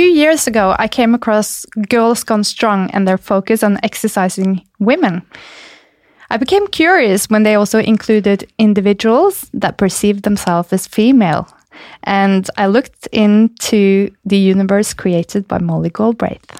Few 0.00 0.08
years 0.08 0.46
ago, 0.46 0.74
I 0.78 0.88
came 0.88 1.14
across 1.14 1.66
Girls 1.90 2.24
Gone 2.24 2.42
Strong 2.42 2.90
and 2.92 3.06
their 3.06 3.18
focus 3.18 3.62
on 3.62 3.78
exercising 3.82 4.62
women. 4.78 5.20
I 6.30 6.38
became 6.38 6.66
curious 6.68 7.28
when 7.28 7.42
they 7.42 7.54
also 7.54 7.80
included 7.80 8.50
individuals 8.56 9.50
that 9.52 9.76
perceived 9.76 10.22
themselves 10.22 10.72
as 10.72 10.86
female. 10.86 11.46
And 12.04 12.48
I 12.56 12.68
looked 12.68 13.08
into 13.12 14.10
the 14.24 14.38
universe 14.38 14.94
created 14.94 15.46
by 15.46 15.58
Molly 15.58 15.90
Galbraith. 15.90 16.50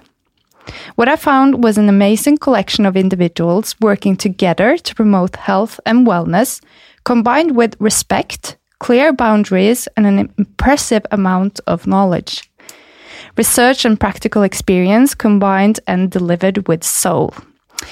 What 0.96 1.08
I 1.08 1.16
found 1.16 1.64
was 1.64 1.78
an 1.78 1.88
amazing 1.88 2.36
collection 2.36 2.84
of 2.84 2.94
individuals 2.94 3.74
working 3.80 4.16
together 4.18 4.76
to 4.76 4.94
promote 4.94 5.36
health 5.36 5.80
and 5.86 6.06
wellness, 6.06 6.60
combined 7.04 7.56
with 7.56 7.74
respect, 7.80 8.58
clear 8.80 9.14
boundaries, 9.14 9.88
and 9.96 10.04
an 10.06 10.30
impressive 10.36 11.06
amount 11.10 11.58
of 11.66 11.86
knowledge 11.86 12.49
research 13.36 13.84
and 13.84 13.98
practical 13.98 14.42
experience 14.42 15.14
combined 15.14 15.80
and 15.86 16.10
delivered 16.10 16.68
with 16.68 16.84
soul. 16.84 17.34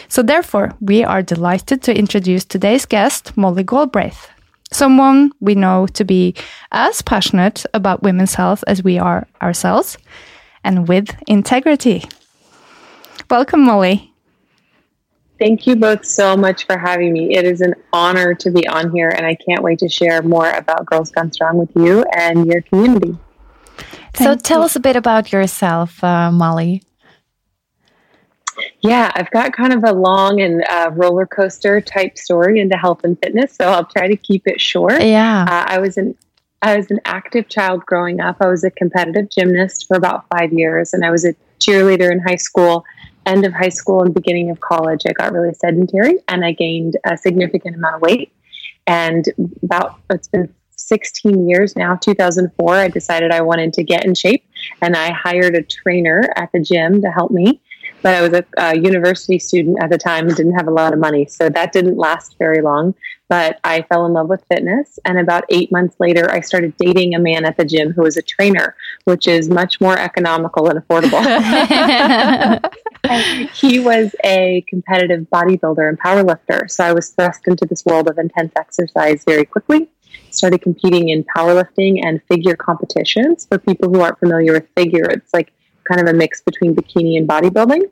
So, 0.08 0.22
therefore, 0.22 0.74
we 0.80 1.04
are 1.04 1.22
delighted 1.22 1.82
to 1.82 1.96
introduce 1.96 2.44
today's 2.44 2.84
guest, 2.84 3.36
Molly 3.36 3.64
Galbraith, 3.64 4.28
someone 4.70 5.32
we 5.40 5.54
know 5.54 5.86
to 5.94 6.04
be 6.04 6.34
as 6.72 7.00
passionate 7.02 7.64
about 7.72 8.02
women's 8.02 8.34
health 8.34 8.62
as 8.66 8.82
we 8.82 8.98
are 8.98 9.26
ourselves, 9.40 9.96
and 10.62 10.86
with 10.88 11.16
integrity. 11.26 12.04
Welcome, 13.30 13.62
Molly. 13.62 14.12
Thank 15.38 15.66
you 15.66 15.76
both 15.76 16.04
so 16.04 16.36
much 16.36 16.66
for 16.66 16.76
having 16.76 17.12
me. 17.12 17.36
It 17.36 17.44
is 17.44 17.60
an 17.60 17.74
honor 17.92 18.34
to 18.34 18.50
be 18.50 18.66
on 18.66 18.90
here, 18.90 19.08
and 19.08 19.24
I 19.24 19.36
can't 19.36 19.62
wait 19.62 19.78
to 19.78 19.88
share 19.88 20.20
more 20.20 20.50
about 20.50 20.84
Girls 20.86 21.10
Gone 21.12 21.32
Strong 21.32 21.58
with 21.58 21.70
you 21.76 22.04
and 22.12 22.44
your 22.46 22.60
community. 22.62 23.16
So 24.16 24.34
tell 24.36 24.62
us 24.62 24.76
a 24.76 24.80
bit 24.80 24.96
about 24.96 25.32
yourself, 25.32 26.02
uh, 26.02 26.30
Molly. 26.32 26.82
Yeah, 28.80 29.12
I've 29.14 29.30
got 29.30 29.52
kind 29.52 29.72
of 29.72 29.84
a 29.84 29.92
long 29.92 30.40
and 30.40 30.64
uh, 30.68 30.90
roller 30.92 31.26
coaster 31.26 31.80
type 31.80 32.18
story 32.18 32.60
into 32.60 32.76
health 32.76 33.04
and 33.04 33.18
fitness, 33.22 33.54
so 33.54 33.68
I'll 33.68 33.84
try 33.84 34.08
to 34.08 34.16
keep 34.16 34.46
it 34.46 34.60
short. 34.60 35.02
Yeah, 35.02 35.44
uh, 35.48 35.64
I 35.68 35.78
was 35.78 35.96
an 35.96 36.16
I 36.62 36.76
was 36.76 36.90
an 36.90 37.00
active 37.04 37.48
child 37.48 37.86
growing 37.86 38.20
up. 38.20 38.36
I 38.40 38.48
was 38.48 38.64
a 38.64 38.70
competitive 38.70 39.30
gymnast 39.30 39.86
for 39.86 39.96
about 39.96 40.24
five 40.36 40.52
years, 40.52 40.92
and 40.92 41.04
I 41.04 41.10
was 41.10 41.24
a 41.24 41.34
cheerleader 41.60 42.10
in 42.10 42.20
high 42.20 42.36
school. 42.36 42.84
End 43.26 43.44
of 43.44 43.52
high 43.52 43.68
school 43.68 44.02
and 44.02 44.14
beginning 44.14 44.50
of 44.50 44.58
college, 44.60 45.02
I 45.06 45.12
got 45.12 45.32
really 45.32 45.54
sedentary, 45.54 46.18
and 46.28 46.44
I 46.44 46.52
gained 46.52 46.96
a 47.04 47.16
significant 47.16 47.76
amount 47.76 47.96
of 47.96 48.02
weight. 48.02 48.32
And 48.86 49.26
about 49.62 50.00
it's 50.10 50.28
been 50.28 50.52
16 50.88 51.48
years 51.48 51.76
now, 51.76 51.96
2004, 51.96 52.74
I 52.74 52.88
decided 52.88 53.30
I 53.30 53.42
wanted 53.42 53.74
to 53.74 53.84
get 53.84 54.04
in 54.04 54.14
shape 54.14 54.44
and 54.80 54.96
I 54.96 55.12
hired 55.12 55.54
a 55.54 55.62
trainer 55.62 56.32
at 56.36 56.50
the 56.52 56.60
gym 56.60 57.02
to 57.02 57.10
help 57.10 57.30
me. 57.30 57.60
But 58.00 58.14
I 58.14 58.22
was 58.22 58.32
a, 58.32 58.44
a 58.56 58.78
university 58.78 59.38
student 59.38 59.82
at 59.82 59.90
the 59.90 59.98
time 59.98 60.28
and 60.28 60.36
didn't 60.36 60.54
have 60.54 60.68
a 60.68 60.72
lot 60.72 60.92
of 60.92 60.98
money. 60.98 61.26
So 61.26 61.48
that 61.48 61.72
didn't 61.72 61.96
last 61.96 62.36
very 62.38 62.62
long. 62.62 62.94
But 63.28 63.58
I 63.64 63.82
fell 63.82 64.06
in 64.06 64.12
love 64.12 64.28
with 64.28 64.44
fitness. 64.48 64.98
And 65.04 65.18
about 65.18 65.44
eight 65.50 65.70
months 65.72 65.96
later, 65.98 66.30
I 66.30 66.40
started 66.40 66.76
dating 66.76 67.14
a 67.14 67.18
man 67.18 67.44
at 67.44 67.56
the 67.56 67.64
gym 67.64 67.92
who 67.92 68.02
was 68.02 68.16
a 68.16 68.22
trainer, 68.22 68.76
which 69.04 69.26
is 69.26 69.50
much 69.50 69.80
more 69.80 69.98
economical 69.98 70.68
and 70.68 70.78
affordable. 70.78 71.20
he 73.52 73.80
was 73.80 74.14
a 74.24 74.64
competitive 74.68 75.26
bodybuilder 75.32 75.88
and 75.88 76.00
powerlifter. 76.00 76.70
So 76.70 76.84
I 76.84 76.92
was 76.92 77.10
thrust 77.10 77.46
into 77.46 77.66
this 77.66 77.84
world 77.84 78.08
of 78.08 78.16
intense 78.18 78.52
exercise 78.56 79.24
very 79.24 79.44
quickly 79.44 79.90
started 80.34 80.62
competing 80.62 81.08
in 81.10 81.24
powerlifting 81.24 82.04
and 82.04 82.22
figure 82.24 82.56
competitions. 82.56 83.46
For 83.46 83.58
people 83.58 83.92
who 83.92 84.00
aren't 84.00 84.18
familiar 84.18 84.52
with 84.52 84.68
figure, 84.76 85.04
it's 85.04 85.32
like 85.32 85.52
kind 85.84 86.00
of 86.00 86.06
a 86.06 86.12
mix 86.12 86.40
between 86.40 86.74
bikini 86.74 87.16
and 87.16 87.28
bodybuilding. 87.28 87.82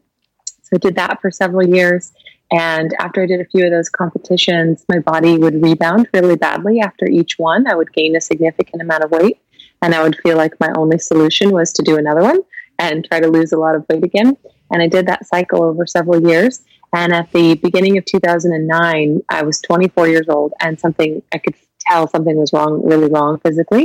So 0.62 0.70
I 0.74 0.78
did 0.78 0.96
that 0.96 1.20
for 1.20 1.30
several 1.30 1.68
years. 1.68 2.12
And 2.52 2.94
after 3.00 3.22
I 3.22 3.26
did 3.26 3.40
a 3.40 3.44
few 3.44 3.64
of 3.64 3.70
those 3.70 3.88
competitions, 3.88 4.84
my 4.88 5.00
body 5.00 5.36
would 5.36 5.62
rebound 5.62 6.08
really 6.14 6.36
badly 6.36 6.80
after 6.80 7.06
each 7.08 7.38
one. 7.38 7.66
I 7.66 7.74
would 7.74 7.92
gain 7.92 8.16
a 8.16 8.20
significant 8.20 8.82
amount 8.82 9.04
of 9.04 9.10
weight. 9.10 9.40
And 9.82 9.94
I 9.94 10.02
would 10.02 10.16
feel 10.16 10.36
like 10.36 10.58
my 10.60 10.72
only 10.76 10.98
solution 10.98 11.50
was 11.50 11.72
to 11.74 11.82
do 11.82 11.96
another 11.96 12.22
one 12.22 12.40
and 12.78 13.04
try 13.04 13.20
to 13.20 13.28
lose 13.28 13.52
a 13.52 13.58
lot 13.58 13.74
of 13.74 13.84
weight 13.88 14.04
again. 14.04 14.36
And 14.70 14.82
I 14.82 14.88
did 14.88 15.06
that 15.06 15.26
cycle 15.26 15.62
over 15.62 15.86
several 15.86 16.26
years. 16.28 16.64
And 16.92 17.12
at 17.12 17.30
the 17.32 17.54
beginning 17.56 17.98
of 17.98 18.04
2009, 18.04 19.20
I 19.28 19.42
was 19.42 19.60
24 19.60 20.08
years 20.08 20.28
old, 20.28 20.54
and 20.60 20.78
something 20.78 21.22
I 21.32 21.38
could 21.38 21.54
tell 21.88 22.08
something 22.08 22.36
was 22.36 22.52
wrong, 22.52 22.82
really 22.84 23.08
wrong 23.08 23.38
physically. 23.40 23.84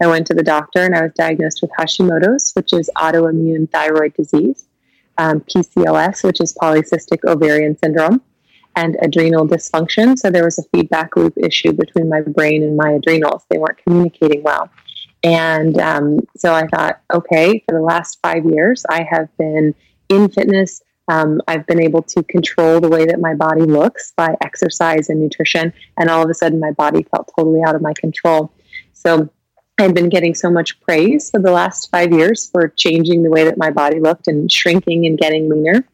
I 0.00 0.06
went 0.06 0.26
to 0.28 0.34
the 0.34 0.42
doctor 0.42 0.80
and 0.80 0.94
I 0.94 1.02
was 1.02 1.12
diagnosed 1.14 1.62
with 1.62 1.70
Hashimoto's, 1.78 2.52
which 2.54 2.72
is 2.72 2.90
autoimmune 2.96 3.70
thyroid 3.70 4.14
disease, 4.14 4.66
um, 5.18 5.40
PCOS, 5.40 6.24
which 6.24 6.40
is 6.40 6.54
polycystic 6.60 7.24
ovarian 7.24 7.76
syndrome, 7.78 8.20
and 8.74 8.96
adrenal 9.00 9.46
dysfunction. 9.46 10.18
So 10.18 10.30
there 10.30 10.44
was 10.44 10.58
a 10.58 10.64
feedback 10.74 11.14
loop 11.16 11.34
issue 11.36 11.72
between 11.72 12.08
my 12.08 12.20
brain 12.20 12.62
and 12.62 12.76
my 12.76 12.92
adrenals. 12.92 13.44
They 13.48 13.58
weren't 13.58 13.78
communicating 13.84 14.42
well. 14.42 14.70
And 15.22 15.78
um, 15.78 16.20
so 16.36 16.52
I 16.52 16.66
thought, 16.66 17.00
okay, 17.12 17.62
for 17.68 17.76
the 17.76 17.82
last 17.82 18.18
five 18.22 18.44
years, 18.44 18.84
I 18.90 19.06
have 19.08 19.28
been 19.36 19.74
in 20.08 20.28
fitness 20.28 20.82
um, 21.12 21.42
I've 21.46 21.66
been 21.66 21.80
able 21.80 22.02
to 22.04 22.22
control 22.22 22.80
the 22.80 22.88
way 22.88 23.04
that 23.04 23.20
my 23.20 23.34
body 23.34 23.62
looks 23.62 24.14
by 24.16 24.34
exercise 24.40 25.10
and 25.10 25.20
nutrition. 25.20 25.70
And 25.98 26.08
all 26.08 26.22
of 26.22 26.30
a 26.30 26.34
sudden, 26.34 26.58
my 26.58 26.70
body 26.70 27.02
felt 27.02 27.30
totally 27.36 27.62
out 27.62 27.74
of 27.74 27.82
my 27.82 27.92
control. 27.92 28.50
So 28.94 29.28
I've 29.78 29.92
been 29.92 30.08
getting 30.08 30.34
so 30.34 30.50
much 30.50 30.80
praise 30.80 31.30
for 31.30 31.38
the 31.38 31.50
last 31.50 31.90
five 31.90 32.12
years 32.12 32.48
for 32.50 32.68
changing 32.68 33.24
the 33.24 33.30
way 33.30 33.44
that 33.44 33.58
my 33.58 33.70
body 33.70 34.00
looked 34.00 34.26
and 34.26 34.50
shrinking 34.50 35.04
and 35.04 35.18
getting 35.18 35.50
leaner 35.50 35.86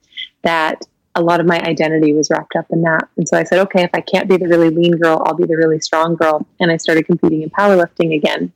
that 0.45 0.83
a 1.17 1.21
lot 1.21 1.41
of 1.41 1.47
my 1.47 1.61
identity 1.63 2.13
was 2.13 2.31
wrapped 2.31 2.55
up 2.55 2.67
in 2.71 2.83
that. 2.83 3.09
And 3.17 3.29
so 3.29 3.37
I 3.37 3.43
said, 3.43 3.59
okay, 3.61 3.83
if 3.83 3.91
I 3.95 4.01
can't 4.01 4.29
be 4.29 4.37
the 4.37 4.47
really 4.47 4.71
lean 4.71 4.99
girl, 4.99 5.21
I'll 5.27 5.35
be 5.35 5.47
the 5.47 5.57
really 5.57 5.81
strong 5.81 6.15
girl. 6.15 6.47
And 6.61 6.71
I 6.71 6.77
started 6.77 7.07
competing 7.07 7.43
in 7.43 7.51
powerlifting 7.51 8.15
again 8.15 8.53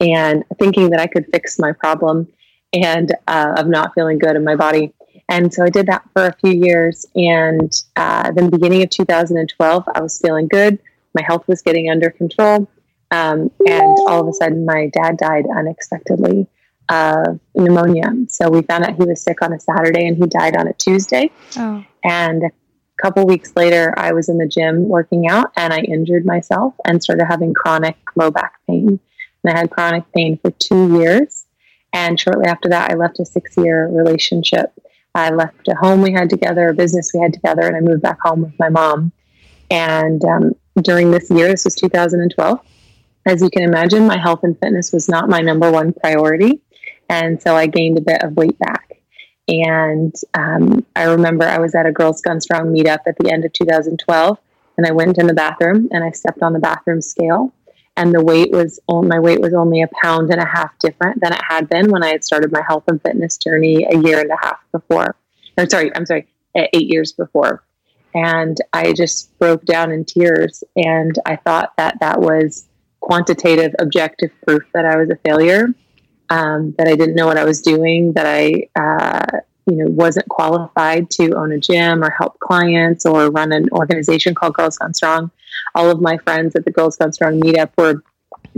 and 0.00 0.44
thinking 0.58 0.90
that 0.90 1.00
I 1.00 1.08
could 1.08 1.26
fix 1.30 1.58
my 1.58 1.72
problem 1.72 2.26
and 2.72 3.14
uh, 3.28 3.54
of 3.58 3.66
not 3.66 3.92
feeling 3.94 4.18
good 4.18 4.36
in 4.36 4.44
my 4.44 4.56
body. 4.56 4.94
And 5.30 5.54
so 5.54 5.64
I 5.64 5.70
did 5.70 5.86
that 5.86 6.02
for 6.12 6.26
a 6.26 6.34
few 6.34 6.52
years. 6.52 7.06
And 7.14 7.72
uh, 7.94 8.32
then, 8.32 8.50
beginning 8.50 8.82
of 8.82 8.90
2012, 8.90 9.84
I 9.94 10.00
was 10.02 10.18
feeling 10.18 10.48
good. 10.48 10.80
My 11.14 11.22
health 11.22 11.46
was 11.46 11.62
getting 11.62 11.88
under 11.88 12.10
control. 12.10 12.68
Um, 13.12 13.50
and 13.66 13.96
all 14.08 14.20
of 14.20 14.28
a 14.28 14.32
sudden, 14.32 14.66
my 14.66 14.90
dad 14.92 15.16
died 15.16 15.46
unexpectedly 15.56 16.48
of 16.88 17.38
pneumonia. 17.54 18.12
So 18.28 18.50
we 18.50 18.62
found 18.62 18.84
out 18.84 18.96
he 18.96 19.04
was 19.04 19.22
sick 19.22 19.40
on 19.40 19.52
a 19.52 19.60
Saturday 19.60 20.06
and 20.06 20.16
he 20.16 20.26
died 20.26 20.56
on 20.56 20.66
a 20.66 20.72
Tuesday. 20.72 21.30
Oh. 21.56 21.84
And 22.02 22.42
a 22.42 22.50
couple 23.00 23.24
weeks 23.24 23.52
later, 23.54 23.94
I 23.96 24.12
was 24.12 24.28
in 24.28 24.38
the 24.38 24.48
gym 24.48 24.88
working 24.88 25.28
out 25.28 25.52
and 25.56 25.72
I 25.72 25.78
injured 25.78 26.26
myself 26.26 26.74
and 26.84 27.02
started 27.02 27.26
having 27.26 27.54
chronic 27.54 27.96
low 28.16 28.32
back 28.32 28.54
pain. 28.66 28.98
And 29.44 29.56
I 29.56 29.58
had 29.58 29.70
chronic 29.70 30.10
pain 30.12 30.38
for 30.42 30.50
two 30.50 30.98
years. 30.98 31.46
And 31.92 32.18
shortly 32.18 32.46
after 32.46 32.68
that, 32.68 32.90
I 32.90 32.94
left 32.94 33.20
a 33.20 33.24
six 33.24 33.56
year 33.56 33.88
relationship 33.88 34.72
I 35.14 35.30
left 35.30 35.68
a 35.68 35.74
home 35.74 36.02
we 36.02 36.12
had 36.12 36.30
together, 36.30 36.68
a 36.68 36.74
business 36.74 37.10
we 37.12 37.20
had 37.20 37.32
together, 37.32 37.62
and 37.62 37.76
I 37.76 37.80
moved 37.80 38.02
back 38.02 38.20
home 38.20 38.42
with 38.42 38.58
my 38.58 38.68
mom. 38.68 39.12
And 39.70 40.24
um, 40.24 40.52
during 40.80 41.10
this 41.10 41.30
year, 41.30 41.48
this 41.48 41.64
was 41.64 41.74
2012, 41.74 42.60
as 43.26 43.42
you 43.42 43.50
can 43.50 43.62
imagine, 43.62 44.06
my 44.06 44.18
health 44.18 44.40
and 44.42 44.58
fitness 44.58 44.92
was 44.92 45.08
not 45.08 45.28
my 45.28 45.40
number 45.40 45.70
one 45.70 45.92
priority. 45.92 46.60
And 47.08 47.40
so 47.42 47.54
I 47.54 47.66
gained 47.66 47.98
a 47.98 48.02
bit 48.02 48.22
of 48.22 48.36
weight 48.36 48.58
back. 48.58 48.90
And 49.48 50.14
um, 50.34 50.86
I 50.94 51.04
remember 51.04 51.44
I 51.44 51.58
was 51.58 51.74
at 51.74 51.86
a 51.86 51.92
Girls 51.92 52.20
Gone 52.20 52.40
Strong 52.40 52.72
meetup 52.72 53.00
at 53.06 53.16
the 53.18 53.30
end 53.30 53.44
of 53.44 53.52
2012, 53.52 54.38
and 54.76 54.86
I 54.86 54.92
went 54.92 55.18
in 55.18 55.26
the 55.26 55.34
bathroom 55.34 55.88
and 55.90 56.04
I 56.04 56.12
stepped 56.12 56.42
on 56.42 56.52
the 56.52 56.60
bathroom 56.60 57.02
scale, 57.02 57.52
and 58.00 58.08
the 58.16 58.24
weight 58.30 58.50
was 58.50 58.80
my 58.88 59.20
weight 59.26 59.40
was 59.46 59.54
only 59.62 59.82
a 59.82 59.88
pound 60.02 60.26
and 60.30 60.40
a 60.40 60.50
half 60.56 60.72
different 60.86 61.20
than 61.22 61.32
it 61.32 61.42
had 61.52 61.68
been 61.68 61.86
when 61.92 62.02
I 62.02 62.10
had 62.14 62.24
started 62.24 62.50
my 62.50 62.62
health 62.66 62.84
and 62.88 63.00
fitness 63.02 63.36
journey 63.36 63.76
a 63.84 63.96
year 64.06 64.18
and 64.24 64.30
a 64.30 64.40
half 64.46 64.58
before. 64.72 65.10
Or 65.56 65.68
sorry, 65.68 65.88
I'm 65.94 66.06
sorry, 66.06 66.24
eight 66.54 66.88
years 66.94 67.12
before. 67.12 67.62
And 68.14 68.56
I 68.72 68.84
just 69.02 69.16
broke 69.38 69.64
down 69.64 69.92
in 69.92 70.04
tears, 70.04 70.64
and 70.74 71.14
I 71.32 71.36
thought 71.36 71.68
that 71.76 71.94
that 72.00 72.20
was 72.20 72.66
quantitative, 73.00 73.72
objective 73.78 74.30
proof 74.44 74.64
that 74.74 74.84
I 74.84 74.96
was 74.96 75.10
a 75.10 75.18
failure. 75.28 75.68
um, 76.30 76.74
that 76.78 76.86
I 76.86 76.94
didn't 76.94 77.16
know 77.16 77.26
what 77.26 77.36
I 77.36 77.44
was 77.44 77.60
doing, 77.60 78.12
that 78.14 78.26
I, 78.26 78.68
uh, 78.78 79.40
you 79.66 79.76
know, 79.76 79.90
wasn't 79.90 80.28
qualified 80.28 81.10
to 81.10 81.34
own 81.34 81.52
a 81.52 81.58
gym 81.58 82.02
or 82.02 82.10
help 82.10 82.38
clients 82.38 83.04
or 83.04 83.30
run 83.30 83.52
an 83.52 83.68
organization 83.72 84.34
called 84.34 84.54
Girls 84.54 84.78
Gone 84.78 84.94
Strong. 84.94 85.30
All 85.74 85.90
of 85.90 86.00
my 86.00 86.18
friends 86.18 86.54
at 86.56 86.64
the 86.64 86.70
Girls 86.70 86.94
Strong 86.94 87.40
meetup 87.40 87.70
were 87.76 88.02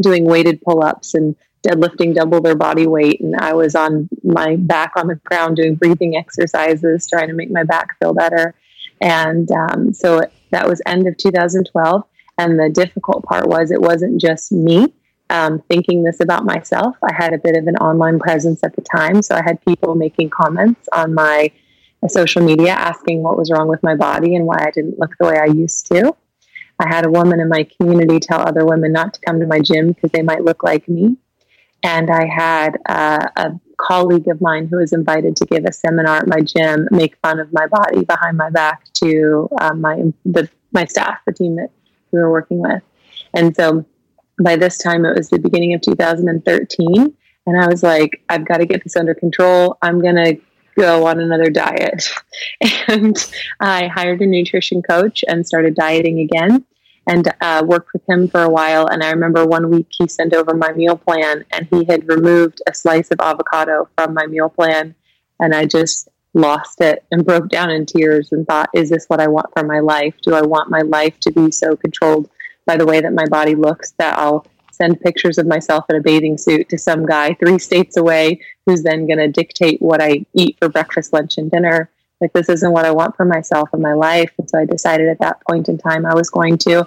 doing 0.00 0.25
weighted 0.25 0.61
pull 0.62 0.83
ups 0.83 1.15
and 1.15 1.37
deadlifting 1.62 2.15
double 2.15 2.41
their 2.41 2.56
body 2.56 2.87
weight. 2.87 3.21
And 3.21 3.37
I 3.37 3.55
was 3.55 3.75
on 3.75 4.09
my 4.23 4.56
back 4.56 4.93
on 4.97 5.06
the 5.06 5.15
ground 5.17 5.56
doing 5.56 5.77
breathing 5.77 6.17
exercises, 6.17 7.09
trying 7.09 7.29
to 7.29 7.35
make 7.35 7.50
my 7.50 7.65
back 7.65 7.99
feel 7.99 8.15
better. 8.15 8.55
And 9.00 9.50
um, 9.50 9.93
so 9.93 10.23
that 10.50 10.69
was 10.69 10.83
end 10.87 11.06
of 11.06 11.17
2012. 11.17 12.05
And 12.39 12.59
the 12.59 12.71
difficult 12.71 13.25
part 13.25 13.47
was 13.47 13.71
it 13.71 13.81
wasn't 13.81 14.21
just 14.21 14.53
me 14.53 14.93
um, 15.31 15.62
thinking 15.69 16.03
this 16.03 16.21
about 16.21 16.44
myself. 16.44 16.97
I 17.03 17.12
had 17.15 17.33
a 17.33 17.39
bit 17.39 17.56
of 17.56 17.67
an 17.67 17.77
online 17.77 18.19
presence 18.19 18.62
at 18.65 18.75
the 18.75 18.83
time. 18.83 19.23
So 19.23 19.35
I 19.35 19.43
had 19.43 19.65
people 19.65 19.94
making 19.94 20.31
comments 20.31 20.89
on 20.93 21.15
my 21.15 21.50
social 22.09 22.43
media 22.43 22.73
asking 22.73 23.23
what 23.23 23.37
was 23.37 23.50
wrong 23.50 23.69
with 23.69 23.83
my 23.83 23.94
body 23.94 24.35
and 24.35 24.44
why 24.44 24.56
I 24.59 24.71
didn't 24.71 24.99
look 24.99 25.15
the 25.19 25.27
way 25.27 25.39
I 25.39 25.47
used 25.47 25.87
to. 25.93 26.15
I 26.78 26.88
had 26.88 27.06
a 27.06 27.10
woman 27.10 27.40
in 27.40 27.48
my 27.48 27.66
community 27.80 28.19
tell 28.19 28.40
other 28.40 28.64
women 28.64 28.92
not 28.92 29.14
to 29.14 29.20
come 29.20 29.40
to 29.40 29.46
my 29.46 29.60
gym 29.60 29.92
because 29.92 30.10
they 30.10 30.22
might 30.22 30.44
look 30.44 30.62
like 30.62 30.88
me. 30.88 31.16
And 31.84 32.10
I 32.10 32.26
had 32.26 32.78
uh, 32.88 33.26
a 33.36 33.52
colleague 33.76 34.28
of 34.28 34.40
mine 34.40 34.69
who 34.69 34.76
was 34.76 34.92
invited 34.92 35.36
to 35.36 35.46
give 35.46 35.64
a 35.64 35.72
seminar 35.72 36.19
at 36.19 36.28
my 36.28 36.40
gym 36.40 36.88
make 36.90 37.16
fun 37.16 37.40
of 37.40 37.52
my 37.52 37.66
body 37.66 38.04
behind 38.04 38.36
my 38.36 38.50
back 38.50 38.84
to 38.94 39.48
um, 39.60 39.80
my 39.80 40.02
the, 40.24 40.48
my 40.72 40.84
staff, 40.84 41.19
the 41.26 41.32
team 41.32 41.56
that 41.56 41.70
we 42.12 42.20
were 42.20 42.30
working 42.30 42.60
with. 42.60 42.82
And 43.34 43.54
so 43.54 43.84
by 44.42 44.56
this 44.56 44.78
time, 44.78 45.04
it 45.04 45.16
was 45.16 45.30
the 45.30 45.38
beginning 45.38 45.74
of 45.74 45.80
2013. 45.80 47.16
And 47.46 47.60
I 47.60 47.66
was 47.66 47.82
like, 47.82 48.22
I've 48.28 48.46
got 48.46 48.58
to 48.58 48.66
get 48.66 48.84
this 48.84 48.96
under 48.96 49.14
control. 49.14 49.76
I'm 49.82 50.00
going 50.00 50.16
to 50.16 50.40
go 50.76 51.06
on 51.06 51.20
another 51.20 51.50
diet. 51.50 52.08
and 52.88 53.16
I 53.60 53.88
hired 53.88 54.20
a 54.20 54.26
nutrition 54.26 54.82
coach 54.82 55.24
and 55.26 55.46
started 55.46 55.74
dieting 55.74 56.20
again 56.20 56.64
and 57.06 57.32
uh, 57.40 57.62
worked 57.66 57.92
with 57.92 58.08
him 58.08 58.28
for 58.28 58.42
a 58.42 58.48
while. 58.48 58.86
And 58.86 59.02
I 59.02 59.10
remember 59.10 59.44
one 59.46 59.70
week 59.70 59.88
he 59.90 60.08
sent 60.08 60.34
over 60.34 60.54
my 60.54 60.72
meal 60.72 60.96
plan 60.96 61.44
and 61.50 61.66
he 61.70 61.84
had 61.84 62.08
removed 62.08 62.62
a 62.66 62.74
slice 62.74 63.10
of 63.10 63.20
avocado 63.20 63.88
from 63.96 64.14
my 64.14 64.26
meal 64.26 64.48
plan. 64.48 64.94
And 65.40 65.54
I 65.54 65.66
just 65.66 66.08
lost 66.34 66.80
it 66.80 67.04
and 67.10 67.24
broke 67.24 67.48
down 67.48 67.70
in 67.70 67.86
tears 67.86 68.32
and 68.32 68.46
thought, 68.46 68.70
is 68.72 68.90
this 68.90 69.06
what 69.06 69.20
I 69.20 69.28
want 69.28 69.52
for 69.52 69.64
my 69.64 69.80
life? 69.80 70.14
Do 70.22 70.34
I 70.34 70.42
want 70.42 70.70
my 70.70 70.80
life 70.80 71.19
to 71.20 71.32
be 71.32 71.50
so 71.50 71.76
controlled 71.76 72.30
by 72.64 72.76
the 72.76 72.86
way 72.86 73.00
that 73.00 73.12
my 73.12 73.26
body 73.26 73.54
looks 73.54 73.92
that 73.98 74.19
I'll 74.19 74.46
send 74.72 75.00
pictures 75.00 75.38
of 75.38 75.46
myself 75.46 75.84
in 75.88 75.96
a 75.96 76.00
bathing 76.00 76.36
suit 76.36 76.69
to 76.69 76.78
some 76.78 77.06
guy 77.06 77.34
three 77.34 77.58
states 77.58 77.96
away 77.96 78.40
who's 78.66 78.82
then 78.82 79.06
going 79.06 79.19
to 79.19 79.28
dictate 79.28 79.80
what 79.80 80.02
I 80.02 80.24
eat 80.34 80.56
for 80.58 80.69
breakfast, 80.69 81.12
lunch, 81.12 81.38
and 81.38 81.50
dinner? 81.50 81.90
like 82.22 82.32
this 82.32 82.48
isn't 82.48 82.72
what 82.72 82.86
I 82.86 82.92
want 82.92 83.16
for 83.16 83.24
myself 83.24 83.70
and 83.72 83.82
my 83.82 83.94
life. 83.94 84.30
And 84.38 84.48
so 84.48 84.58
I 84.58 84.64
decided 84.64 85.08
at 85.08 85.19
that 85.19 85.42
point 85.46 85.69
in 85.69 85.76
time 85.76 86.06
I 86.06 86.14
was 86.14 86.30
going 86.30 86.56
to 86.58 86.86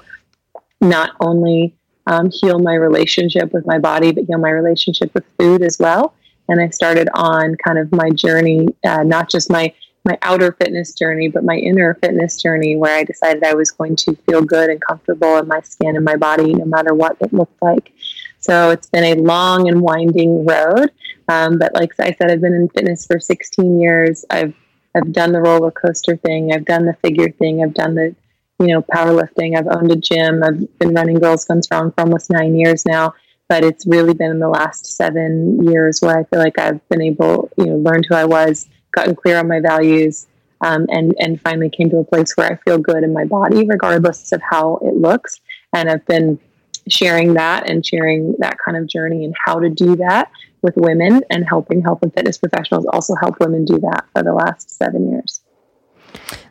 not 0.80 1.12
only 1.20 1.76
um, 2.08 2.32
heal 2.32 2.58
my 2.60 2.74
relationship 2.74 3.52
with 3.52 3.66
my 3.66 3.78
body, 3.78 4.14
but 4.14 4.24
heal 4.24 4.38
my 4.38 4.50
relationship 4.50 5.14
with 5.14 5.26
food 5.38 5.62
as 5.62 5.78
well. 5.78 6.16
And 6.48 6.62
I 6.62 6.70
started 6.70 7.10
on 7.14 7.58
kind 7.58 7.78
of 7.78 7.92
my 7.92 8.12
journey, 8.12 8.68
uh, 8.86 9.04
not 9.04 9.30
just 9.30 9.52
my 9.52 9.74
my 10.06 10.18
outer 10.22 10.52
fitness 10.54 10.94
journey, 10.94 11.28
but 11.28 11.44
my 11.44 11.56
inner 11.56 11.96
fitness 11.96 12.42
journey, 12.42 12.76
where 12.76 12.96
I 12.96 13.04
decided 13.04 13.44
I 13.44 13.56
was 13.56 13.72
going 13.72 13.96
to 13.98 14.16
feel 14.28 14.42
good 14.42 14.70
and 14.70 14.80
comfortable 14.80 15.38
in 15.38 15.48
my 15.48 15.62
skin 15.62 15.96
and 15.96 16.06
my 16.06 16.16
body, 16.16 16.54
no 16.54 16.66
matter 16.66 16.94
what 16.94 17.18
it 17.20 17.34
looked 17.34 17.62
like. 17.62 17.92
So 18.40 18.70
it's 18.70 18.88
been 18.88 19.04
a 19.04 19.22
long 19.22 19.68
and 19.68 19.82
winding 19.82 20.46
road. 20.46 20.92
Um, 21.28 21.58
but 21.58 21.74
like 21.74 21.94
I 22.00 22.14
said, 22.14 22.30
I've 22.30 22.42
been 22.42 22.54
in 22.54 22.70
fitness 22.70 23.08
for 23.08 23.20
16 23.20 23.80
years. 23.80 24.24
I've 24.30 24.54
I've 24.96 25.12
done 25.12 25.34
the 25.34 25.42
roller 25.42 25.72
coaster 25.72 26.16
thing. 26.16 26.54
I've 26.54 26.66
done 26.66 26.86
the 26.86 26.94
figure 27.04 27.30
thing. 27.30 27.62
I've 27.62 27.74
done 27.74 27.96
the, 27.96 28.16
you 28.60 28.68
know, 28.68 28.82
powerlifting. 28.82 29.58
I've 29.58 29.68
owned 29.68 29.92
a 29.92 29.98
gym. 29.98 30.42
I've 30.42 30.80
been 30.80 30.94
running 30.94 31.20
Girls 31.20 31.44
Gone 31.44 31.62
Strong 31.62 31.92
for 31.92 32.02
almost 32.02 32.30
nine 32.30 32.56
years 32.56 32.86
now. 32.86 33.14
But 33.50 33.66
it's 33.66 33.86
really 33.86 34.14
been 34.14 34.32
in 34.32 34.40
the 34.40 34.48
last 34.48 34.86
seven 34.86 35.68
years 35.68 36.02
where 36.02 36.18
I 36.18 36.24
feel 36.24 36.40
like 36.40 36.58
I've 36.58 36.88
been 36.88 37.02
able, 37.02 37.50
you 37.58 37.66
know, 37.66 37.76
learned 37.76 38.06
who 38.08 38.16
I 38.16 38.26
was, 38.26 38.68
gotten 38.96 39.16
clear 39.16 39.38
on 39.38 39.48
my 39.48 39.60
values, 39.60 40.28
um, 40.62 40.86
and 40.90 41.14
and 41.20 41.40
finally 41.42 41.70
came 41.70 41.90
to 41.90 41.98
a 41.98 42.04
place 42.04 42.36
where 42.36 42.52
I 42.52 42.56
feel 42.64 42.78
good 42.78 43.04
in 43.04 43.14
my 43.14 43.26
body, 43.26 43.66
regardless 43.66 44.32
of 44.32 44.42
how 44.42 44.78
it 44.78 44.96
looks. 44.96 45.40
And 45.74 45.90
I've 45.90 46.06
been 46.06 46.40
sharing 46.88 47.34
that 47.34 47.70
and 47.70 47.86
sharing 47.86 48.36
that 48.40 48.58
kind 48.64 48.78
of 48.78 48.88
journey 48.88 49.26
and 49.26 49.36
how 49.46 49.60
to 49.60 49.70
do 49.70 49.96
that 49.98 50.32
with 50.62 50.76
women 50.78 51.24
and 51.30 51.46
helping 51.48 51.82
health 51.82 52.00
and 52.02 52.14
fitness 52.14 52.38
professionals 52.38 52.86
also 52.94 53.16
help 53.16 53.40
women 53.40 53.66
do 53.66 53.80
that 53.80 54.06
for 54.14 54.24
the 54.24 54.34
last 54.34 54.78
seven 54.78 55.12
years. 55.12 55.42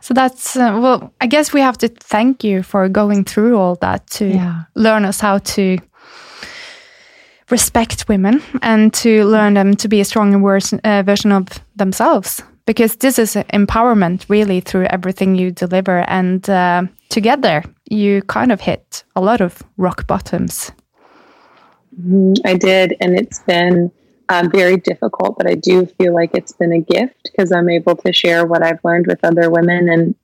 So 0.00 0.12
that's, 0.12 0.56
uh, 0.56 0.78
well, 0.80 1.12
I 1.20 1.26
guess 1.26 1.52
we 1.52 1.60
have 1.60 1.78
to 1.78 1.88
thank 1.88 2.44
you 2.44 2.62
for 2.62 2.88
going 2.88 3.24
through 3.24 3.56
all 3.58 3.76
that 3.76 4.06
to 4.08 4.26
yeah. 4.26 4.62
learn 4.74 5.04
us 5.04 5.20
how 5.20 5.38
to 5.38 5.78
respect 7.50 8.08
women 8.08 8.42
and 8.62 8.92
to 8.94 9.24
learn 9.24 9.54
them 9.54 9.74
to 9.76 9.88
be 9.88 10.00
a 10.00 10.04
stronger 10.04 10.38
uh, 10.84 11.02
version 11.02 11.32
of 11.32 11.48
themselves. 11.76 12.42
Because 12.66 12.96
this 12.96 13.18
is 13.18 13.34
empowerment 13.52 14.24
really 14.30 14.60
through 14.60 14.86
everything 14.86 15.34
you 15.34 15.50
deliver. 15.50 16.04
And 16.08 16.48
uh, 16.48 16.84
together, 17.10 17.62
you 17.90 18.22
kind 18.22 18.50
of 18.50 18.60
hit 18.60 19.04
a 19.14 19.20
lot 19.20 19.42
of 19.42 19.62
rock 19.76 20.06
bottoms. 20.06 20.72
Mm, 22.00 22.36
I 22.46 22.54
did. 22.54 22.96
And 23.00 23.18
it's 23.18 23.40
been 23.40 23.92
um, 24.28 24.50
very 24.50 24.76
difficult, 24.76 25.36
but 25.36 25.46
I 25.46 25.54
do 25.54 25.86
feel 25.86 26.14
like 26.14 26.30
it's 26.34 26.52
been 26.52 26.72
a 26.72 26.80
gift 26.80 27.30
because 27.30 27.52
I'm 27.52 27.68
able 27.68 27.96
to 27.96 28.12
share 28.12 28.46
what 28.46 28.62
I've 28.62 28.82
learned 28.84 29.06
with 29.06 29.20
other 29.22 29.50
women, 29.50 29.88
and 29.88 30.14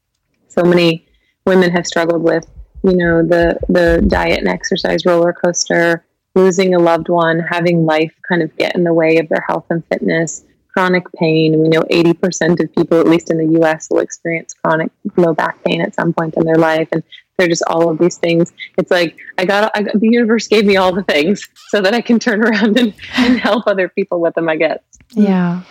so 0.49 0.63
many 0.63 1.07
women 1.47 1.71
have 1.71 1.87
struggled 1.87 2.23
with, 2.23 2.47
you 2.83 2.97
know, 2.97 3.23
the 3.23 3.59
the 3.69 4.03
diet 4.07 4.39
and 4.39 4.49
exercise 4.49 5.05
roller 5.05 5.33
coaster, 5.33 6.05
losing 6.35 6.75
a 6.75 6.79
loved 6.79 7.09
one, 7.09 7.41
having 7.41 7.85
life 7.85 8.15
kind 8.29 8.43
of 8.43 8.57
get 8.57 8.75
in 8.75 8.85
the 8.85 8.95
way 8.95 9.19
of 9.19 9.29
their 9.29 9.45
health 9.47 9.67
and 9.71 9.85
fitness, 9.87 10.45
chronic 10.73 11.05
pain. 11.13 11.61
We 11.61 11.69
know 11.69 11.83
80% 11.83 12.63
of 12.63 12.75
people, 12.75 13.01
at 13.01 13.07
least 13.07 13.31
in 13.31 13.39
the 13.39 13.59
U.S., 13.61 13.89
will 13.91 14.01
experience 14.01 14.55
chronic 14.55 14.91
low 15.17 15.35
back 15.35 15.63
pain 15.65 15.81
at 15.81 15.95
some 15.95 16.13
point 16.13 16.35
in 16.37 16.45
their 16.45 16.57
life, 16.57 16.89
and 16.93 17.03
they're 17.37 17.49
just 17.49 17.65
all 17.67 17.91
of 17.91 17.99
these 17.99 18.19
things. 18.19 18.53
It's 18.79 18.91
like 18.91 19.17
I 19.39 19.45
got, 19.45 19.71
I 19.75 19.83
got 19.83 19.99
the 19.99 20.09
universe 20.09 20.47
gave 20.47 20.65
me 20.65 20.77
all 20.77 20.93
the 20.93 21.03
things 21.05 21.49
so 21.69 21.81
that 21.81 21.95
I 21.95 22.01
can 22.01 22.19
turn 22.19 22.43
around 22.45 22.79
and, 22.79 22.95
and 23.17 23.41
help 23.41 23.67
other 23.67 23.89
people 23.89 24.21
with 24.21 24.35
them. 24.35 24.49
I 24.49 24.57
guess. 24.57 24.81
Yeah. 25.11 25.63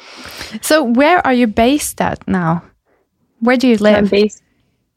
So 0.61 0.83
where 0.83 1.25
are 1.25 1.33
you 1.33 1.47
based 1.47 2.01
at 2.01 2.27
now? 2.27 2.63
Where 3.39 3.55
do 3.55 3.67
you 3.67 3.77
live? 3.77 3.95
I'm 3.95 4.07
based. 4.07 4.43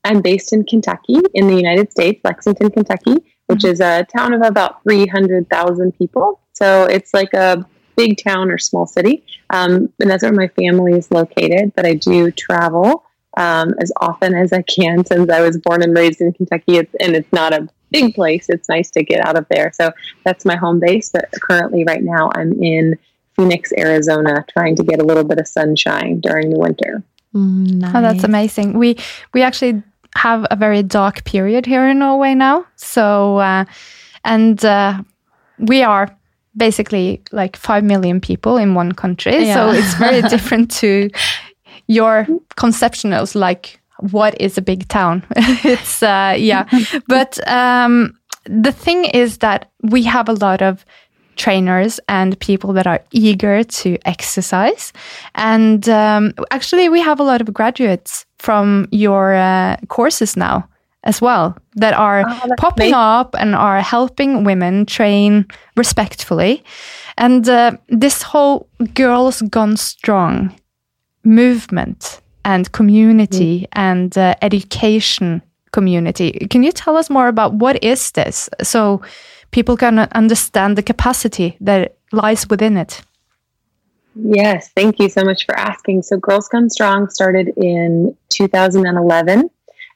I'm 0.04 0.20
based 0.20 0.52
in 0.52 0.64
Kentucky, 0.64 1.20
in 1.32 1.46
the 1.46 1.54
United 1.54 1.92
States, 1.92 2.20
Lexington, 2.24 2.70
Kentucky, 2.70 3.18
which 3.52 3.62
mm-hmm. 3.62 3.72
is 3.72 3.80
a 3.80 4.04
town 4.16 4.32
of 4.32 4.42
about 4.42 4.82
three 4.82 5.06
hundred 5.06 5.48
thousand 5.50 5.92
people. 5.98 6.40
So 6.52 6.84
it's 6.84 7.12
like 7.14 7.32
a 7.34 7.64
big 7.96 8.22
town 8.22 8.50
or 8.50 8.58
small 8.58 8.86
city, 8.86 9.24
um, 9.50 9.92
and 10.00 10.10
that's 10.10 10.22
where 10.22 10.32
my 10.32 10.48
family 10.48 10.92
is 10.92 11.10
located. 11.10 11.72
But 11.74 11.86
I 11.86 11.94
do 11.94 12.30
travel 12.30 13.04
um, 13.36 13.74
as 13.80 13.92
often 14.00 14.34
as 14.34 14.52
I 14.52 14.62
can 14.62 15.04
since 15.04 15.30
I 15.30 15.40
was 15.40 15.58
born 15.58 15.82
and 15.82 15.96
raised 15.96 16.20
in 16.20 16.32
Kentucky. 16.32 16.78
It's, 16.78 16.94
and 17.00 17.14
it's 17.14 17.32
not 17.32 17.52
a 17.52 17.68
big 17.90 18.14
place. 18.14 18.48
It's 18.48 18.68
nice 18.68 18.90
to 18.92 19.02
get 19.02 19.24
out 19.26 19.36
of 19.36 19.46
there. 19.50 19.72
So 19.74 19.92
that's 20.24 20.44
my 20.44 20.56
home 20.56 20.80
base. 20.80 21.10
But 21.10 21.30
currently, 21.40 21.84
right 21.84 22.02
now, 22.02 22.30
I'm 22.34 22.52
in 22.62 22.98
Phoenix, 23.36 23.72
Arizona, 23.78 24.44
trying 24.50 24.76
to 24.76 24.84
get 24.84 25.00
a 25.00 25.04
little 25.04 25.24
bit 25.24 25.38
of 25.38 25.46
sunshine 25.46 26.20
during 26.20 26.50
the 26.50 26.58
winter. 26.58 27.02
Mm, 27.34 27.74
nice. 27.76 27.94
Oh, 27.94 28.02
that's 28.02 28.24
amazing. 28.24 28.78
We 28.78 28.98
we 29.32 29.42
actually 29.42 29.82
have 30.16 30.46
a 30.50 30.56
very 30.56 30.82
dark 30.82 31.24
period 31.24 31.66
here 31.66 31.86
in 31.86 31.98
Norway 31.98 32.34
now. 32.34 32.66
So, 32.76 33.38
uh, 33.38 33.64
and 34.24 34.64
uh, 34.64 35.02
we 35.58 35.82
are 35.82 36.16
basically 36.56 37.22
like 37.32 37.56
5 37.56 37.84
million 37.84 38.20
people 38.20 38.56
in 38.56 38.74
one 38.74 38.92
country. 38.92 39.46
Yeah. 39.46 39.54
So 39.54 39.70
it's 39.70 39.94
very 39.94 40.22
different 40.28 40.70
to 40.72 41.10
your 41.86 42.26
conception 42.56 43.12
of 43.12 43.34
like 43.34 43.80
what 44.10 44.38
is 44.40 44.58
a 44.58 44.62
big 44.62 44.88
town. 44.88 45.24
it's 45.36 46.02
uh, 46.02 46.34
yeah, 46.38 46.68
but 47.08 47.46
um, 47.48 48.18
the 48.44 48.72
thing 48.72 49.04
is 49.06 49.38
that 49.38 49.70
we 49.82 50.02
have 50.02 50.28
a 50.28 50.34
lot 50.34 50.62
of 50.62 50.84
trainers 51.36 51.98
and 52.08 52.38
people 52.40 52.72
that 52.74 52.86
are 52.86 53.02
eager 53.12 53.64
to 53.64 53.98
exercise, 54.04 54.92
and 55.34 55.88
um, 55.88 56.34
actually 56.50 56.88
we 56.88 57.00
have 57.00 57.20
a 57.20 57.22
lot 57.22 57.40
of 57.40 57.52
graduates 57.52 58.26
from 58.42 58.88
your 58.90 59.34
uh, 59.34 59.76
courses 59.86 60.36
now 60.36 60.68
as 61.04 61.20
well 61.20 61.56
that 61.76 61.94
are 61.94 62.24
oh, 62.26 62.48
popping 62.58 62.90
great. 62.90 63.20
up 63.20 63.36
and 63.38 63.54
are 63.54 63.80
helping 63.80 64.44
women 64.44 64.84
train 64.84 65.46
respectfully. 65.76 66.64
And 67.16 67.48
uh, 67.48 67.72
this 67.88 68.22
whole 68.22 68.66
Girls 68.94 69.42
Gone 69.42 69.76
Strong 69.76 70.54
movement 71.24 72.20
and 72.44 72.72
community 72.72 73.60
mm. 73.60 73.66
and 73.72 74.18
uh, 74.18 74.34
education 74.42 75.40
community. 75.72 76.32
Can 76.50 76.64
you 76.64 76.72
tell 76.72 76.96
us 76.96 77.08
more 77.08 77.28
about 77.28 77.54
what 77.54 77.82
is 77.82 78.10
this 78.10 78.50
so 78.62 79.02
people 79.52 79.76
can 79.76 80.00
understand 80.00 80.76
the 80.76 80.82
capacity 80.82 81.56
that 81.60 81.96
lies 82.10 82.48
within 82.48 82.76
it? 82.76 83.02
Yes, 84.14 84.70
thank 84.76 84.98
you 84.98 85.08
so 85.08 85.24
much 85.24 85.46
for 85.46 85.56
asking. 85.58 86.02
So, 86.02 86.18
Girls 86.18 86.48
Gone 86.48 86.68
Strong 86.68 87.10
started 87.10 87.52
in 87.56 88.16
2011, 88.28 89.50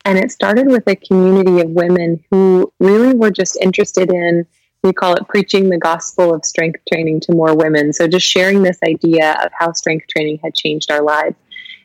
and 0.05 0.19
it 0.19 0.33
started 0.33 0.69
with 0.69 0.85
a 0.87 0.97
community 0.97 1.61
of 1.61 1.71
women 1.71 2.25
who 2.31 2.73
really 2.81 3.15
were 3.15 3.31
just 3.31 3.59
interested 3.61 4.11
in, 4.11 4.47
we 4.83 4.93
call 4.93 5.15
it 5.15 5.29
preaching 5.29 5.69
the 5.69 5.79
gospel 5.79 6.33
of 6.33 6.45
strength 6.45 6.81
training 6.91 7.21
to 7.21 7.33
more 7.33 7.55
women. 7.55 7.93
So, 7.93 8.09
just 8.09 8.27
sharing 8.27 8.63
this 8.63 8.79
idea 8.83 9.33
of 9.45 9.51
how 9.59 9.73
strength 9.73 10.07
training 10.09 10.41
had 10.43 10.55
changed 10.55 10.91
our 10.91 11.03
lives. 11.03 11.37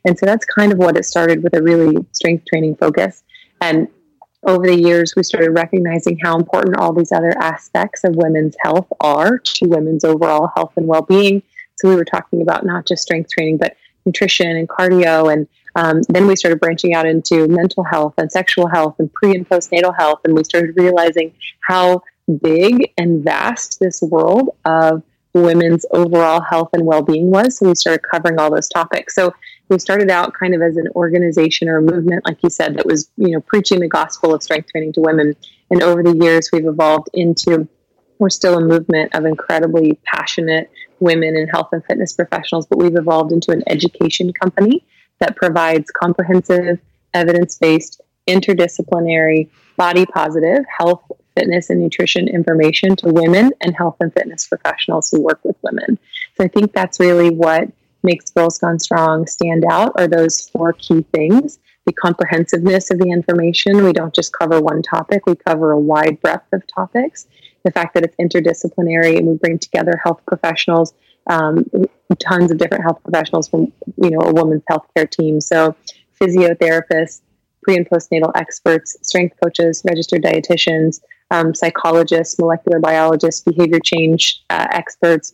And 0.05 0.17
so, 0.17 0.25
that's 0.25 0.45
kind 0.45 0.71
of 0.71 0.77
what 0.77 0.97
it 0.97 1.03
started 1.03 1.43
with 1.43 1.53
a 1.53 1.61
really 1.61 2.05
strength 2.13 2.45
training 2.45 2.75
focus. 2.77 3.23
And 3.59 3.89
over 4.47 4.65
the 4.65 4.79
years, 4.79 5.15
we 5.17 5.23
started 5.23 5.51
recognizing 5.51 6.17
how 6.17 6.37
important 6.37 6.77
all 6.77 6.93
these 6.93 7.11
other 7.11 7.33
aspects 7.39 8.05
of 8.05 8.15
women's 8.15 8.55
health 8.63 8.87
are 9.01 9.37
to 9.37 9.67
women's 9.67 10.05
overall 10.05 10.49
health 10.55 10.73
and 10.77 10.87
well 10.87 11.03
being 11.03 11.43
so 11.81 11.89
we 11.89 11.95
were 11.95 12.05
talking 12.05 12.43
about 12.43 12.63
not 12.63 12.85
just 12.85 13.01
strength 13.01 13.31
training, 13.31 13.57
but 13.57 13.75
nutrition 14.05 14.55
and 14.55 14.69
cardio. 14.69 15.33
And 15.33 15.47
um, 15.75 16.01
then 16.09 16.27
we 16.27 16.35
started 16.35 16.59
branching 16.59 16.93
out 16.93 17.07
into 17.07 17.47
mental 17.47 17.83
health 17.83 18.13
and 18.17 18.31
sexual 18.31 18.67
health 18.67 18.95
and 18.99 19.11
pre 19.11 19.33
and 19.35 19.49
postnatal 19.49 19.95
health. 19.97 20.19
And 20.23 20.35
we 20.35 20.43
started 20.43 20.75
realizing 20.77 21.33
how 21.61 22.03
big 22.41 22.93
and 22.97 23.23
vast 23.23 23.79
this 23.79 23.99
world 24.01 24.55
of 24.63 25.01
women's 25.33 25.85
overall 25.91 26.41
health 26.41 26.69
and 26.73 26.85
well 26.85 27.01
being 27.01 27.31
was. 27.31 27.57
So 27.57 27.67
we 27.67 27.75
started 27.75 28.03
covering 28.03 28.39
all 28.39 28.51
those 28.51 28.69
topics. 28.69 29.15
So 29.15 29.33
we 29.69 29.79
started 29.79 30.11
out 30.11 30.33
kind 30.33 30.53
of 30.53 30.61
as 30.61 30.77
an 30.77 30.87
organization 30.95 31.67
or 31.67 31.77
a 31.77 31.81
movement, 31.81 32.25
like 32.25 32.43
you 32.43 32.49
said, 32.49 32.75
that 32.77 32.85
was, 32.85 33.09
you 33.17 33.29
know, 33.29 33.39
preaching 33.39 33.79
the 33.79 33.87
gospel 33.87 34.35
of 34.35 34.43
strength 34.43 34.69
training 34.71 34.93
to 34.93 35.01
women. 35.01 35.35
And 35.71 35.81
over 35.81 36.03
the 36.03 36.15
years, 36.15 36.49
we've 36.51 36.65
evolved 36.67 37.09
into 37.13 37.67
we're 38.21 38.29
still 38.29 38.55
a 38.55 38.61
movement 38.61 39.13
of 39.15 39.25
incredibly 39.25 39.99
passionate 40.05 40.69
women 40.99 41.35
and 41.35 41.49
health 41.49 41.69
and 41.71 41.83
fitness 41.85 42.13
professionals, 42.13 42.67
but 42.67 42.77
we've 42.77 42.95
evolved 42.95 43.31
into 43.31 43.49
an 43.51 43.63
education 43.65 44.31
company 44.31 44.85
that 45.19 45.35
provides 45.35 45.89
comprehensive, 45.89 46.79
evidence 47.15 47.57
based, 47.57 47.99
interdisciplinary, 48.27 49.49
body 49.75 50.05
positive 50.05 50.63
health, 50.77 51.01
fitness, 51.35 51.71
and 51.71 51.81
nutrition 51.81 52.27
information 52.27 52.95
to 52.95 53.07
women 53.07 53.51
and 53.61 53.75
health 53.75 53.97
and 53.99 54.13
fitness 54.13 54.47
professionals 54.47 55.09
who 55.09 55.19
work 55.19 55.39
with 55.43 55.55
women. 55.63 55.97
So 56.37 56.43
I 56.43 56.47
think 56.47 56.73
that's 56.73 56.99
really 56.99 57.31
what 57.31 57.69
makes 58.03 58.29
Girls 58.29 58.59
Gone 58.59 58.77
Strong 58.77 59.25
stand 59.25 59.65
out 59.67 59.93
are 59.95 60.07
those 60.07 60.47
four 60.49 60.73
key 60.73 61.01
things 61.11 61.57
the 61.87 61.93
comprehensiveness 61.93 62.91
of 62.91 62.99
the 62.99 63.09
information. 63.09 63.83
We 63.83 63.91
don't 63.91 64.13
just 64.13 64.31
cover 64.33 64.61
one 64.61 64.83
topic, 64.83 65.25
we 65.25 65.35
cover 65.35 65.71
a 65.71 65.79
wide 65.79 66.21
breadth 66.21 66.53
of 66.53 66.61
topics 66.67 67.25
the 67.63 67.71
fact 67.71 67.93
that 67.93 68.03
it's 68.03 68.15
interdisciplinary 68.17 69.17
and 69.17 69.27
we 69.27 69.35
bring 69.35 69.59
together 69.59 69.99
health 70.03 70.21
professionals, 70.27 70.93
um, 71.27 71.65
tons 72.19 72.51
of 72.51 72.57
different 72.57 72.83
health 72.83 72.99
professionals 73.03 73.47
from 73.47 73.71
you 74.01 74.09
know 74.11 74.19
a 74.19 74.33
woman's 74.33 74.63
healthcare 74.69 75.09
team. 75.09 75.41
So 75.41 75.75
physiotherapists, 76.19 77.21
pre 77.63 77.77
and 77.77 77.89
postnatal 77.89 78.31
experts, 78.35 78.97
strength 79.01 79.35
coaches, 79.41 79.81
registered 79.85 80.23
dietitians, 80.23 81.01
um, 81.31 81.53
psychologists, 81.53 82.37
molecular 82.39 82.79
biologists, 82.79 83.41
behavior 83.41 83.79
change 83.83 84.43
uh, 84.49 84.67
experts, 84.71 85.33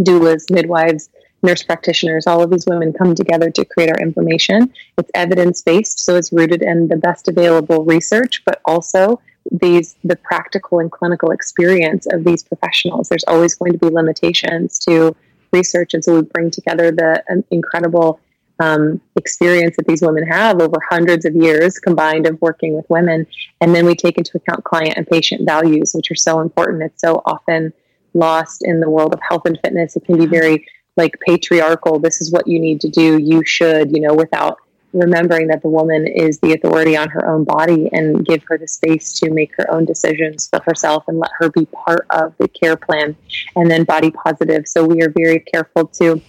doulas, 0.00 0.50
midwives, 0.50 1.08
nurse 1.42 1.62
practitioners, 1.62 2.26
all 2.26 2.42
of 2.42 2.50
these 2.50 2.66
women 2.66 2.92
come 2.92 3.14
together 3.14 3.50
to 3.50 3.64
create 3.64 3.90
our 3.90 3.98
information. 3.98 4.72
It's 4.98 5.10
evidence 5.14 5.62
based, 5.62 6.00
so 6.00 6.16
it's 6.16 6.32
rooted 6.32 6.62
in 6.62 6.88
the 6.88 6.96
best 6.96 7.28
available 7.28 7.84
research, 7.84 8.42
but 8.44 8.60
also 8.64 9.20
these 9.52 9.96
the 10.02 10.16
practical 10.16 10.80
and 10.80 10.90
clinical 10.90 11.30
experience 11.30 12.06
of 12.12 12.24
these 12.24 12.42
professionals. 12.42 13.08
There's 13.08 13.24
always 13.28 13.54
going 13.54 13.72
to 13.72 13.78
be 13.78 13.88
limitations 13.88 14.78
to 14.80 15.14
research, 15.52 15.94
and 15.94 16.04
so 16.04 16.16
we 16.16 16.22
bring 16.22 16.50
together 16.50 16.90
the 16.90 17.22
um, 17.30 17.44
incredible 17.50 18.20
um, 18.58 19.00
experience 19.16 19.76
that 19.76 19.86
these 19.86 20.02
women 20.02 20.26
have 20.26 20.60
over 20.60 20.78
hundreds 20.88 21.26
of 21.26 21.36
years 21.36 21.78
combined 21.78 22.26
of 22.26 22.40
working 22.40 22.74
with 22.74 22.86
women, 22.88 23.26
and 23.60 23.74
then 23.74 23.86
we 23.86 23.94
take 23.94 24.18
into 24.18 24.32
account 24.36 24.64
client 24.64 24.94
and 24.96 25.06
patient 25.06 25.46
values, 25.46 25.92
which 25.94 26.10
are 26.10 26.16
so 26.16 26.40
important. 26.40 26.82
It's 26.82 27.00
so 27.00 27.22
often 27.26 27.72
lost 28.14 28.62
in 28.64 28.80
the 28.80 28.88
world 28.88 29.12
of 29.12 29.20
health 29.20 29.42
and 29.44 29.58
fitness. 29.62 29.94
It 29.94 30.06
can 30.06 30.18
be 30.18 30.26
very 30.26 30.66
like 30.96 31.18
patriarchal. 31.26 31.98
This 31.98 32.20
is 32.20 32.32
what 32.32 32.46
you 32.46 32.58
need 32.58 32.80
to 32.82 32.88
do. 32.88 33.18
You 33.18 33.44
should, 33.44 33.94
you 33.94 34.00
know, 34.00 34.14
without 34.14 34.58
remembering 34.92 35.48
that 35.48 35.62
the 35.62 35.68
woman 35.68 36.06
is 36.06 36.38
the 36.40 36.54
authority 36.54 36.96
on 36.96 37.08
her 37.10 37.28
own 37.28 37.44
body 37.44 37.88
and 37.92 38.24
give 38.24 38.42
her 38.44 38.56
the 38.56 38.66
space 38.66 39.12
to 39.12 39.30
make 39.30 39.54
her 39.56 39.70
own 39.70 39.84
decisions 39.84 40.48
for 40.48 40.60
herself 40.64 41.04
and 41.08 41.18
let 41.18 41.30
her 41.38 41.50
be 41.50 41.66
part 41.66 42.06
of 42.10 42.34
the 42.38 42.48
care 42.48 42.76
plan 42.76 43.14
and 43.56 43.70
then 43.70 43.84
body 43.84 44.10
positive 44.10 44.66
so 44.66 44.84
we 44.84 45.02
are 45.02 45.10
very 45.10 45.40
careful 45.40 45.86
to 45.86 46.20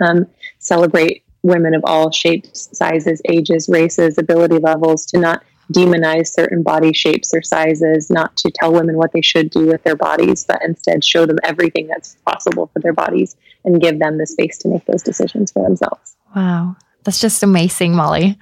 um, 0.00 0.26
celebrate 0.58 1.24
women 1.42 1.74
of 1.74 1.82
all 1.84 2.10
shapes 2.10 2.68
sizes 2.72 3.20
ages 3.28 3.68
races 3.68 4.16
ability 4.16 4.58
levels 4.58 5.04
to 5.06 5.18
not 5.18 5.42
demonize 5.72 6.28
certain 6.28 6.62
body 6.62 6.92
shapes 6.92 7.32
or 7.34 7.42
sizes 7.42 8.10
not 8.10 8.36
to 8.36 8.50
tell 8.50 8.72
women 8.72 8.96
what 8.96 9.12
they 9.12 9.20
should 9.20 9.50
do 9.50 9.66
with 9.66 9.82
their 9.84 9.96
bodies 9.96 10.44
but 10.44 10.62
instead 10.62 11.02
show 11.02 11.26
them 11.26 11.38
everything 11.44 11.86
that's 11.86 12.16
possible 12.26 12.68
for 12.72 12.80
their 12.80 12.92
bodies 12.92 13.36
and 13.64 13.80
give 13.80 13.98
them 13.98 14.18
the 14.18 14.26
space 14.26 14.58
to 14.58 14.68
make 14.68 14.84
those 14.86 15.02
decisions 15.02 15.52
for 15.52 15.62
themselves 15.62 16.16
wow 16.34 16.76
that's 17.04 17.20
just 17.20 17.42
amazing, 17.42 17.94
Molly. 17.94 18.38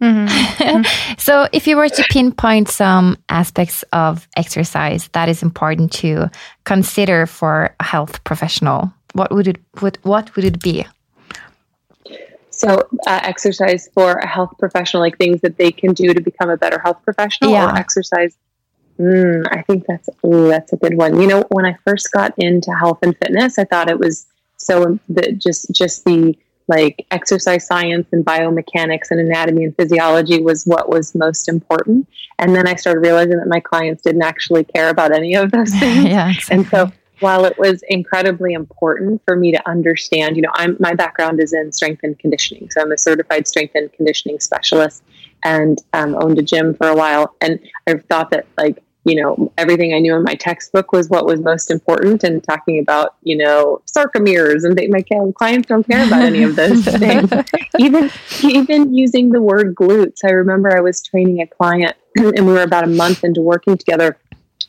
Mm-hmm. 0.00 1.14
so, 1.18 1.48
if 1.52 1.66
you 1.66 1.76
were 1.76 1.88
to 1.88 2.04
pinpoint 2.10 2.68
some 2.68 3.18
aspects 3.28 3.84
of 3.92 4.26
exercise 4.36 5.08
that 5.12 5.28
is 5.28 5.42
important 5.42 5.92
to 5.92 6.30
consider 6.64 7.26
for 7.26 7.74
a 7.78 7.84
health 7.84 8.22
professional, 8.24 8.92
what 9.12 9.32
would 9.32 9.48
it 9.48 9.58
what, 9.80 9.98
what 10.02 10.34
would 10.36 10.44
it 10.44 10.62
be? 10.62 10.86
So, 12.64 12.88
uh, 13.06 13.20
exercise 13.22 13.88
for 13.94 14.12
a 14.12 14.26
health 14.26 14.54
professional, 14.58 15.02
like 15.02 15.18
things 15.18 15.40
that 15.42 15.58
they 15.58 15.70
can 15.70 15.92
do 15.92 16.14
to 16.14 16.20
become 16.20 16.50
a 16.50 16.56
better 16.56 16.78
health 16.78 17.02
professional, 17.04 17.50
yeah. 17.50 17.70
or 17.70 17.76
exercise. 17.76 18.36
Mm, 18.98 19.46
I 19.50 19.62
think 19.62 19.84
that's 19.86 20.08
ooh, 20.24 20.48
that's 20.48 20.72
a 20.72 20.76
good 20.76 20.96
one. 20.96 21.20
You 21.20 21.26
know, 21.26 21.44
when 21.50 21.66
I 21.66 21.76
first 21.86 22.10
got 22.12 22.32
into 22.38 22.72
health 22.72 23.00
and 23.02 23.16
fitness, 23.18 23.58
I 23.58 23.64
thought 23.64 23.90
it 23.90 23.98
was 23.98 24.26
so 24.56 24.98
the, 25.08 25.32
just 25.32 25.70
just 25.72 26.04
the 26.04 26.36
like 26.68 27.06
exercise 27.10 27.66
science 27.66 28.08
and 28.12 28.24
biomechanics 28.24 29.10
and 29.10 29.20
anatomy 29.20 29.64
and 29.64 29.76
physiology 29.76 30.40
was 30.40 30.64
what 30.64 30.88
was 30.88 31.14
most 31.14 31.48
important. 31.48 32.08
And 32.38 32.54
then 32.56 32.66
I 32.66 32.74
started 32.76 33.00
realizing 33.00 33.36
that 33.36 33.48
my 33.48 33.60
clients 33.60 34.02
didn't 34.02 34.22
actually 34.22 34.64
care 34.64 34.88
about 34.88 35.12
any 35.12 35.34
of 35.34 35.50
those 35.50 35.70
things. 35.78 36.04
yeah, 36.04 36.30
exactly. 36.30 36.56
And 36.56 36.66
so 36.68 36.92
while 37.20 37.44
it 37.44 37.58
was 37.58 37.82
incredibly 37.88 38.52
important 38.52 39.22
for 39.24 39.36
me 39.36 39.52
to 39.52 39.68
understand, 39.68 40.36
you 40.36 40.42
know, 40.42 40.50
I'm 40.54 40.76
my 40.80 40.94
background 40.94 41.40
is 41.40 41.52
in 41.52 41.72
strength 41.72 42.00
and 42.02 42.18
conditioning. 42.18 42.70
So 42.70 42.80
I'm 42.80 42.92
a 42.92 42.98
certified 42.98 43.46
strength 43.46 43.74
and 43.74 43.92
conditioning 43.92 44.40
specialist 44.40 45.02
and 45.44 45.78
um, 45.92 46.16
owned 46.20 46.38
a 46.38 46.42
gym 46.42 46.74
for 46.74 46.88
a 46.88 46.96
while. 46.96 47.34
And 47.40 47.60
I've 47.86 48.04
thought 48.06 48.30
that 48.30 48.46
like 48.56 48.82
you 49.04 49.20
know, 49.20 49.52
everything 49.58 49.92
I 49.92 49.98
knew 49.98 50.16
in 50.16 50.22
my 50.22 50.34
textbook 50.34 50.92
was 50.92 51.10
what 51.10 51.26
was 51.26 51.40
most 51.40 51.70
important 51.70 52.24
and 52.24 52.42
talking 52.42 52.78
about, 52.78 53.16
you 53.22 53.36
know, 53.36 53.82
sarcomeres 53.86 54.64
and 54.64 54.76
they, 54.76 54.88
my 54.88 55.04
clients 55.32 55.68
don't 55.68 55.86
care 55.86 56.06
about 56.06 56.22
any 56.22 56.42
of 56.42 56.56
those 56.56 56.84
things. 56.98 57.30
even, 57.78 58.10
even 58.42 58.94
using 58.94 59.30
the 59.30 59.42
word 59.42 59.74
glutes. 59.74 60.20
I 60.24 60.30
remember 60.30 60.74
I 60.74 60.80
was 60.80 61.02
training 61.02 61.42
a 61.42 61.46
client 61.46 61.94
and 62.16 62.46
we 62.46 62.52
were 62.54 62.62
about 62.62 62.84
a 62.84 62.88
month 62.88 63.24
into 63.24 63.42
working 63.42 63.76
together 63.76 64.18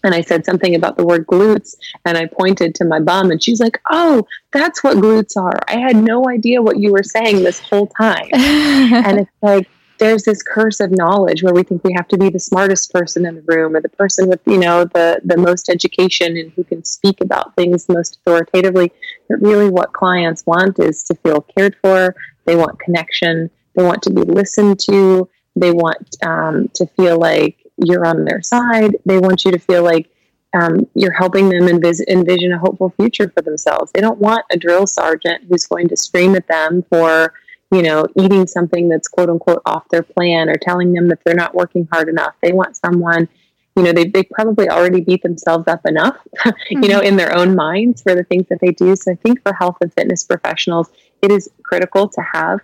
and 0.06 0.16
I 0.16 0.22
said 0.22 0.46
something 0.46 0.76
about 0.76 0.98
the 0.98 1.06
word 1.06 1.28
glutes 1.28 1.76
and 2.06 2.18
I 2.18 2.28
pointed 2.28 2.76
to 2.76 2.86
my 2.86 3.00
bum 3.00 3.32
and 3.32 3.44
she's 3.44 3.60
like, 3.60 3.82
"Oh, 3.92 4.26
that's 4.54 4.84
what 4.84 4.98
glutes 4.98 5.36
are. 5.36 5.60
I 5.68 5.78
had 5.78 5.96
no 5.96 6.30
idea 6.30 6.62
what 6.62 6.80
you 6.80 6.92
were 6.92 7.04
saying 7.04 7.44
this 7.44 7.60
whole 7.60 7.88
time." 7.88 8.30
and 8.34 9.20
it's 9.20 9.32
like 9.42 9.68
there's 9.98 10.24
this 10.24 10.44
curse 10.44 10.80
of 10.80 10.92
knowledge 10.92 11.42
where 11.42 11.54
we 11.54 11.64
think 11.64 11.84
we 11.84 11.94
have 11.94 12.08
to 12.10 12.18
be 12.18 12.30
the 12.30 12.40
smartest 12.40 12.92
person 12.92 13.26
in 13.26 13.36
the 13.36 13.44
room 13.48 13.76
or 13.76 13.82
the 13.82 13.90
person 13.90 14.28
with 14.28 14.42
you 14.46 14.58
know 14.58 14.86
the 14.86 15.22
the 15.24 15.38
most 15.38 15.70
education 15.70 16.38
and 16.38 16.52
who 16.54 16.64
can 16.64 16.84
speak 16.84 17.22
about 17.22 17.56
things 17.56 17.88
most 17.90 18.18
authoritatively 18.18 18.92
but 19.30 19.42
really 19.42 19.70
what 19.70 19.94
clients 19.94 20.46
want 20.46 20.80
is 20.80 21.04
to 21.04 21.16
feel 21.16 21.42
cared 21.42 21.76
for 21.82 22.16
they 22.46 22.56
want 22.56 22.80
connection 22.80 23.50
they 23.76 23.84
want 23.84 24.02
to 24.02 24.10
be 24.10 24.22
listened 24.22 24.80
to 24.80 25.30
they 25.56 25.72
want 25.72 26.18
um, 26.24 26.70
to 26.74 26.86
feel 26.98 27.18
like 27.18 27.65
you're 27.78 28.06
on 28.06 28.26
their 28.26 28.42
side 28.42 28.96
they 29.06 29.20
want 29.20 29.46
you 29.46 29.52
to 29.52 29.60
feel 29.60 29.84
like 29.84 30.10
um, 30.54 30.88
you're 30.94 31.12
helping 31.12 31.50
them 31.50 31.64
envis- 31.64 32.08
envision 32.08 32.54
a 32.54 32.58
hopeful 32.58 32.94
future 32.98 33.30
for 33.30 33.42
themselves 33.42 33.92
they 33.94 34.02
don't 34.02 34.20
want 34.20 34.46
a 34.52 34.58
drill 34.58 34.88
sergeant 34.88 35.44
who's 35.50 35.66
going 35.66 35.88
to 35.90 35.98
scream 35.98 36.36
at 36.36 36.48
them 36.48 36.84
for 36.90 37.34
you 37.72 37.82
know, 37.82 38.06
eating 38.16 38.48
something 38.48 38.90
that's 38.90 39.08
quote 39.08 39.30
unquote 39.30 39.62
off 39.66 39.88
their 39.90 40.04
plan 40.04 40.50
or 40.50 40.56
telling 40.56 40.94
them 40.94 41.10
that 41.10 41.20
they're 41.26 41.36
not 41.36 41.56
working 41.56 41.88
hard 41.92 42.10
enough. 42.10 42.34
They 42.42 42.52
want 42.52 42.78
someone, 42.78 43.28
you 43.76 43.84
know, 43.84 43.92
they, 43.92 44.06
they 44.06 44.24
probably 44.24 44.70
already 44.70 45.02
beat 45.02 45.24
themselves 45.24 45.68
up 45.68 45.86
enough, 45.86 46.18
mm-hmm. 46.38 46.50
you 46.84 46.90
know, 46.90 47.00
mm-hmm. 47.00 47.08
in 47.08 47.16
their 47.18 47.36
own 47.36 47.56
minds 47.56 48.02
for 48.02 48.16
the 48.16 48.24
things 48.24 48.48
that 48.50 48.60
they 48.62 48.72
do. 48.72 48.96
So 48.96 49.12
I 49.12 49.16
think 49.16 49.42
for 49.42 49.54
health 49.54 49.78
and 49.82 49.94
fitness 49.94 50.24
professionals, 50.24 50.90
it 51.22 51.32
is 51.32 51.50
critical 51.64 52.08
to 52.10 52.22
have 52.34 52.60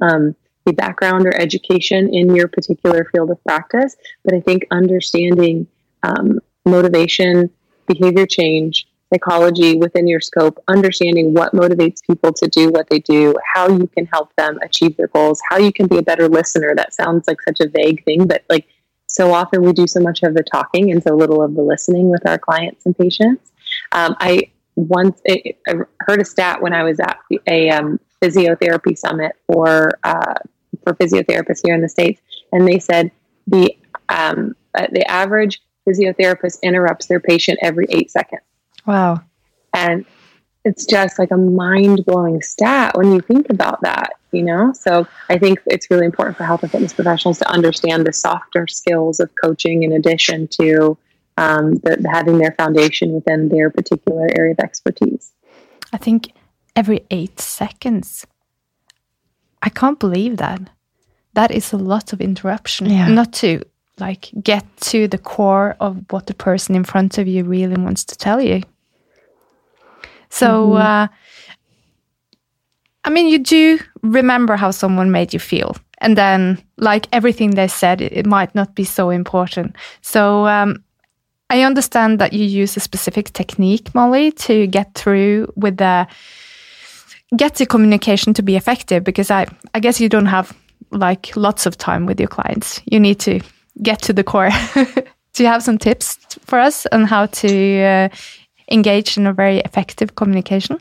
um, 0.00 0.34
a 0.66 0.72
background 0.72 1.26
or 1.26 1.34
education 1.34 2.12
in 2.12 2.34
your 2.34 2.48
particular 2.48 3.08
field 3.12 3.30
of 3.30 3.42
practice. 3.44 3.96
But 4.24 4.34
I 4.34 4.40
think 4.40 4.66
understanding 4.70 5.66
um, 6.02 6.40
motivation, 6.64 7.50
behavior 7.86 8.26
change, 8.26 8.86
psychology 9.12 9.76
within 9.76 10.06
your 10.06 10.20
scope, 10.20 10.62
understanding 10.68 11.34
what 11.34 11.52
motivates 11.52 12.00
people 12.06 12.32
to 12.32 12.46
do 12.48 12.70
what 12.70 12.88
they 12.88 13.00
do, 13.00 13.34
how 13.54 13.68
you 13.68 13.86
can 13.88 14.06
help 14.06 14.34
them 14.36 14.58
achieve 14.62 14.96
their 14.96 15.08
goals, 15.08 15.40
how 15.50 15.58
you 15.58 15.72
can 15.72 15.86
be 15.86 15.98
a 15.98 16.02
better 16.02 16.28
listener. 16.28 16.74
That 16.74 16.94
sounds 16.94 17.26
like 17.26 17.40
such 17.42 17.60
a 17.60 17.68
vague 17.68 18.04
thing, 18.04 18.26
but 18.26 18.44
like 18.48 18.68
so 19.06 19.32
often 19.32 19.62
we 19.62 19.72
do 19.72 19.88
so 19.88 20.00
much 20.00 20.22
of 20.22 20.34
the 20.34 20.44
talking 20.44 20.92
and 20.92 21.02
so 21.02 21.16
little 21.16 21.42
of 21.42 21.54
the 21.54 21.62
listening 21.62 22.10
with 22.10 22.24
our 22.28 22.38
clients 22.38 22.86
and 22.86 22.96
patients. 22.96 23.50
Um, 23.90 24.14
I 24.20 24.50
once 24.76 25.20
I 25.28 25.54
heard 26.00 26.20
a 26.20 26.24
stat 26.24 26.62
when 26.62 26.72
I 26.72 26.84
was 26.84 27.00
at 27.00 27.18
a 27.48 27.70
um, 27.70 27.98
physiotherapy 28.22 28.96
summit 28.96 29.32
for 29.46 29.98
uh, 30.04 30.34
for 30.84 30.94
physiotherapists 30.94 31.60
here 31.64 31.74
in 31.74 31.80
the 31.80 31.88
states, 31.88 32.20
and 32.52 32.66
they 32.66 32.78
said 32.78 33.10
the 33.46 33.76
um, 34.08 34.54
uh, 34.74 34.86
the 34.92 35.08
average 35.10 35.60
physiotherapist 35.88 36.58
interrupts 36.62 37.06
their 37.06 37.20
patient 37.20 37.58
every 37.62 37.86
eight 37.90 38.10
seconds. 38.10 38.42
Wow. 38.86 39.22
And 39.74 40.04
it's 40.64 40.84
just 40.84 41.18
like 41.18 41.30
a 41.30 41.36
mind 41.36 42.04
blowing 42.04 42.42
stat 42.42 42.96
when 42.96 43.12
you 43.12 43.20
think 43.20 43.48
about 43.50 43.80
that, 43.82 44.12
you 44.30 44.42
know? 44.42 44.72
So 44.74 45.06
I 45.28 45.38
think 45.38 45.60
it's 45.66 45.90
really 45.90 46.06
important 46.06 46.36
for 46.36 46.44
health 46.44 46.62
and 46.62 46.70
fitness 46.70 46.92
professionals 46.92 47.38
to 47.38 47.50
understand 47.50 48.06
the 48.06 48.12
softer 48.12 48.66
skills 48.66 49.20
of 49.20 49.30
coaching 49.42 49.82
in 49.84 49.92
addition 49.92 50.48
to 50.48 50.98
um, 51.38 51.74
the, 51.76 51.96
the 51.98 52.10
having 52.10 52.38
their 52.38 52.52
foundation 52.52 53.12
within 53.12 53.48
their 53.48 53.70
particular 53.70 54.28
area 54.36 54.52
of 54.52 54.58
expertise. 54.58 55.32
I 55.92 55.96
think 55.96 56.32
every 56.76 57.00
eight 57.10 57.40
seconds. 57.40 58.26
I 59.62 59.68
can't 59.68 59.98
believe 59.98 60.36
that. 60.38 60.60
That 61.34 61.50
is 61.50 61.72
a 61.72 61.76
lot 61.76 62.12
of 62.12 62.20
interruption. 62.20 62.90
Yeah. 62.90 63.08
Not 63.08 63.32
to 63.34 63.62
like 63.98 64.30
get 64.42 64.64
to 64.80 65.06
the 65.08 65.18
core 65.18 65.76
of 65.80 66.04
what 66.10 66.26
the 66.26 66.34
person 66.34 66.74
in 66.74 66.84
front 66.84 67.18
of 67.18 67.28
you 67.28 67.44
really 67.44 67.76
wants 67.76 68.04
to 68.04 68.16
tell 68.16 68.40
you. 68.40 68.62
So, 70.30 70.46
mm 70.46 70.72
-hmm. 70.72 71.02
uh, 71.02 71.08
I 73.06 73.10
mean, 73.10 73.28
you 73.28 73.38
do 73.38 73.84
remember 74.02 74.58
how 74.58 74.72
someone 74.72 75.10
made 75.10 75.26
you 75.32 75.40
feel. 75.40 75.74
And 75.98 76.16
then, 76.16 76.58
like 76.76 77.08
everything 77.10 77.54
they 77.54 77.68
said, 77.68 78.00
it, 78.00 78.12
it 78.12 78.26
might 78.26 78.54
not 78.54 78.74
be 78.74 78.84
so 78.84 79.10
important. 79.10 79.76
So, 80.00 80.46
um, 80.46 80.84
I 81.52 81.66
understand 81.66 82.18
that 82.18 82.32
you 82.32 82.62
use 82.62 82.76
a 82.76 82.80
specific 82.80 83.32
technique, 83.32 83.90
Molly, 83.92 84.32
to 84.32 84.66
get 84.66 84.94
through 84.94 85.52
with 85.56 85.76
the 85.76 86.06
get 87.36 87.56
the 87.56 87.66
communication 87.66 88.34
to 88.34 88.42
be 88.42 88.56
effective 88.56 89.04
because 89.04 89.30
I, 89.30 89.46
I 89.74 89.80
guess 89.80 90.00
you 90.00 90.08
don't 90.08 90.26
have 90.26 90.56
like 90.90 91.36
lots 91.36 91.66
of 91.66 91.78
time 91.78 92.06
with 92.06 92.18
your 92.18 92.28
clients. 92.28 92.80
You 92.86 93.00
need 93.00 93.20
to 93.20 93.40
get 93.82 94.02
to 94.02 94.12
the 94.12 94.24
core. 94.24 94.50
Do 95.32 95.44
you 95.44 95.48
have 95.48 95.62
some 95.62 95.78
tips 95.78 96.18
for 96.44 96.58
us 96.58 96.86
on 96.90 97.04
how 97.04 97.26
to 97.26 97.82
uh, 97.82 98.08
engage 98.70 99.16
in 99.16 99.26
a 99.26 99.32
very 99.32 99.58
effective 99.58 100.16
communication? 100.16 100.80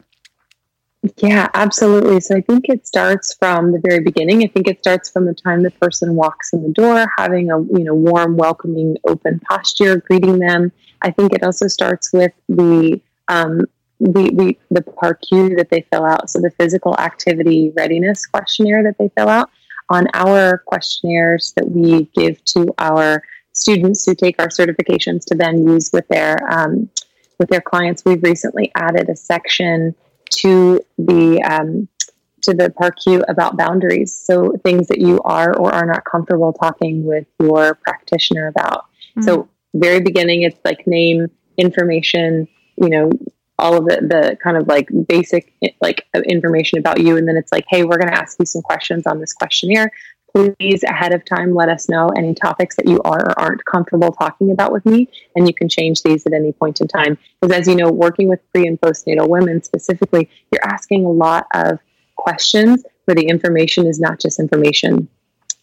Yeah, 1.17 1.47
absolutely. 1.53 2.19
So 2.19 2.35
I 2.35 2.41
think 2.41 2.65
it 2.67 2.85
starts 2.85 3.33
from 3.35 3.71
the 3.71 3.79
very 3.79 4.01
beginning. 4.01 4.43
I 4.43 4.47
think 4.47 4.67
it 4.67 4.79
starts 4.79 5.09
from 5.09 5.27
the 5.27 5.33
time 5.33 5.63
the 5.63 5.71
person 5.71 6.15
walks 6.15 6.51
in 6.51 6.61
the 6.61 6.69
door, 6.69 7.05
having 7.17 7.51
a 7.51 7.61
you 7.61 7.85
know 7.85 7.93
warm, 7.93 8.35
welcoming, 8.35 8.97
open 9.07 9.39
posture, 9.39 9.97
greeting 9.97 10.39
them. 10.39 10.73
I 11.01 11.11
think 11.11 11.33
it 11.33 11.43
also 11.43 11.67
starts 11.67 12.11
with 12.11 12.33
the 12.49 12.99
um, 13.29 13.65
the, 13.99 14.31
the 14.33 14.57
the 14.71 14.81
PARQ 14.81 15.57
that 15.57 15.69
they 15.69 15.85
fill 15.91 16.05
out. 16.05 16.29
So 16.29 16.39
the 16.39 16.51
physical 16.51 16.95
activity 16.97 17.71
readiness 17.75 18.25
questionnaire 18.25 18.83
that 18.83 18.97
they 18.97 19.09
fill 19.17 19.29
out 19.29 19.49
on 19.89 20.07
our 20.13 20.59
questionnaires 20.59 21.53
that 21.55 21.69
we 21.69 22.05
give 22.15 22.43
to 22.45 22.73
our 22.77 23.23
students 23.53 24.05
who 24.05 24.15
take 24.15 24.39
our 24.39 24.47
certifications 24.47 25.25
to 25.25 25.35
then 25.35 25.67
use 25.67 25.89
with 25.91 26.07
their 26.07 26.37
um, 26.49 26.89
with 27.39 27.49
their 27.49 27.61
clients. 27.61 28.03
We've 28.05 28.23
recently 28.23 28.71
added 28.75 29.09
a 29.09 29.15
section 29.15 29.95
to 30.41 30.81
the 30.97 31.41
um, 31.41 31.87
to 32.43 32.53
the 32.53 32.69
PARQ 32.69 33.23
about 33.27 33.57
boundaries. 33.57 34.17
So 34.17 34.53
things 34.63 34.87
that 34.87 34.99
you 34.99 35.19
are 35.25 35.55
or 35.57 35.73
are 35.73 35.85
not 35.85 36.05
comfortable 36.05 36.53
talking 36.53 37.03
with 37.03 37.25
your 37.41 37.75
practitioner 37.75 38.47
about. 38.47 38.85
Mm-hmm. 39.17 39.23
So 39.23 39.49
very 39.73 39.99
beginning, 39.99 40.43
it's 40.43 40.59
like 40.63 40.87
name, 40.87 41.27
information, 41.57 42.47
you 42.77 42.89
know, 42.89 43.11
all 43.59 43.77
of 43.77 43.85
the, 43.85 43.97
the 44.01 44.37
kind 44.43 44.57
of 44.57 44.67
like 44.67 44.89
basic 45.07 45.53
like 45.81 46.05
information 46.25 46.79
about 46.79 47.01
you. 47.01 47.17
And 47.17 47.27
then 47.27 47.37
it's 47.37 47.51
like 47.51 47.65
hey 47.67 47.83
we're 47.83 47.97
going 47.97 48.11
to 48.11 48.17
ask 48.17 48.37
you 48.39 48.45
some 48.45 48.61
questions 48.61 49.05
on 49.05 49.19
this 49.19 49.33
questionnaire. 49.33 49.91
Please 50.35 50.83
ahead 50.83 51.13
of 51.13 51.25
time 51.25 51.55
let 51.55 51.69
us 51.69 51.89
know 51.89 52.09
any 52.09 52.35
topics 52.35 52.75
that 52.75 52.87
you 52.87 53.01
are 53.01 53.29
or 53.29 53.39
aren't 53.39 53.65
comfortable 53.65 54.11
talking 54.11 54.51
about 54.51 54.71
with 54.71 54.85
me 54.85 55.09
and 55.35 55.47
you 55.47 55.53
can 55.53 55.67
change 55.67 56.03
these 56.03 56.25
at 56.25 56.33
any 56.33 56.51
point 56.51 56.81
in 56.81 56.87
time. 56.87 57.17
Because 57.41 57.57
as 57.57 57.67
you 57.67 57.75
know 57.75 57.91
working 57.91 58.27
with 58.27 58.39
pre 58.51 58.67
and 58.67 58.79
postnatal 58.79 59.27
women 59.27 59.63
specifically 59.63 60.29
you're 60.51 60.65
asking 60.65 61.05
a 61.05 61.11
lot 61.11 61.47
of 61.53 61.79
questions 62.15 62.83
where 63.05 63.15
the 63.15 63.25
information 63.25 63.87
is 63.87 63.99
not 63.99 64.19
just 64.19 64.39
information. 64.39 65.07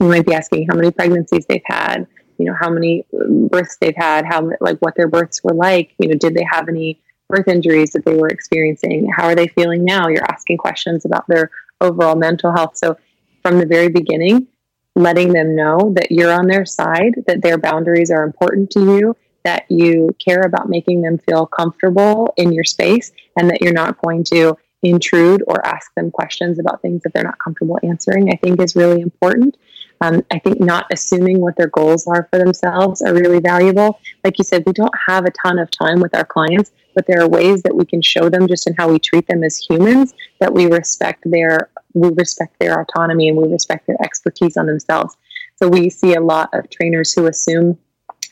You 0.01 0.09
might 0.09 0.27
be 0.27 0.35
asking 0.35 0.67
how 0.69 0.75
many 0.75 0.91
pregnancies 0.91 1.47
they've 1.47 1.63
had 1.65 2.07
you 2.39 2.47
know 2.47 2.55
how 2.59 2.71
many 2.71 3.07
uh, 3.15 3.25
births 3.49 3.77
they've 3.81 3.97
had 3.97 4.25
how 4.25 4.51
like 4.61 4.79
what 4.79 4.95
their 4.97 5.09
births 5.09 5.43
were 5.43 5.55
like 5.55 5.95
you 5.99 6.09
know 6.09 6.17
did 6.17 6.35
they 6.35 6.47
have 6.51 6.69
any 6.69 7.01
birth 7.29 7.49
injuries 7.49 7.91
that 7.91 8.05
they 8.05 8.15
were 8.15 8.29
experiencing. 8.29 9.11
How 9.15 9.25
are 9.25 9.35
they 9.35 9.49
feeling 9.49 9.85
now? 9.85 10.09
You're 10.09 10.31
asking 10.31 10.59
questions 10.59 11.05
about 11.05 11.27
their 11.29 11.51
overall 11.81 12.17
mental 12.17 12.53
health. 12.53 12.77
So, 12.77 12.97
from 13.43 13.59
the 13.59 13.67
very 13.67 13.89
beginning, 13.89 14.49
letting 14.95 15.33
them 15.33 15.55
know 15.55 15.93
that 15.95 16.11
you're 16.11 16.33
on 16.33 16.47
their 16.47 16.65
side, 16.65 17.15
that 17.27 17.43
their 17.43 17.59
boundaries 17.59 18.11
are 18.11 18.25
important 18.25 18.71
to 18.71 18.81
you, 18.81 19.17
that 19.45 19.65
you 19.69 20.11
care 20.25 20.41
about 20.41 20.69
making 20.69 21.03
them 21.03 21.19
feel 21.19 21.47
comfortable 21.47 22.33
in 22.37 22.53
your 22.53 22.65
space, 22.65 23.13
and 23.39 23.49
that 23.51 23.61
you're 23.61 23.73
not 23.73 24.01
going 24.03 24.25
to 24.25 24.57
intrude 24.83 25.43
or 25.47 25.65
ask 25.67 25.93
them 25.95 26.11
questions 26.11 26.59
about 26.59 26.83
things 26.83 27.03
that 27.03 27.13
they're 27.13 27.25
not 27.25 27.39
comfortable 27.39 27.79
answering, 27.83 28.31
I 28.31 28.37
think 28.37 28.61
is 28.61 28.77
really 28.77 29.01
important. 29.01 29.57
Um, 30.01 30.23
I 30.31 30.39
think 30.39 30.61
not 30.61 30.87
assuming 30.91 31.41
what 31.41 31.57
their 31.57 31.69
goals 31.69 32.07
are 32.07 32.29
for 32.31 32.39
themselves 32.39 33.03
are 33.03 33.15
really 33.15 33.41
valuable. 33.41 33.99
Like 34.25 34.39
you 34.39 34.45
said, 34.45 34.65
we 34.67 34.73
don't 34.73 34.95
have 35.07 35.25
a 35.25 35.31
ton 35.31 35.59
of 35.59 35.71
time 35.71 36.01
with 36.01 36.15
our 36.15 36.25
clients, 36.25 36.71
but 36.95 37.07
there 37.07 37.21
are 37.21 37.29
ways 37.29 37.63
that 37.63 37.75
we 37.75 37.85
can 37.85 38.03
show 38.03 38.29
them 38.29 38.47
just 38.47 38.67
in 38.67 38.75
how 38.75 38.91
we 38.91 38.99
treat 38.99 39.27
them 39.27 39.43
as 39.43 39.59
humans 39.59 40.15
that 40.41 40.53
we 40.53 40.67
respect 40.67 41.23
their 41.25 41.71
we 41.95 42.11
respect 42.11 42.59
their 42.59 42.79
autonomy 42.79 43.29
and 43.29 43.39
we 43.39 43.49
respect 43.49 43.87
their 43.87 43.97
expertise 44.03 44.59
on 44.59 44.67
themselves. 44.67 45.17
So 45.57 45.67
we 45.67 45.89
see 45.89 46.15
a 46.15 46.21
lot 46.21 46.51
of 46.53 46.69
trainers 46.69 47.15
who 47.15 47.27
assume 47.27 47.79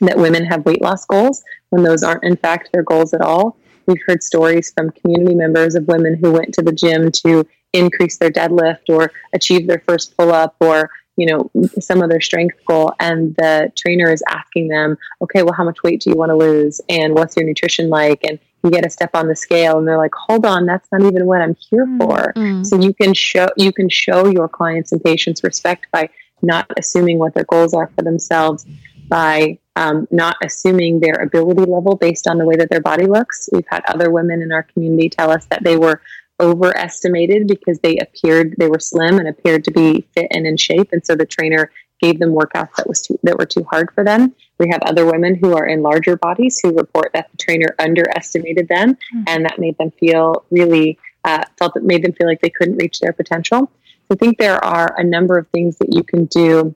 that 0.01 0.17
women 0.17 0.45
have 0.45 0.65
weight 0.65 0.83
loss 0.83 1.05
goals 1.05 1.43
when 1.69 1.83
those 1.83 2.03
aren't 2.03 2.23
in 2.23 2.35
fact 2.35 2.69
their 2.73 2.83
goals 2.83 3.13
at 3.13 3.21
all. 3.21 3.57
We've 3.87 4.01
heard 4.05 4.21
stories 4.21 4.71
from 4.71 4.91
community 4.91 5.35
members 5.35 5.73
of 5.73 5.87
women 5.87 6.15
who 6.15 6.31
went 6.31 6.53
to 6.55 6.61
the 6.61 6.71
gym 6.71 7.11
to 7.23 7.47
increase 7.73 8.17
their 8.17 8.31
deadlift 8.31 8.89
or 8.89 9.11
achieve 9.33 9.67
their 9.67 9.83
first 9.87 10.15
pull 10.17 10.31
up 10.31 10.55
or 10.59 10.89
you 11.17 11.25
know 11.25 11.49
some 11.79 12.01
of 12.01 12.09
their 12.09 12.21
strength 12.21 12.57
goal 12.65 12.93
and 12.99 13.35
the 13.35 13.71
trainer 13.75 14.11
is 14.11 14.23
asking 14.27 14.67
them 14.67 14.97
okay 15.21 15.43
well 15.43 15.53
how 15.53 15.63
much 15.63 15.83
weight 15.83 16.01
do 16.01 16.09
you 16.09 16.15
want 16.15 16.29
to 16.29 16.35
lose? 16.35 16.81
And 16.89 17.13
what's 17.13 17.35
your 17.35 17.45
nutrition 17.45 17.89
like? 17.89 18.23
And 18.23 18.39
you 18.63 18.71
get 18.71 18.85
a 18.85 18.89
step 18.89 19.11
on 19.13 19.27
the 19.27 19.35
scale 19.35 19.77
and 19.77 19.87
they're 19.87 19.97
like 19.97 20.15
hold 20.15 20.43
on 20.43 20.65
that's 20.65 20.87
not 20.91 21.03
even 21.03 21.27
what 21.27 21.39
i'm 21.39 21.55
here 21.69 21.85
mm, 21.85 21.99
for. 21.99 22.33
mm. 22.35 22.65
so 22.65 22.79
you 22.79 22.95
can 22.95 23.13
show 23.13 23.47
you 23.57 23.71
can 23.71 23.87
show 23.87 24.25
your 24.25 24.49
clients 24.49 24.91
and 24.91 25.03
patients 25.03 25.43
respect 25.43 25.85
by 25.91 26.09
not 26.41 26.65
assuming 26.75 27.19
what 27.19 27.35
their 27.35 27.43
goals 27.43 27.75
are 27.75 27.91
for 27.95 28.01
themselves 28.01 28.65
by 29.07 29.59
um, 29.75 30.07
not 30.09 30.37
assuming 30.43 30.99
their 30.99 31.15
ability 31.15 31.69
level 31.69 31.95
based 31.95 32.27
on 32.27 32.37
the 32.37 32.45
way 32.45 32.55
that 32.55 32.69
their 32.69 32.81
body 32.81 33.05
looks. 33.05 33.49
We've 33.51 33.67
had 33.69 33.83
other 33.87 34.09
women 34.09 34.41
in 34.41 34.51
our 34.51 34.63
community 34.63 35.09
tell 35.09 35.31
us 35.31 35.45
that 35.47 35.63
they 35.63 35.77
were 35.77 36.01
overestimated 36.39 37.47
because 37.47 37.79
they 37.79 37.97
appeared 37.97 38.55
they 38.57 38.67
were 38.67 38.79
slim 38.79 39.19
and 39.19 39.27
appeared 39.27 39.63
to 39.65 39.71
be 39.71 40.05
fit 40.13 40.27
and 40.31 40.45
in 40.45 40.57
shape. 40.57 40.89
And 40.91 41.05
so 41.05 41.15
the 41.15 41.25
trainer 41.25 41.71
gave 42.01 42.19
them 42.19 42.31
workouts 42.31 42.75
that 42.75 42.87
was 42.87 43.01
too, 43.01 43.17
that 43.23 43.37
were 43.37 43.45
too 43.45 43.63
hard 43.69 43.89
for 43.93 44.03
them. 44.03 44.35
We 44.59 44.69
have 44.69 44.81
other 44.83 45.05
women 45.05 45.35
who 45.35 45.55
are 45.55 45.65
in 45.65 45.81
larger 45.81 46.17
bodies 46.17 46.59
who 46.61 46.75
report 46.75 47.11
that 47.13 47.31
the 47.31 47.37
trainer 47.37 47.73
underestimated 47.79 48.67
them 48.67 48.95
mm-hmm. 48.95 49.23
and 49.27 49.45
that 49.45 49.59
made 49.59 49.77
them 49.77 49.91
feel 49.91 50.45
really 50.51 50.99
uh, 51.23 51.43
felt 51.57 51.73
that 51.73 51.83
made 51.83 52.03
them 52.03 52.13
feel 52.13 52.27
like 52.27 52.41
they 52.41 52.49
couldn't 52.49 52.77
reach 52.77 52.99
their 52.99 53.13
potential. 53.13 53.71
So 54.07 54.13
i 54.13 54.15
think 54.15 54.37
there 54.37 54.63
are 54.63 54.93
a 54.97 55.03
number 55.03 55.37
of 55.37 55.47
things 55.47 55.77
that 55.77 55.93
you 55.93 56.03
can 56.03 56.25
do 56.25 56.75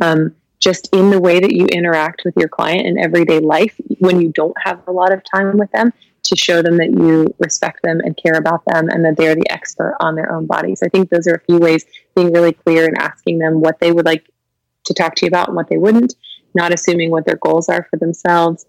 um, 0.00 0.34
just 0.58 0.88
in 0.94 1.10
the 1.10 1.20
way 1.20 1.40
that 1.40 1.52
you 1.52 1.66
interact 1.66 2.22
with 2.24 2.34
your 2.36 2.48
client 2.48 2.86
in 2.86 2.98
everyday 2.98 3.40
life 3.40 3.78
when 3.98 4.20
you 4.20 4.28
don't 4.28 4.56
have 4.64 4.80
a 4.86 4.92
lot 4.92 5.12
of 5.12 5.22
time 5.24 5.58
with 5.58 5.70
them 5.72 5.92
to 6.32 6.42
show 6.42 6.62
them 6.62 6.78
that 6.78 6.90
you 6.90 7.34
respect 7.38 7.82
them 7.82 8.00
and 8.00 8.16
care 8.16 8.38
about 8.38 8.64
them 8.64 8.88
and 8.88 9.04
that 9.04 9.16
they're 9.16 9.34
the 9.34 9.50
expert 9.50 9.96
on 10.00 10.14
their 10.14 10.32
own 10.32 10.46
bodies. 10.46 10.82
I 10.82 10.88
think 10.88 11.10
those 11.10 11.26
are 11.26 11.34
a 11.34 11.40
few 11.40 11.58
ways 11.58 11.84
being 12.16 12.32
really 12.32 12.52
clear 12.52 12.86
and 12.86 12.96
asking 12.96 13.38
them 13.38 13.60
what 13.60 13.78
they 13.80 13.92
would 13.92 14.06
like 14.06 14.26
to 14.84 14.94
talk 14.94 15.14
to 15.16 15.26
you 15.26 15.28
about 15.28 15.48
and 15.48 15.56
what 15.56 15.68
they 15.68 15.76
wouldn't, 15.76 16.14
not 16.54 16.72
assuming 16.72 17.10
what 17.10 17.26
their 17.26 17.36
goals 17.36 17.68
are 17.68 17.86
for 17.90 17.98
themselves, 17.98 18.64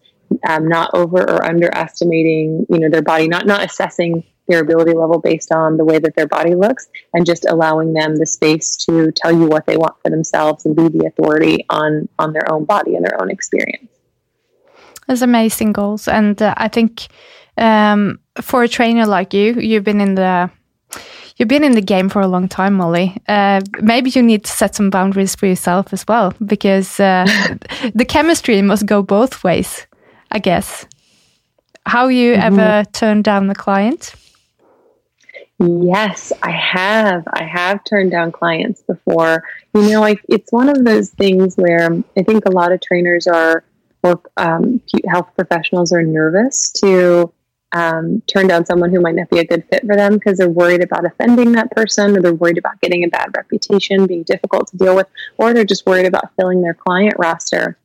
um, 0.47 0.67
not 0.67 0.91
over 0.93 1.21
or 1.21 1.45
underestimating, 1.45 2.65
you 2.69 2.79
know, 2.79 2.89
their 2.89 3.01
body, 3.01 3.27
not 3.27 3.45
not 3.45 3.63
assessing 3.63 4.23
their 4.49 4.59
ability 4.59 4.91
level 4.91 5.19
based 5.19 5.53
on 5.53 5.77
the 5.77 5.85
way 5.85 5.99
that 5.99 6.15
their 6.15 6.27
body 6.27 6.53
looks 6.53 6.87
and 7.13 7.25
just 7.25 7.45
allowing 7.45 7.93
them 7.93 8.17
the 8.17 8.25
space 8.25 8.75
to 8.75 9.09
tell 9.13 9.31
you 9.31 9.47
what 9.47 9.65
they 9.65 9.77
want 9.77 9.95
for 10.03 10.09
themselves 10.09 10.65
and 10.65 10.75
be 10.75 10.89
the 10.89 11.05
authority 11.05 11.65
on 11.69 12.09
on 12.19 12.33
their 12.33 12.51
own 12.51 12.65
body 12.65 12.95
and 12.95 13.05
their 13.05 13.21
own 13.21 13.31
experience. 13.31 13.89
That's 15.07 15.21
amazing 15.21 15.71
goals 15.71 16.09
and 16.09 16.41
uh, 16.41 16.53
I 16.57 16.67
think 16.67 17.07
um, 17.57 18.19
for 18.41 18.63
a 18.63 18.67
trainer 18.67 19.05
like 19.05 19.33
you, 19.33 19.53
you've 19.53 19.83
been 19.83 20.01
in 20.01 20.15
the 20.15 20.49
you've 21.37 21.49
been 21.49 21.63
in 21.63 21.73
the 21.73 21.81
game 21.81 22.09
for 22.09 22.21
a 22.21 22.27
long 22.27 22.47
time, 22.47 22.75
Molly. 22.75 23.17
Uh, 23.27 23.61
maybe 23.81 24.09
you 24.09 24.21
need 24.21 24.45
to 24.45 24.51
set 24.51 24.75
some 24.75 24.89
boundaries 24.89 25.35
for 25.35 25.47
yourself 25.47 25.93
as 25.93 26.05
well, 26.07 26.33
because 26.45 26.99
uh, 26.99 27.25
the 27.95 28.05
chemistry 28.05 28.61
must 28.61 28.85
go 28.85 29.01
both 29.01 29.43
ways, 29.43 29.87
I 30.31 30.39
guess. 30.39 30.85
How 31.85 32.07
you 32.07 32.33
mm 32.33 32.39
-hmm. 32.39 32.47
ever 32.47 32.85
turned 32.91 33.23
down 33.23 33.47
the 33.47 33.55
client? 33.55 34.15
Yes, 35.59 36.33
I 36.41 36.51
have. 36.51 37.23
I 37.41 37.43
have 37.43 37.83
turned 37.83 38.11
down 38.11 38.31
clients 38.31 38.81
before. 38.81 39.43
You 39.73 39.81
know, 39.89 40.03
I, 40.05 40.15
it's 40.27 40.51
one 40.51 40.69
of 40.69 40.83
those 40.83 41.09
things 41.15 41.55
where 41.55 42.03
I 42.17 42.23
think 42.23 42.45
a 42.45 42.51
lot 42.51 42.71
of 42.71 42.79
trainers 42.81 43.27
are, 43.27 43.63
or 44.01 44.21
um, 44.37 44.81
health 45.07 45.29
professionals 45.35 45.91
are 45.93 46.03
nervous 46.03 46.71
to 46.81 47.31
um, 47.73 48.21
turn 48.27 48.47
down 48.47 48.65
someone 48.65 48.91
who 48.91 49.01
might 49.01 49.15
not 49.15 49.29
be 49.29 49.39
a 49.39 49.45
good 49.45 49.65
fit 49.69 49.85
for 49.85 49.95
them 49.95 50.13
because 50.13 50.37
they're 50.37 50.49
worried 50.49 50.83
about 50.83 51.05
offending 51.05 51.53
that 51.53 51.71
person 51.71 52.15
or 52.15 52.21
they're 52.21 52.33
worried 52.33 52.59
about 52.59 52.79
getting 52.81 53.03
a 53.03 53.07
bad 53.07 53.31
reputation, 53.35 54.05
being 54.05 54.23
difficult 54.23 54.67
to 54.67 54.77
deal 54.77 54.95
with, 54.95 55.07
or 55.37 55.53
they're 55.53 55.65
just 55.65 55.85
worried 55.85 56.05
about 56.05 56.31
filling 56.35 56.61
their 56.61 56.75
client 56.75 57.15
roster. 57.17 57.77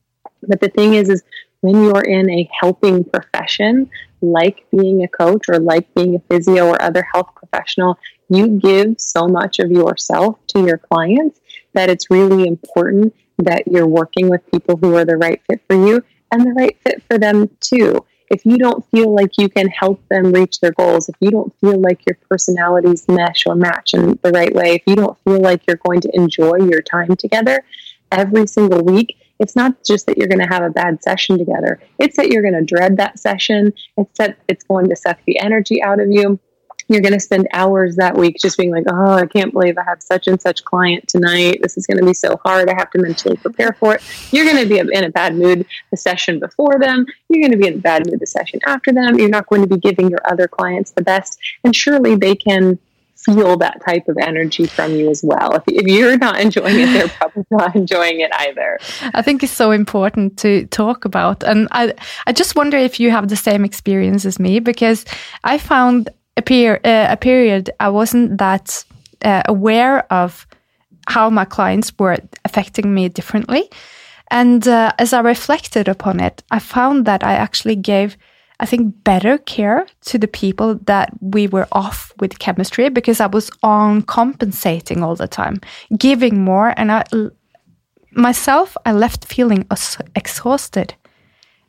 But 0.47 0.61
the 0.61 0.69
thing 0.69 0.93
is, 0.93 1.09
is 1.09 1.23
when 1.61 1.83
you're 1.83 2.03
in 2.03 2.29
a 2.29 2.49
helping 2.59 3.03
profession, 3.03 3.89
like 4.21 4.63
being 4.71 5.03
a 5.03 5.07
coach 5.07 5.49
or 5.49 5.59
like 5.59 5.91
being 5.95 6.15
a 6.15 6.19
physio 6.19 6.67
or 6.67 6.81
other 6.81 7.05
health 7.11 7.29
professional, 7.35 7.97
you 8.29 8.47
give 8.47 8.95
so 8.99 9.27
much 9.27 9.57
of 9.57 9.71
yourself 9.71 10.37
to 10.47 10.65
your 10.65 10.77
clients 10.77 11.41
that 11.73 11.89
it's 11.89 12.11
really 12.11 12.47
important 12.47 13.13
that 13.39 13.67
you're 13.67 13.87
working 13.87 14.29
with 14.29 14.41
people 14.51 14.77
who 14.77 14.95
are 14.95 15.05
the 15.05 15.17
right 15.17 15.41
fit 15.49 15.61
for 15.67 15.75
you 15.75 16.03
and 16.31 16.45
the 16.45 16.51
right 16.51 16.77
fit 16.83 17.01
for 17.09 17.17
them 17.17 17.49
too 17.59 18.05
if 18.29 18.45
you 18.45 18.57
don't 18.57 18.85
feel 18.91 19.13
like 19.13 19.31
you 19.37 19.49
can 19.49 19.67
help 19.69 20.01
them 20.09 20.31
reach 20.31 20.59
their 20.59 20.71
goals, 20.71 21.09
if 21.09 21.15
you 21.19 21.31
don't 21.31 21.53
feel 21.59 21.79
like 21.79 22.05
your 22.05 22.17
personalities 22.29 23.07
mesh 23.07 23.45
or 23.45 23.55
match 23.55 23.93
in 23.93 24.19
the 24.21 24.31
right 24.31 24.53
way, 24.53 24.75
if 24.75 24.83
you 24.85 24.95
don't 24.95 25.17
feel 25.23 25.39
like 25.39 25.61
you're 25.67 25.79
going 25.85 26.01
to 26.01 26.15
enjoy 26.15 26.57
your 26.57 26.81
time 26.81 27.15
together 27.15 27.63
every 28.11 28.47
single 28.47 28.83
week, 28.83 29.17
it's 29.39 29.55
not 29.55 29.83
just 29.83 30.05
that 30.05 30.17
you're 30.17 30.27
going 30.27 30.45
to 30.45 30.53
have 30.53 30.63
a 30.63 30.69
bad 30.69 31.01
session 31.01 31.37
together. 31.37 31.79
It's 31.97 32.17
that 32.17 32.29
you're 32.29 32.41
going 32.41 32.53
to 32.53 32.63
dread 32.63 32.97
that 32.97 33.19
session. 33.19 33.73
It's 33.97 34.17
that 34.17 34.37
it's 34.47 34.63
going 34.63 34.89
to 34.89 34.95
suck 34.95 35.19
the 35.25 35.39
energy 35.39 35.81
out 35.81 35.99
of 35.99 36.11
you 36.11 36.39
you're 36.89 37.01
going 37.01 37.13
to 37.13 37.19
spend 37.19 37.47
hours 37.53 37.95
that 37.97 38.17
week 38.17 38.37
just 38.39 38.57
being 38.57 38.71
like, 38.71 38.85
oh, 38.89 39.13
I 39.13 39.27
can't 39.27 39.53
believe 39.53 39.77
I 39.77 39.83
have 39.83 40.01
such 40.01 40.27
and 40.27 40.41
such 40.41 40.65
client 40.65 41.07
tonight. 41.07 41.59
This 41.61 41.77
is 41.77 41.85
going 41.85 41.99
to 41.99 42.05
be 42.05 42.15
so 42.15 42.39
hard. 42.43 42.67
I 42.67 42.73
have 42.73 42.89
to 42.91 42.99
mentally 42.99 43.37
prepare 43.37 43.73
for 43.73 43.95
it. 43.95 44.01
You're 44.31 44.45
going 44.45 44.61
to 44.61 44.67
be 44.67 44.79
in 44.79 45.03
a 45.03 45.09
bad 45.09 45.35
mood 45.35 45.65
the 45.91 45.97
session 45.97 46.39
before 46.39 46.79
them. 46.79 47.05
You're 47.29 47.47
going 47.47 47.51
to 47.51 47.57
be 47.57 47.67
in 47.67 47.75
a 47.75 47.81
bad 47.81 48.07
mood 48.07 48.19
the 48.19 48.27
session 48.27 48.59
after 48.65 48.91
them. 48.91 49.19
You're 49.19 49.29
not 49.29 49.47
going 49.47 49.61
to 49.61 49.67
be 49.67 49.77
giving 49.77 50.09
your 50.09 50.21
other 50.29 50.47
clients 50.47 50.91
the 50.91 51.03
best. 51.03 51.39
And 51.63 51.75
surely 51.75 52.15
they 52.15 52.35
can 52.35 52.79
feel 53.15 53.57
that 53.57 53.81
type 53.85 54.07
of 54.07 54.17
energy 54.17 54.65
from 54.65 54.95
you 54.95 55.09
as 55.09 55.21
well. 55.23 55.53
If, 55.55 55.63
if, 55.67 55.87
you're 55.87 56.17
not 56.17 56.39
enjoying 56.39 56.79
it, 56.79 56.85
they're 56.87 57.09
probably 57.09 57.45
not 57.51 57.75
enjoying 57.75 58.21
it 58.21 58.31
either. 58.33 58.79
I 59.13 59.21
think 59.21 59.43
it's 59.43 59.51
so 59.51 59.71
important 59.71 60.37
to 60.39 60.65
talk 60.67 61.05
about. 61.05 61.43
And 61.43 61.67
I, 61.71 61.93
I 62.25 62.31
just 62.31 62.55
wonder 62.55 62.77
if 62.77 62.99
you 62.99 63.11
have 63.11 63.27
the 63.27 63.35
same 63.35 63.65
experience 63.65 64.25
as 64.25 64.39
me 64.39 64.59
because 64.59 65.05
I 65.43 65.57
found 65.57 66.09
a, 66.39 66.79
uh, 66.83 67.13
a 67.13 67.17
period 67.17 67.69
I 67.79 67.89
wasn't 67.89 68.37
that 68.37 68.83
uh, 69.23 69.43
aware 69.45 70.11
of 70.11 70.47
how 71.07 71.29
my 71.29 71.45
clients 71.45 71.91
were 71.97 72.17
affecting 72.45 72.93
me 72.93 73.09
differently. 73.09 73.69
And 74.31 74.67
uh, 74.67 74.91
as 74.99 75.13
I 75.13 75.21
reflected 75.21 75.87
upon 75.87 76.19
it, 76.19 76.43
I 76.51 76.59
found 76.59 77.05
that 77.05 77.23
I 77.23 77.33
actually 77.33 77.75
gave, 77.75 78.15
I 78.59 78.65
think, 78.65 79.03
better 79.03 79.39
care 79.39 79.87
to 80.05 80.19
the 80.19 80.27
people 80.27 80.75
that 80.85 81.09
we 81.19 81.47
were 81.47 81.67
off 81.71 82.13
with 82.19 82.37
chemistry 82.37 82.89
because 82.89 83.19
I 83.19 83.25
was 83.25 83.49
on 83.63 84.03
compensating 84.03 85.01
all 85.01 85.15
the 85.15 85.27
time, 85.27 85.61
giving 85.97 86.43
more. 86.43 86.73
And 86.77 86.91
I, 86.91 87.03
myself, 88.11 88.77
I 88.85 88.91
left 88.91 89.25
feeling 89.25 89.65
exhausted. 90.15 90.93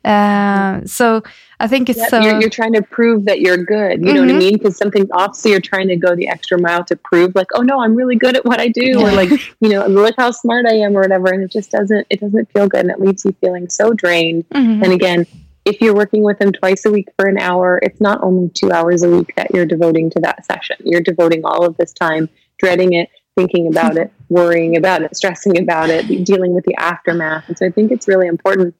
Uh, 0.03 0.83
so 0.85 1.21
I 1.59 1.67
think 1.67 1.89
it's 1.89 2.09
so 2.09 2.19
you're, 2.19 2.41
you're, 2.41 2.49
trying 2.49 2.73
to 2.73 2.81
prove 2.81 3.25
that 3.25 3.39
you're 3.39 3.57
good. 3.57 3.99
You 3.99 4.07
mm-hmm. 4.07 4.15
know 4.15 4.21
what 4.21 4.29
I 4.29 4.31
mm-hmm. 4.31 4.39
mean? 4.39 4.53
Because 4.57 4.77
something's 4.77 5.11
off, 5.11 5.35
so 5.35 5.49
you're 5.49 5.61
trying 5.61 5.87
to 5.89 5.95
go 5.95 6.15
the 6.15 6.27
extra 6.27 6.59
mile 6.59 6.83
to 6.85 6.95
prove, 6.95 7.35
like, 7.35 7.47
oh 7.53 7.61
no, 7.61 7.81
I'm 7.81 7.95
really 7.95 8.15
good 8.15 8.35
at 8.35 8.43
what 8.43 8.59
I 8.59 8.67
do, 8.67 8.83
yeah. 8.83 8.97
or 8.97 9.11
like, 9.11 9.29
you 9.59 9.69
know, 9.69 9.85
look 9.85 10.15
how 10.17 10.31
smart 10.31 10.65
I 10.65 10.73
am, 10.73 10.97
or 10.97 11.01
whatever. 11.01 11.31
And 11.31 11.43
it 11.43 11.51
just 11.51 11.69
doesn't, 11.71 12.07
it 12.09 12.19
doesn't 12.19 12.51
feel 12.51 12.67
good, 12.67 12.81
and 12.81 12.91
it 12.91 12.99
leaves 12.99 13.25
you 13.25 13.35
feeling 13.41 13.69
so 13.69 13.93
drained. 13.93 14.49
Mm-hmm. 14.49 14.83
And 14.83 14.93
again, 14.93 15.27
if 15.65 15.79
you're 15.81 15.93
working 15.93 16.23
with 16.23 16.39
them 16.39 16.51
twice 16.51 16.85
a 16.85 16.91
week 16.91 17.09
for 17.15 17.27
an 17.27 17.37
hour, 17.37 17.79
it's 17.83 18.01
not 18.01 18.23
only 18.23 18.49
two 18.49 18.71
hours 18.71 19.03
a 19.03 19.09
week 19.09 19.33
that 19.35 19.51
you're 19.53 19.67
devoting 19.67 20.09
to 20.11 20.19
that 20.21 20.45
session. 20.45 20.77
You're 20.83 21.01
devoting 21.01 21.45
all 21.45 21.63
of 21.63 21.77
this 21.77 21.93
time 21.93 22.27
dreading 22.57 22.93
it, 22.93 23.09
thinking 23.35 23.67
about 23.67 23.97
it, 23.97 24.11
worrying 24.29 24.75
about 24.77 25.03
it, 25.03 25.15
stressing 25.15 25.59
about 25.59 25.89
it, 25.89 26.07
dealing 26.25 26.53
with 26.53 26.65
the 26.65 26.75
aftermath. 26.75 27.47
And 27.47 27.57
so 27.57 27.65
I 27.65 27.69
think 27.69 27.91
it's 27.91 28.07
really 28.07 28.27
important 28.27 28.75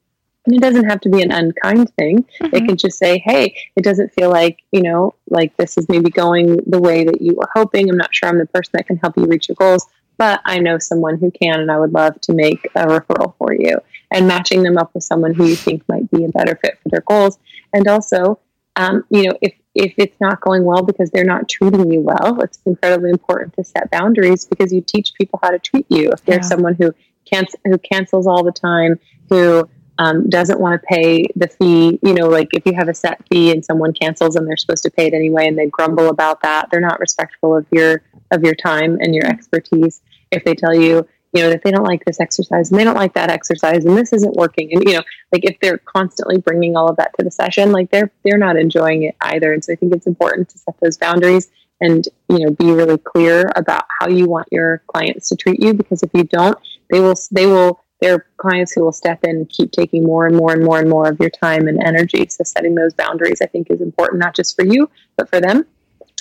and 0.46 0.56
it 0.56 0.60
doesn't 0.60 0.88
have 0.88 1.00
to 1.02 1.08
be 1.08 1.22
an 1.22 1.30
unkind 1.30 1.90
thing. 1.94 2.24
Mm-hmm. 2.40 2.56
It 2.56 2.66
can 2.66 2.76
just 2.76 2.98
say, 2.98 3.18
hey, 3.24 3.56
it 3.76 3.84
doesn't 3.84 4.12
feel 4.12 4.30
like, 4.30 4.62
you 4.72 4.82
know, 4.82 5.14
like 5.28 5.56
this 5.56 5.78
is 5.78 5.88
maybe 5.88 6.10
going 6.10 6.58
the 6.66 6.80
way 6.80 7.04
that 7.04 7.20
you 7.20 7.34
were 7.34 7.48
hoping. 7.54 7.88
I'm 7.88 7.96
not 7.96 8.14
sure 8.14 8.28
I'm 8.28 8.38
the 8.38 8.46
person 8.46 8.72
that 8.74 8.86
can 8.86 8.96
help 8.96 9.16
you 9.16 9.24
reach 9.24 9.48
your 9.48 9.56
goals, 9.56 9.86
but 10.18 10.40
I 10.44 10.58
know 10.58 10.78
someone 10.78 11.18
who 11.18 11.30
can, 11.30 11.60
and 11.60 11.70
I 11.70 11.78
would 11.78 11.92
love 11.92 12.20
to 12.22 12.34
make 12.34 12.64
a 12.74 12.86
referral 12.86 13.34
for 13.38 13.54
you. 13.54 13.78
And 14.10 14.28
matching 14.28 14.62
them 14.62 14.76
up 14.76 14.92
with 14.94 15.04
someone 15.04 15.32
who 15.32 15.46
you 15.46 15.56
think 15.56 15.88
might 15.88 16.10
be 16.10 16.24
a 16.24 16.28
better 16.28 16.58
fit 16.62 16.78
for 16.82 16.88
their 16.90 17.00
goals. 17.00 17.38
And 17.72 17.88
also, 17.88 18.38
um, 18.76 19.04
you 19.10 19.24
know, 19.24 19.38
if 19.40 19.54
if 19.74 19.94
it's 19.96 20.20
not 20.20 20.42
going 20.42 20.64
well 20.64 20.82
because 20.82 21.10
they're 21.10 21.24
not 21.24 21.48
treating 21.48 21.90
you 21.90 22.00
well, 22.00 22.42
it's 22.42 22.58
incredibly 22.66 23.08
important 23.08 23.54
to 23.54 23.64
set 23.64 23.90
boundaries 23.90 24.44
because 24.44 24.70
you 24.70 24.82
teach 24.82 25.14
people 25.14 25.38
how 25.42 25.48
to 25.48 25.58
treat 25.58 25.86
you. 25.88 26.10
If 26.10 26.22
there's 26.26 26.44
yeah. 26.44 26.48
someone 26.48 26.74
who 26.74 26.94
can't 27.24 27.48
who 27.64 27.78
cancels 27.78 28.26
all 28.26 28.44
the 28.44 28.52
time, 28.52 29.00
who 29.30 29.66
um, 29.98 30.28
doesn't 30.28 30.60
want 30.60 30.80
to 30.80 30.86
pay 30.86 31.26
the 31.36 31.48
fee, 31.48 31.98
you 32.02 32.14
know, 32.14 32.28
like 32.28 32.48
if 32.52 32.64
you 32.64 32.72
have 32.74 32.88
a 32.88 32.94
set 32.94 33.22
fee 33.28 33.50
and 33.50 33.64
someone 33.64 33.92
cancels 33.92 34.36
and 34.36 34.46
they're 34.46 34.56
supposed 34.56 34.82
to 34.84 34.90
pay 34.90 35.06
it 35.06 35.14
anyway 35.14 35.46
and 35.46 35.58
they 35.58 35.66
grumble 35.66 36.08
about 36.08 36.42
that, 36.42 36.68
they're 36.70 36.80
not 36.80 36.98
respectful 36.98 37.56
of 37.56 37.66
your 37.70 38.02
of 38.30 38.42
your 38.42 38.54
time 38.54 38.98
and 39.00 39.14
your 39.14 39.26
expertise. 39.26 40.00
If 40.30 40.44
they 40.44 40.54
tell 40.54 40.74
you, 40.74 41.06
you 41.34 41.42
know, 41.42 41.50
that 41.50 41.62
they 41.62 41.70
don't 41.70 41.84
like 41.84 42.04
this 42.06 42.20
exercise 42.20 42.70
and 42.70 42.80
they 42.80 42.84
don't 42.84 42.96
like 42.96 43.14
that 43.14 43.30
exercise 43.30 43.84
and 43.84 43.96
this 43.96 44.12
isn't 44.12 44.34
working, 44.34 44.72
and 44.72 44.82
you 44.84 44.94
know, 44.94 45.02
like 45.30 45.44
if 45.44 45.58
they're 45.60 45.78
constantly 45.78 46.38
bringing 46.38 46.76
all 46.76 46.88
of 46.88 46.96
that 46.96 47.12
to 47.18 47.24
the 47.24 47.30
session, 47.30 47.70
like 47.70 47.90
they're 47.90 48.10
they're 48.24 48.38
not 48.38 48.56
enjoying 48.56 49.02
it 49.02 49.16
either. 49.20 49.52
And 49.52 49.62
so 49.62 49.74
I 49.74 49.76
think 49.76 49.94
it's 49.94 50.06
important 50.06 50.48
to 50.50 50.58
set 50.58 50.74
those 50.80 50.96
boundaries 50.96 51.50
and 51.82 52.08
you 52.28 52.38
know 52.38 52.50
be 52.52 52.70
really 52.70 52.96
clear 52.96 53.50
about 53.56 53.84
how 54.00 54.08
you 54.08 54.26
want 54.26 54.46
your 54.50 54.82
clients 54.86 55.28
to 55.28 55.36
treat 55.36 55.60
you 55.62 55.74
because 55.74 56.02
if 56.02 56.10
you 56.14 56.24
don't, 56.24 56.56
they 56.90 57.00
will 57.00 57.14
they 57.30 57.46
will 57.46 57.81
there 58.02 58.14
are 58.14 58.26
clients 58.36 58.72
who 58.72 58.82
will 58.82 58.92
step 58.92 59.20
in 59.22 59.30
and 59.30 59.48
keep 59.48 59.70
taking 59.70 60.02
more 60.02 60.26
and 60.26 60.36
more 60.36 60.52
and 60.52 60.64
more 60.64 60.80
and 60.80 60.90
more 60.90 61.08
of 61.08 61.18
your 61.20 61.30
time 61.30 61.68
and 61.68 61.80
energy. 61.82 62.26
So 62.28 62.42
setting 62.44 62.74
those 62.74 62.92
boundaries, 62.92 63.40
I 63.40 63.46
think, 63.46 63.70
is 63.70 63.80
important 63.80 64.20
not 64.20 64.34
just 64.34 64.56
for 64.56 64.64
you, 64.64 64.90
but 65.16 65.30
for 65.30 65.40
them. 65.40 65.64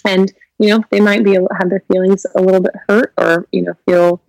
And 0.05 0.31
you 0.59 0.69
know, 0.69 0.83
they 0.91 1.01
might 1.01 1.23
be 1.23 1.33
have 1.33 1.69
their 1.71 1.83
feelings 1.91 2.25
a 2.35 2.41
little 2.41 2.61
bit 2.61 2.73
hurt, 2.87 3.13
or 3.17 3.47
you 3.51 3.63
know, 3.63 3.73
feel 3.87 4.21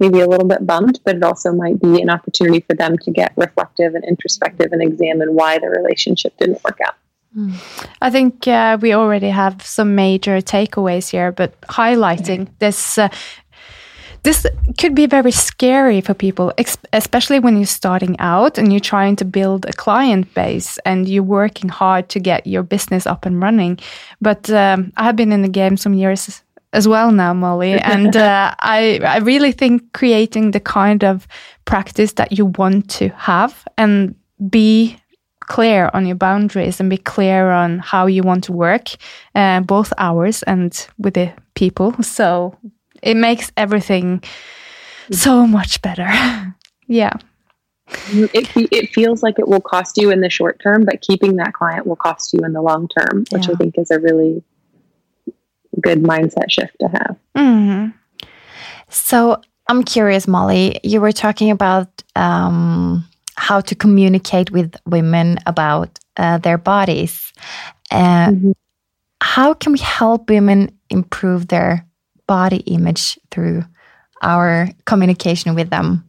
maybe 0.00 0.20
a 0.20 0.26
little 0.26 0.46
bit 0.46 0.66
bummed, 0.66 1.00
but 1.04 1.16
it 1.16 1.22
also 1.22 1.50
might 1.50 1.80
be 1.80 2.00
an 2.00 2.10
opportunity 2.10 2.60
for 2.60 2.76
them 2.76 2.96
to 2.98 3.10
get 3.10 3.32
reflective 3.36 3.94
and 3.94 4.04
introspective 4.04 4.70
and 4.72 4.82
examine 4.82 5.34
why 5.34 5.58
the 5.58 5.68
relationship 5.68 6.36
didn't 6.38 6.62
work 6.62 6.78
out. 6.86 6.94
Hmm. 7.34 7.54
I 8.00 8.10
think 8.10 8.46
uh, 8.46 8.78
we 8.80 8.92
already 8.92 9.30
have 9.30 9.64
some 9.64 9.94
major 9.94 10.40
takeaways 10.40 11.08
here, 11.08 11.32
but 11.32 11.60
highlighting 11.62 12.48
this 12.58 12.98
uh, 12.98 13.08
this 14.22 14.46
could 14.78 14.94
be 14.94 15.06
very 15.06 15.30
scary 15.30 16.00
for 16.00 16.14
people, 16.14 16.52
especially 16.92 17.40
when 17.40 17.56
you're 17.56 17.66
starting 17.66 18.18
out 18.18 18.58
and 18.58 18.72
you're 18.72 18.80
trying 18.80 19.16
to 19.16 19.24
build 19.24 19.66
a 19.66 19.72
client 19.72 20.32
base 20.34 20.78
and 20.84 21.08
you're 21.08 21.22
working 21.22 21.68
hard 21.68 22.08
to 22.10 22.20
get 22.20 22.46
your 22.46 22.62
business 22.62 23.06
up 23.06 23.26
and 23.26 23.42
running. 23.42 23.78
But 24.20 24.50
um, 24.50 24.92
I 24.96 25.04
have 25.04 25.16
been 25.16 25.32
in 25.32 25.42
the 25.42 25.48
game 25.48 25.76
some 25.76 25.94
years 25.94 26.42
as 26.72 26.86
well 26.86 27.10
now, 27.12 27.32
Molly, 27.32 27.72
and 27.80 28.16
uh, 28.16 28.54
I 28.60 29.00
I 29.02 29.18
really 29.18 29.52
think 29.52 29.92
creating 29.92 30.50
the 30.50 30.60
kind 30.60 31.04
of 31.04 31.26
practice 31.64 32.14
that 32.14 32.32
you 32.32 32.46
want 32.46 32.90
to 32.98 33.08
have 33.10 33.66
and 33.76 34.14
be 34.50 34.98
clear 35.40 35.90
on 35.94 36.06
your 36.06 36.16
boundaries 36.16 36.78
and 36.78 36.90
be 36.90 36.98
clear 36.98 37.50
on 37.50 37.78
how 37.78 38.06
you 38.06 38.22
want 38.22 38.44
to 38.44 38.52
work, 38.52 38.90
uh, 39.34 39.60
both 39.60 39.92
hours 39.96 40.42
and 40.42 40.86
with 40.98 41.14
the 41.14 41.32
people. 41.54 41.94
So 42.02 42.54
it 43.02 43.16
makes 43.16 43.52
everything 43.56 44.22
so 45.10 45.46
much 45.46 45.80
better. 45.82 46.08
yeah. 46.86 47.14
It, 48.10 48.50
it 48.70 48.90
feels 48.90 49.22
like 49.22 49.38
it 49.38 49.48
will 49.48 49.60
cost 49.60 49.96
you 49.96 50.10
in 50.10 50.20
the 50.20 50.28
short 50.28 50.60
term, 50.62 50.84
but 50.84 51.00
keeping 51.00 51.36
that 51.36 51.54
client 51.54 51.86
will 51.86 51.96
cost 51.96 52.32
you 52.34 52.40
in 52.40 52.52
the 52.52 52.60
long 52.60 52.88
term, 52.88 53.24
which 53.30 53.46
yeah. 53.46 53.54
I 53.54 53.56
think 53.56 53.78
is 53.78 53.90
a 53.90 53.98
really 53.98 54.42
good 55.80 56.02
mindset 56.02 56.50
shift 56.50 56.76
to 56.80 56.88
have. 56.88 57.16
Mm-hmm. 57.36 57.96
So 58.90 59.40
I'm 59.68 59.84
curious, 59.84 60.26
Molly, 60.26 60.80
you 60.82 61.00
were 61.00 61.12
talking 61.12 61.50
about 61.50 62.02
um, 62.16 63.06
how 63.36 63.60
to 63.60 63.74
communicate 63.74 64.50
with 64.50 64.76
women 64.86 65.38
about 65.46 65.98
uh, 66.16 66.38
their 66.38 66.58
bodies. 66.58 67.32
Uh, 67.90 68.28
mm-hmm. 68.28 68.50
how 69.22 69.54
can 69.54 69.72
we 69.72 69.78
help 69.78 70.28
women 70.28 70.70
improve 70.90 71.48
their 71.48 71.87
body 72.28 72.58
image 72.58 73.18
through 73.32 73.64
our 74.22 74.68
communication 74.84 75.56
with 75.56 75.70
them? 75.70 76.04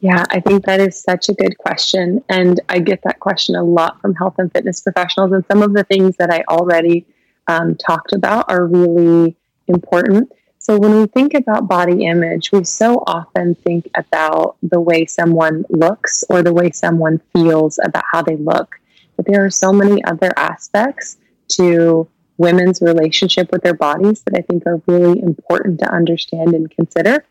Yeah, 0.00 0.24
I 0.28 0.40
think 0.40 0.66
that 0.66 0.80
is 0.80 1.00
such 1.00 1.30
a 1.30 1.32
good 1.32 1.56
question. 1.56 2.22
And 2.28 2.60
I 2.68 2.78
get 2.80 3.00
that 3.04 3.20
question 3.20 3.54
a 3.54 3.64
lot 3.64 4.02
from 4.02 4.14
health 4.14 4.34
and 4.36 4.52
fitness 4.52 4.82
professionals. 4.82 5.32
And 5.32 5.42
some 5.50 5.62
of 5.62 5.72
the 5.72 5.84
things 5.84 6.16
that 6.18 6.30
I 6.30 6.44
already 6.46 7.06
um, 7.46 7.74
talked 7.76 8.12
about 8.12 8.44
are 8.50 8.66
really 8.66 9.34
important. 9.66 10.30
So, 10.58 10.78
when 10.78 10.98
we 10.98 11.06
think 11.06 11.34
about 11.34 11.68
body 11.68 12.04
image, 12.04 12.52
we 12.52 12.64
so 12.64 13.02
often 13.06 13.54
think 13.54 13.88
about 13.96 14.56
the 14.62 14.80
way 14.80 15.06
someone 15.06 15.64
looks 15.70 16.24
or 16.28 16.42
the 16.42 16.52
way 16.52 16.70
someone 16.70 17.20
feels 17.32 17.78
about 17.82 18.04
how 18.10 18.22
they 18.22 18.36
look. 18.36 18.76
But 19.16 19.26
there 19.26 19.44
are 19.44 19.50
so 19.50 19.72
many 19.72 20.04
other 20.04 20.32
aspects 20.36 21.18
to 21.56 22.08
women's 22.36 22.80
relationship 22.80 23.50
with 23.52 23.62
their 23.62 23.74
bodies 23.74 24.22
that 24.22 24.36
I 24.36 24.42
think 24.42 24.66
are 24.66 24.82
really 24.86 25.20
important 25.20 25.80
to 25.80 25.92
understand 25.92 26.54
and 26.54 26.70
consider. 26.70 27.24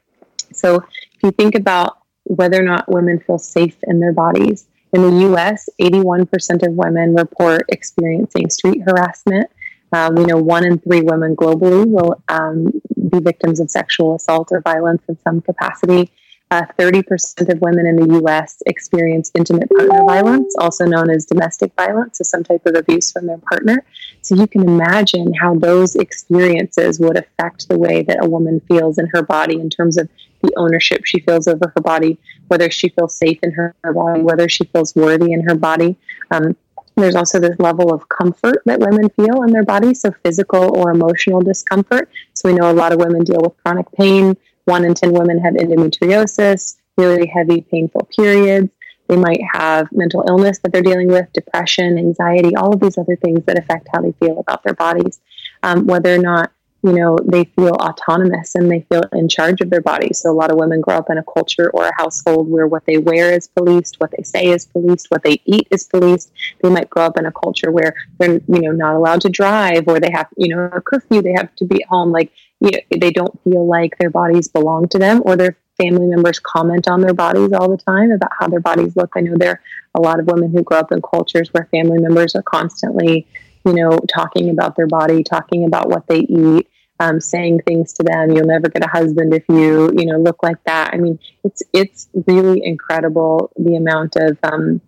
So, 0.52 0.76
if 0.76 1.24
you 1.24 1.32
think 1.32 1.56
about 1.56 1.98
whether 2.26 2.60
or 2.60 2.64
not 2.64 2.92
women 2.92 3.20
feel 3.20 3.38
safe 3.38 3.78
in 3.84 4.00
their 4.00 4.14
bodies, 4.14 4.68
in 4.94 5.02
the 5.02 5.34
US, 5.34 5.68
81% 5.82 6.66
of 6.66 6.74
women 6.74 7.16
report 7.16 7.66
experiencing 7.70 8.50
street 8.50 8.84
harassment. 8.86 9.50
Uh, 9.92 10.12
we 10.16 10.24
know 10.26 10.38
one 10.38 10.66
in 10.66 10.80
three 10.80 11.02
women 11.02 11.36
globally 11.36 11.86
will 11.86 12.22
um, 12.28 12.72
be 13.10 13.20
victims 13.20 13.60
of 13.60 13.70
sexual 13.70 14.16
assault 14.16 14.50
or 14.52 14.62
violence 14.62 15.04
in 15.08 15.18
some 15.22 15.42
capacity. 15.42 16.12
Uh, 16.52 16.66
30% 16.78 17.50
of 17.52 17.62
women 17.62 17.88
in 17.88 17.96
the 17.96 18.22
US 18.22 18.62
experience 18.68 19.32
intimate 19.36 19.70
partner 19.72 20.04
violence, 20.06 20.54
also 20.60 20.86
known 20.86 21.10
as 21.10 21.26
domestic 21.26 21.72
violence, 21.76 22.20
so 22.20 22.24
some 22.24 22.44
type 22.44 22.64
of 22.68 22.76
abuse 22.76 23.12
from 23.12 23.26
their 23.26 23.40
partner. 23.40 23.84
So 24.22 24.36
you 24.36 24.46
can 24.46 24.62
imagine 24.62 25.34
how 25.34 25.56
those 25.56 25.96
experiences 25.96 27.00
would 27.00 27.18
affect 27.18 27.68
the 27.70 27.80
way 27.80 28.04
that 28.04 28.24
a 28.24 28.30
woman 28.30 28.60
feels 28.68 29.00
in 29.00 29.08
her 29.08 29.24
body 29.24 29.60
in 29.60 29.72
terms 29.72 29.98
of 29.98 30.08
the 30.44 30.54
ownership 30.56 31.06
she 31.06 31.22
feels 31.22 31.48
over 31.48 31.74
her 31.76 31.82
body, 31.82 32.20
whether 32.50 32.70
she 32.70 32.90
feels 32.90 33.16
safe 33.16 33.40
in 33.42 33.52
her, 33.52 33.74
her 33.84 33.94
body, 33.94 34.22
whether 34.22 34.48
she 34.48 34.66
feels 34.66 34.96
worthy 34.96 35.34
in 35.34 35.42
her 35.48 35.56
body. 35.56 35.98
Um, 36.30 36.56
there's 36.96 37.16
also 37.16 37.40
this 37.40 37.58
level 37.60 37.92
of 37.92 38.08
comfort 38.10 38.62
that 38.66 38.80
women 38.80 39.10
feel 39.10 39.42
in 39.44 39.52
their 39.52 39.64
bodies, 39.64 40.02
so 40.02 40.12
physical 40.24 40.78
or 40.78 40.92
emotional 40.92 41.42
discomfort. 41.42 42.10
So 42.36 42.50
we 42.50 42.56
know 42.56 42.70
a 42.70 42.74
lot 42.74 42.92
of 42.92 43.00
women 43.00 43.24
deal 43.24 43.40
with 43.42 43.58
chronic 43.64 43.92
pain, 43.94 44.38
one 44.66 44.86
in 44.86 44.94
10 44.94 45.14
women 45.14 45.40
have 45.40 45.54
endometriosis, 45.56 46.78
really 46.98 47.28
heavy, 47.28 47.62
painful 47.62 48.08
periods. 48.16 48.70
They 49.08 49.18
might 49.18 49.42
have 49.54 49.90
mental 49.92 50.24
illness 50.28 50.60
that 50.60 50.72
they're 50.72 50.82
dealing 50.82 51.08
with, 51.08 51.32
depression, 51.34 51.98
anxiety, 51.98 52.56
all 52.56 52.74
of 52.74 52.80
these 52.80 52.98
other 52.98 53.18
things 53.18 53.44
that 53.46 53.60
affect 53.60 53.90
how 53.94 54.02
they 54.02 54.14
feel 54.14 54.40
about 54.40 54.64
their 54.64 54.74
bodies. 54.74 55.20
Um, 55.62 55.86
whether 55.86 56.14
or 56.14 56.20
not 56.20 56.52
you 56.84 56.94
know 56.94 57.18
they 57.26 57.46
feel 57.46 57.76
autonomous 57.76 58.56
and 58.56 58.70
they 58.70 58.82
feel 58.82 59.04
in 59.14 59.30
charge 59.30 59.62
of 59.62 59.70
their 59.70 59.82
bodies. 59.82 60.20
So 60.20 60.32
a 60.32 60.34
lot 60.34 60.52
of 60.52 60.58
women 60.58 60.82
grow 60.82 60.98
up 60.98 61.10
in 61.10 61.18
a 61.18 61.24
culture 61.24 61.72
or 61.72 61.88
a 61.88 61.96
household 61.98 62.50
where 62.50 62.68
what 62.68 62.86
they 62.86 62.98
wear 62.98 63.32
is 63.32 63.48
policed, 63.48 63.96
what 64.00 64.12
they 64.16 64.24
say 64.24 64.48
is 64.48 64.66
policed, 64.66 65.08
what 65.10 65.24
they 65.24 65.42
eat 65.46 65.68
is 65.72 65.86
policed. 65.86 66.32
They 66.62 66.70
might 66.70 66.90
grow 66.90 67.06
up 67.06 67.18
in 67.18 67.26
a 67.26 67.32
culture 67.32 67.72
where 67.72 67.96
they're 68.20 68.42
you 68.48 68.62
know 68.62 68.72
not 68.72 68.96
allowed 68.96 69.22
to 69.22 69.30
drive 69.30 69.88
or 69.88 70.00
they 70.00 70.12
have 70.12 70.28
you 70.38 70.54
know 70.54 70.70
a 70.74 70.82
curfew. 70.82 71.22
They 71.22 71.34
have 71.34 71.56
to 71.56 71.66
be 71.66 71.84
home. 71.90 72.12
Like 72.12 72.32
you 72.60 72.72
know, 72.72 72.80
they 73.00 73.12
don't 73.12 73.42
feel 73.44 73.66
like 73.66 73.98
their 73.98 74.10
bodies 74.10 74.48
belong 74.48 74.88
to 74.90 75.00
them 75.00 75.22
or 75.26 75.36
their 75.36 75.58
family 75.78 76.08
members 76.08 76.40
comment 76.40 76.88
on 76.88 77.02
their 77.02 77.14
bodies 77.14 77.52
all 77.54 77.70
the 77.70 77.78
time 77.78 78.12
about 78.12 78.32
how 78.40 78.48
their 78.48 78.60
bodies 78.60 78.96
look. 78.96 79.14
I 79.16 79.22
know 79.22 79.36
there 79.38 79.52
are 79.52 79.62
a 79.96 80.02
lot 80.02 80.20
of 80.20 80.28
women 80.28 80.52
who 80.52 80.64
grow 80.64 80.80
up 80.80 80.92
in 80.92 81.02
cultures 81.02 81.50
where 81.54 81.68
family 81.72 82.00
members 82.00 82.36
are 82.36 82.44
constantly, 82.44 83.28
you 83.66 83.74
know, 83.74 83.98
talking 84.14 84.50
about 84.50 84.76
their 84.76 84.88
body, 84.88 85.24
talking 85.24 85.66
about 85.66 85.90
what 85.90 86.08
they 86.08 86.20
eat, 86.20 86.70
um, 87.00 87.20
saying 87.20 87.62
things 87.66 87.94
to 87.94 88.04
them. 88.04 88.32
You'll 88.32 88.48
never 88.48 88.70
get 88.70 88.84
a 88.84 88.90
husband 88.90 89.34
if 89.34 89.44
you, 89.50 89.92
you 89.98 90.06
know, 90.06 90.18
look 90.18 90.44
like 90.44 90.64
that. 90.66 90.94
I 90.94 90.98
mean, 90.98 91.20
it's 91.44 91.62
it's 91.74 92.10
really 92.28 92.64
incredible 92.64 93.52
the 93.58 93.76
amount 93.76 94.16
of 94.16 94.38
um, 94.44 94.82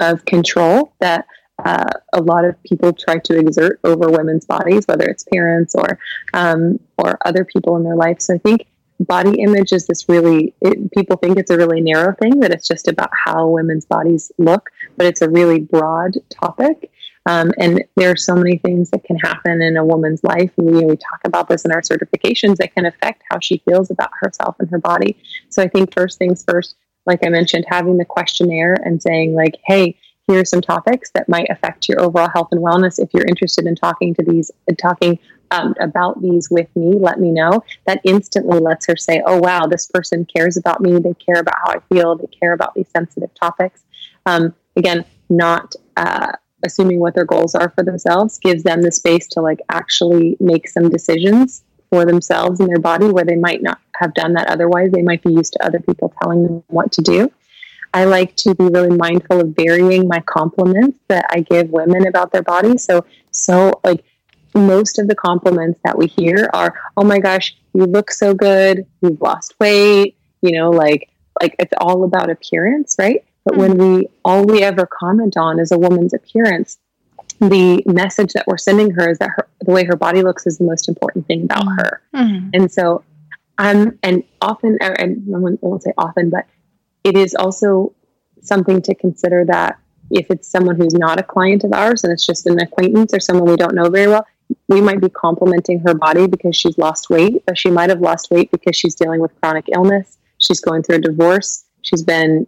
of 0.00 0.24
control 0.24 0.92
that 1.00 1.26
uh, 1.64 1.90
a 2.12 2.20
lot 2.20 2.44
of 2.44 2.60
people 2.64 2.92
try 2.92 3.18
to 3.18 3.38
exert 3.38 3.78
over 3.84 4.10
women's 4.10 4.44
bodies, 4.44 4.86
whether 4.86 5.04
it's 5.04 5.24
parents 5.32 5.74
or 5.74 5.98
um, 6.32 6.80
or 6.98 7.18
other 7.24 7.44
people 7.44 7.76
in 7.76 7.84
their 7.84 7.96
life. 7.96 8.20
So 8.20 8.34
I 8.34 8.38
think 8.38 8.66
body 9.00 9.40
image 9.40 9.72
is 9.72 9.86
this 9.86 10.08
really 10.08 10.54
it, 10.60 10.90
people 10.92 11.16
think 11.16 11.36
it's 11.36 11.50
a 11.50 11.56
really 11.56 11.80
narrow 11.80 12.14
thing 12.14 12.40
that 12.40 12.52
it's 12.52 12.66
just 12.66 12.88
about 12.88 13.10
how 13.12 13.48
women's 13.48 13.84
bodies 13.84 14.32
look, 14.38 14.70
but 14.96 15.06
it's 15.06 15.22
a 15.22 15.28
really 15.28 15.60
broad 15.60 16.14
topic. 16.30 16.90
Um, 17.26 17.52
and 17.58 17.82
there 17.96 18.10
are 18.10 18.16
so 18.16 18.34
many 18.34 18.58
things 18.58 18.90
that 18.90 19.04
can 19.04 19.16
happen 19.18 19.62
in 19.62 19.76
a 19.76 19.84
woman's 19.84 20.22
life. 20.24 20.50
We, 20.56 20.84
we 20.84 20.96
talk 20.96 21.20
about 21.24 21.48
this 21.48 21.64
in 21.64 21.72
our 21.72 21.80
certifications 21.80 22.56
that 22.56 22.74
can 22.74 22.86
affect 22.86 23.22
how 23.30 23.38
she 23.40 23.62
feels 23.68 23.90
about 23.90 24.10
herself 24.20 24.56
and 24.58 24.68
her 24.70 24.78
body. 24.78 25.16
So 25.48 25.62
I 25.62 25.68
think 25.68 25.94
first 25.94 26.18
things 26.18 26.44
first, 26.46 26.76
like 27.06 27.24
I 27.24 27.28
mentioned, 27.28 27.64
having 27.68 27.96
the 27.96 28.04
questionnaire 28.04 28.74
and 28.84 29.00
saying, 29.02 29.34
like, 29.34 29.56
hey, 29.64 29.98
here 30.26 30.40
are 30.40 30.44
some 30.44 30.62
topics 30.62 31.10
that 31.14 31.28
might 31.28 31.50
affect 31.50 31.88
your 31.88 32.00
overall 32.00 32.30
health 32.32 32.48
and 32.50 32.62
wellness. 32.62 32.98
If 32.98 33.10
you're 33.12 33.26
interested 33.26 33.66
in 33.66 33.76
talking 33.76 34.14
to 34.14 34.24
these, 34.24 34.50
talking 34.78 35.18
um, 35.50 35.74
about 35.80 36.22
these 36.22 36.50
with 36.50 36.74
me, 36.74 36.98
let 36.98 37.20
me 37.20 37.30
know. 37.30 37.62
That 37.86 38.00
instantly 38.04 38.58
lets 38.58 38.86
her 38.86 38.96
say, 38.96 39.22
oh, 39.26 39.38
wow, 39.38 39.66
this 39.66 39.86
person 39.86 40.24
cares 40.24 40.56
about 40.56 40.80
me. 40.80 40.98
They 40.98 41.14
care 41.14 41.40
about 41.40 41.56
how 41.62 41.72
I 41.72 41.80
feel. 41.92 42.16
They 42.16 42.26
care 42.26 42.54
about 42.54 42.74
these 42.74 42.88
sensitive 42.88 43.34
topics. 43.34 43.84
Um, 44.24 44.54
again, 44.76 45.04
not 45.28 45.74
uh, 45.96 46.32
assuming 46.64 47.00
what 47.00 47.14
their 47.14 47.24
goals 47.24 47.54
are 47.54 47.70
for 47.70 47.82
themselves 47.82 48.38
gives 48.38 48.62
them 48.62 48.82
the 48.82 48.92
space 48.92 49.26
to 49.28 49.40
like 49.40 49.60
actually 49.68 50.36
make 50.40 50.68
some 50.68 50.88
decisions 50.88 51.62
for 51.90 52.04
themselves 52.04 52.60
and 52.60 52.68
their 52.68 52.80
body 52.80 53.06
where 53.06 53.24
they 53.24 53.36
might 53.36 53.62
not 53.62 53.78
have 53.96 54.14
done 54.14 54.32
that 54.34 54.48
otherwise. 54.48 54.90
They 54.90 55.02
might 55.02 55.22
be 55.22 55.32
used 55.32 55.52
to 55.54 55.64
other 55.64 55.78
people 55.78 56.12
telling 56.22 56.42
them 56.42 56.64
what 56.68 56.92
to 56.92 57.02
do. 57.02 57.30
I 57.92 58.04
like 58.06 58.34
to 58.38 58.54
be 58.56 58.64
really 58.64 58.96
mindful 58.96 59.40
of 59.40 59.54
varying 59.54 60.08
my 60.08 60.20
compliments 60.20 60.98
that 61.08 61.26
I 61.30 61.40
give 61.40 61.70
women 61.70 62.08
about 62.08 62.32
their 62.32 62.42
bodies. 62.42 62.84
So, 62.84 63.04
so 63.30 63.80
like 63.84 64.04
most 64.54 64.98
of 64.98 65.06
the 65.06 65.14
compliments 65.14 65.78
that 65.84 65.96
we 65.96 66.08
hear 66.08 66.50
are, 66.52 66.74
"Oh 66.96 67.04
my 67.04 67.20
gosh, 67.20 67.56
you 67.72 67.84
look 67.84 68.10
so 68.10 68.34
good. 68.34 68.84
You've 69.00 69.20
lost 69.20 69.54
weight." 69.60 70.16
You 70.42 70.52
know, 70.52 70.70
like 70.70 71.08
like 71.40 71.54
it's 71.60 71.72
all 71.78 72.02
about 72.02 72.30
appearance, 72.30 72.96
right? 72.98 73.24
But 73.44 73.56
when 73.56 73.76
we 73.76 74.08
all 74.24 74.44
we 74.44 74.62
ever 74.62 74.86
comment 74.86 75.36
on 75.36 75.58
is 75.58 75.70
a 75.70 75.78
woman's 75.78 76.14
appearance, 76.14 76.78
the 77.40 77.82
message 77.86 78.32
that 78.32 78.46
we're 78.46 78.58
sending 78.58 78.90
her 78.92 79.10
is 79.10 79.18
that 79.18 79.30
her, 79.36 79.48
the 79.60 79.72
way 79.72 79.84
her 79.84 79.96
body 79.96 80.22
looks 80.22 80.46
is 80.46 80.58
the 80.58 80.64
most 80.64 80.88
important 80.88 81.26
thing 81.26 81.44
about 81.44 81.64
mm-hmm. 81.64 81.78
her. 81.78 82.02
Mm-hmm. 82.14 82.48
And 82.54 82.72
so, 82.72 83.04
um, 83.58 83.98
and 84.02 84.22
often, 84.40 84.78
and 84.80 85.34
I 85.34 85.38
won't 85.38 85.82
say 85.82 85.92
often, 85.98 86.30
but 86.30 86.46
it 87.02 87.16
is 87.16 87.34
also 87.34 87.94
something 88.40 88.82
to 88.82 88.94
consider 88.94 89.44
that 89.46 89.78
if 90.10 90.30
it's 90.30 90.48
someone 90.48 90.76
who's 90.76 90.94
not 90.94 91.18
a 91.18 91.22
client 91.22 91.64
of 91.64 91.72
ours 91.72 92.04
and 92.04 92.12
it's 92.12 92.26
just 92.26 92.46
an 92.46 92.60
acquaintance 92.60 93.12
or 93.14 93.20
someone 93.20 93.50
we 93.50 93.56
don't 93.56 93.74
know 93.74 93.88
very 93.88 94.06
well, 94.06 94.26
we 94.68 94.80
might 94.80 95.00
be 95.00 95.08
complimenting 95.08 95.80
her 95.80 95.94
body 95.94 96.26
because 96.26 96.54
she's 96.56 96.76
lost 96.78 97.10
weight, 97.10 97.42
but 97.46 97.58
she 97.58 97.70
might 97.70 97.90
have 97.90 98.00
lost 98.00 98.30
weight 98.30 98.50
because 98.50 98.76
she's 98.76 98.94
dealing 98.94 99.20
with 99.20 99.32
chronic 99.40 99.66
illness. 99.74 100.18
She's 100.38 100.60
going 100.60 100.82
through 100.82 100.96
a 100.96 101.00
divorce. 101.00 101.64
She's 101.82 102.02
been 102.02 102.46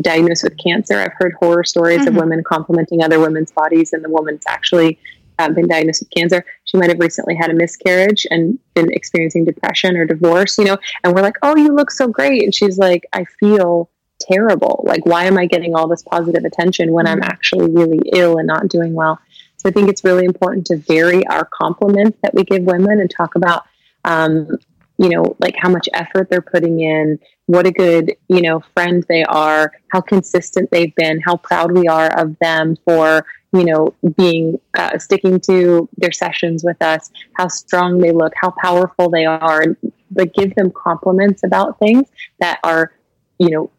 diagnosed 0.00 0.44
with 0.44 0.56
cancer. 0.58 0.98
I've 0.98 1.14
heard 1.18 1.34
horror 1.40 1.64
stories 1.64 2.00
mm-hmm. 2.00 2.08
of 2.08 2.14
women 2.16 2.44
complimenting 2.44 3.02
other 3.02 3.18
women's 3.20 3.52
bodies, 3.52 3.92
and 3.92 4.04
the 4.04 4.10
woman's 4.10 4.42
actually 4.46 4.98
uh, 5.38 5.50
been 5.50 5.68
diagnosed 5.68 6.02
with 6.02 6.10
cancer. 6.10 6.44
She 6.64 6.76
might 6.76 6.88
have 6.88 6.98
recently 6.98 7.34
had 7.34 7.50
a 7.50 7.54
miscarriage 7.54 8.26
and 8.30 8.58
been 8.74 8.92
experiencing 8.92 9.44
depression 9.44 9.96
or 9.96 10.04
divorce, 10.04 10.58
you 10.58 10.64
know, 10.64 10.78
and 11.04 11.14
we're 11.14 11.22
like, 11.22 11.36
oh, 11.42 11.56
you 11.56 11.74
look 11.74 11.90
so 11.90 12.08
great. 12.08 12.42
And 12.42 12.54
she's 12.54 12.78
like, 12.78 13.04
I 13.12 13.24
feel 13.38 13.90
terrible. 14.20 14.82
Like, 14.86 15.04
why 15.04 15.24
am 15.24 15.38
I 15.38 15.46
getting 15.46 15.74
all 15.74 15.88
this 15.88 16.02
positive 16.02 16.44
attention 16.44 16.92
when 16.92 17.06
I'm 17.06 17.20
mm-hmm. 17.20 17.30
actually 17.30 17.70
really 17.70 18.00
ill 18.12 18.38
and 18.38 18.46
not 18.46 18.68
doing 18.68 18.94
well? 18.94 19.18
So 19.58 19.68
I 19.68 19.72
think 19.72 19.88
it's 19.88 20.04
really 20.04 20.24
important 20.24 20.66
to 20.66 20.76
vary 20.76 21.26
our 21.26 21.44
compliments 21.46 22.18
that 22.22 22.34
we 22.34 22.44
give 22.44 22.62
women 22.62 23.00
and 23.00 23.10
talk 23.10 23.34
about, 23.34 23.64
um, 24.04 24.58
you 24.98 25.08
know, 25.08 25.36
like 25.40 25.54
how 25.56 25.68
much 25.68 25.88
effort 25.92 26.28
they're 26.30 26.40
putting 26.40 26.80
in, 26.80 27.18
what 27.46 27.66
a 27.66 27.70
good, 27.70 28.14
you 28.28 28.40
know, 28.40 28.62
friend 28.74 29.04
they 29.08 29.24
are, 29.24 29.72
how 29.92 30.00
consistent 30.00 30.70
they've 30.70 30.94
been, 30.94 31.20
how 31.20 31.36
proud 31.36 31.72
we 31.72 31.86
are 31.86 32.08
of 32.18 32.36
them 32.38 32.76
for, 32.84 33.24
you 33.52 33.64
know, 33.64 33.94
being 34.16 34.58
uh, 34.76 34.98
sticking 34.98 35.38
to 35.40 35.88
their 35.98 36.12
sessions 36.12 36.64
with 36.64 36.80
us, 36.82 37.10
how 37.34 37.48
strong 37.48 37.98
they 37.98 38.10
look, 38.10 38.32
how 38.40 38.52
powerful 38.62 39.10
they 39.10 39.24
are, 39.24 39.62
and 39.62 39.76
like 40.14 40.32
give 40.34 40.54
them 40.54 40.70
compliments 40.70 41.42
about 41.44 41.78
things 41.78 42.08
that 42.40 42.58
are, 42.64 42.92
you 43.38 43.50
know, 43.50 43.70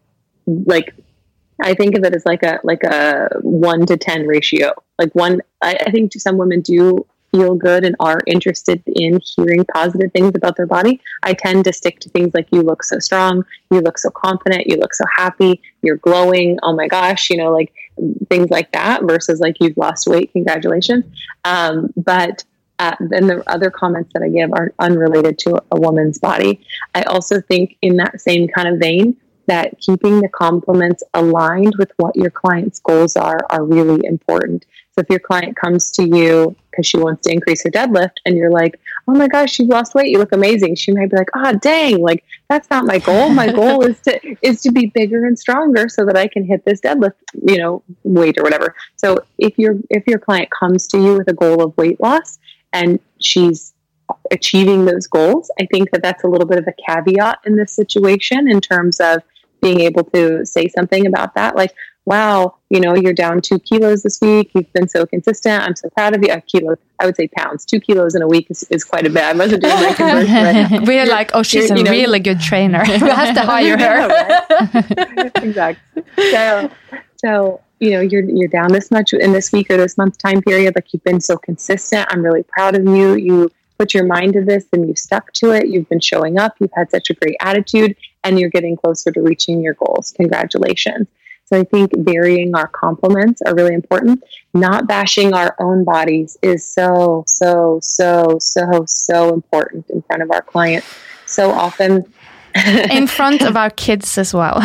like 0.45 0.93
I 1.61 1.73
think 1.73 1.95
of 1.97 2.03
it 2.03 2.15
as 2.15 2.25
like 2.25 2.43
a 2.43 2.59
like 2.63 2.83
a 2.83 3.29
one 3.41 3.85
to 3.87 3.97
ten 3.97 4.27
ratio. 4.27 4.73
Like 4.99 5.13
one, 5.15 5.41
I, 5.61 5.77
I 5.87 5.91
think 5.91 6.13
some 6.13 6.37
women 6.37 6.61
do 6.61 7.05
feel 7.31 7.55
good 7.55 7.83
and 7.83 7.95
are 7.99 8.19
interested 8.27 8.81
in 8.87 9.19
hearing 9.35 9.65
positive 9.65 10.11
things 10.11 10.33
about 10.35 10.55
their 10.55 10.65
body. 10.65 11.01
I 11.23 11.33
tend 11.33 11.65
to 11.65 11.73
stick 11.73 11.99
to 12.01 12.09
things 12.09 12.33
like 12.33 12.47
you 12.51 12.61
look 12.61 12.83
so 12.83 12.99
strong, 12.99 13.43
you 13.71 13.81
look 13.81 13.97
so 13.97 14.09
confident, 14.09 14.67
you 14.67 14.77
look 14.77 14.93
so 14.93 15.05
happy, 15.15 15.61
you're 15.81 15.97
glowing. 15.97 16.57
Oh 16.63 16.73
my 16.73 16.87
gosh, 16.87 17.29
you 17.29 17.37
know, 17.37 17.51
like 17.51 17.73
things 18.29 18.49
like 18.49 18.71
that 18.71 19.03
versus 19.03 19.39
like 19.39 19.57
you've 19.59 19.77
lost 19.77 20.07
weight, 20.07 20.31
congratulations. 20.31 21.05
Um, 21.45 21.93
but 21.97 22.43
uh, 22.79 22.95
then 22.99 23.27
the 23.27 23.43
other 23.49 23.71
comments 23.71 24.11
that 24.13 24.21
I 24.21 24.29
give 24.29 24.51
are 24.53 24.73
unrelated 24.79 25.39
to 25.39 25.61
a 25.71 25.79
woman's 25.79 26.19
body. 26.19 26.65
I 26.93 27.01
also 27.03 27.41
think 27.41 27.77
in 27.81 27.97
that 27.97 28.21
same 28.21 28.47
kind 28.47 28.67
of 28.67 28.79
vein 28.79 29.17
that 29.47 29.79
keeping 29.79 30.19
the 30.21 30.29
compliments 30.29 31.03
aligned 31.13 31.73
with 31.77 31.91
what 31.97 32.15
your 32.15 32.29
client's 32.29 32.79
goals 32.79 33.15
are 33.15 33.45
are 33.49 33.63
really 33.63 34.05
important. 34.05 34.65
So 34.93 35.01
if 35.01 35.09
your 35.09 35.19
client 35.19 35.55
comes 35.55 35.89
to 35.91 36.03
you 36.03 36.55
because 36.77 36.87
she 36.87 36.97
wants 36.97 37.25
to 37.25 37.33
increase 37.33 37.63
her 37.63 37.71
deadlift 37.71 38.17
and 38.25 38.37
you're 38.37 38.51
like, 38.51 38.79
oh 39.07 39.13
my 39.13 39.27
gosh, 39.27 39.57
you've 39.57 39.69
lost 39.69 39.95
weight, 39.95 40.09
you 40.09 40.19
look 40.19 40.31
amazing. 40.31 40.75
She 40.75 40.91
might 40.91 41.09
be 41.09 41.17
like, 41.17 41.29
ah, 41.33 41.51
oh, 41.53 41.57
dang, 41.57 41.99
like 41.99 42.23
that's 42.49 42.69
not 42.69 42.85
my 42.85 42.99
goal. 42.99 43.29
My 43.29 43.51
goal 43.51 43.81
is 43.85 43.99
to 44.01 44.37
is 44.43 44.61
to 44.61 44.71
be 44.71 44.91
bigger 44.93 45.25
and 45.25 45.37
stronger 45.37 45.89
so 45.89 46.05
that 46.05 46.15
I 46.15 46.27
can 46.27 46.45
hit 46.45 46.63
this 46.65 46.79
deadlift, 46.79 47.13
you 47.33 47.57
know, 47.57 47.83
weight 48.03 48.37
or 48.37 48.43
whatever. 48.43 48.75
So 48.95 49.17
if 49.39 49.57
your 49.57 49.75
if 49.89 50.05
your 50.05 50.19
client 50.19 50.49
comes 50.51 50.87
to 50.89 50.99
you 50.99 51.17
with 51.17 51.27
a 51.27 51.33
goal 51.33 51.63
of 51.63 51.75
weight 51.77 51.99
loss 51.99 52.37
and 52.71 52.99
she's 53.19 53.73
achieving 54.31 54.85
those 54.85 55.07
goals, 55.07 55.49
I 55.59 55.65
think 55.65 55.91
that 55.91 56.03
that's 56.03 56.23
a 56.23 56.27
little 56.27 56.47
bit 56.47 56.59
of 56.59 56.67
a 56.67 56.73
caveat 56.87 57.39
in 57.45 57.55
this 57.55 57.73
situation 57.73 58.47
in 58.47 58.61
terms 58.61 58.99
of 58.99 59.23
being 59.61 59.81
able 59.81 60.03
to 60.03 60.45
say 60.45 60.67
something 60.67 61.07
about 61.07 61.33
that. 61.33 61.55
Like, 61.55 61.73
wow, 62.07 62.55
you 62.69 62.79
know, 62.79 62.95
you're 62.95 63.13
down 63.13 63.41
two 63.41 63.59
kilos 63.59 64.01
this 64.01 64.21
week. 64.21 64.49
You've 64.55 64.71
been 64.71 64.87
so 64.87 65.05
consistent. 65.05 65.61
I'm 65.61 65.75
so 65.75 65.89
proud 65.89 66.15
of 66.15 66.23
you. 66.23 66.31
A 66.31 66.39
kilo, 66.39 66.77
I 67.01 67.05
would 67.05 67.17
say 67.17 67.27
pounds. 67.27 67.65
Two 67.65 67.81
kilos 67.81 68.15
in 68.15 68.21
a 68.21 68.27
week 68.27 68.47
is, 68.49 68.63
is 68.69 68.85
quite 68.85 69.05
a 69.05 69.09
bit. 69.09 69.23
I 69.23 69.33
wasn't 69.33 69.63
doing 69.63 69.75
my 69.75 69.93
conversion. 69.93 70.85
We're 70.85 71.05
like, 71.05 71.31
oh, 71.33 71.43
she's 71.43 71.69
a 71.69 71.75
know, 71.75 71.91
really 71.91 72.19
good 72.19 72.39
trainer. 72.39 72.81
we 72.87 72.93
have 72.93 73.35
to 73.35 73.41
hire 73.45 73.77
her. 73.77 74.07
Right? 74.07 75.31
exactly. 75.43 76.03
So, 76.31 76.71
so 77.17 77.61
you 77.81 77.91
know, 77.91 77.99
you're 77.99 78.23
you're 78.23 78.47
down 78.47 78.71
this 78.71 78.89
much 78.89 79.11
in 79.11 79.33
this 79.33 79.51
week 79.51 79.69
or 79.69 79.75
this 79.75 79.97
month 79.97 80.17
time 80.17 80.41
period. 80.41 80.75
Like 80.75 80.93
you've 80.93 81.03
been 81.03 81.19
so 81.19 81.37
consistent. 81.37 82.07
I'm 82.09 82.23
really 82.23 82.43
proud 82.43 82.75
of 82.75 82.85
you. 82.85 83.15
You 83.15 83.51
put 83.77 83.93
your 83.93 84.05
mind 84.05 84.33
to 84.33 84.45
this 84.45 84.65
and 84.71 84.87
you've 84.87 84.97
stuck 84.97 85.33
to 85.33 85.51
it. 85.51 85.67
You've 85.67 85.89
been 85.89 85.99
showing 85.99 86.39
up. 86.39 86.55
You've 86.59 86.71
had 86.73 86.89
such 86.89 87.09
a 87.09 87.13
great 87.15 87.35
attitude, 87.41 87.97
and 88.23 88.39
you're 88.39 88.49
getting 88.49 88.77
closer 88.77 89.11
to 89.11 89.21
reaching 89.21 89.61
your 89.61 89.73
goals. 89.73 90.13
Congratulations. 90.15 91.07
So 91.47 91.57
I 91.57 91.63
think 91.63 91.91
varying 91.95 92.53
our 92.55 92.67
compliments 92.67 93.41
are 93.41 93.55
really 93.55 93.73
important. 93.73 94.21
Not 94.53 94.85
bashing 94.85 95.33
our 95.33 95.55
own 95.59 95.85
bodies 95.85 96.37
is 96.41 96.69
so, 96.69 97.23
so, 97.25 97.79
so, 97.81 98.37
so, 98.37 98.83
so 98.85 99.33
important 99.33 99.89
in 99.89 100.01
front 100.01 100.23
of 100.23 100.31
our 100.31 100.41
clients. 100.41 100.87
So 101.25 101.51
often 101.51 102.03
in 102.91 103.07
front 103.07 103.43
of 103.43 103.55
our 103.55 103.69
kids 103.69 104.17
as 104.17 104.33
well. 104.33 104.57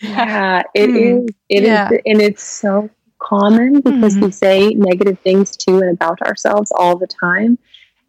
yeah, 0.00 0.62
it 0.74 0.90
mm. 0.90 1.28
is. 1.28 1.34
It 1.48 1.62
yeah. 1.62 1.88
is, 1.92 2.00
and 2.04 2.20
it's 2.20 2.42
so 2.42 2.90
common 3.20 3.80
because 3.80 4.14
mm-hmm. 4.14 4.24
we 4.24 4.32
say 4.32 4.70
negative 4.70 5.20
things 5.20 5.56
to 5.56 5.78
and 5.78 5.90
about 5.90 6.20
ourselves 6.22 6.72
all 6.76 6.96
the 6.96 7.06
time 7.06 7.56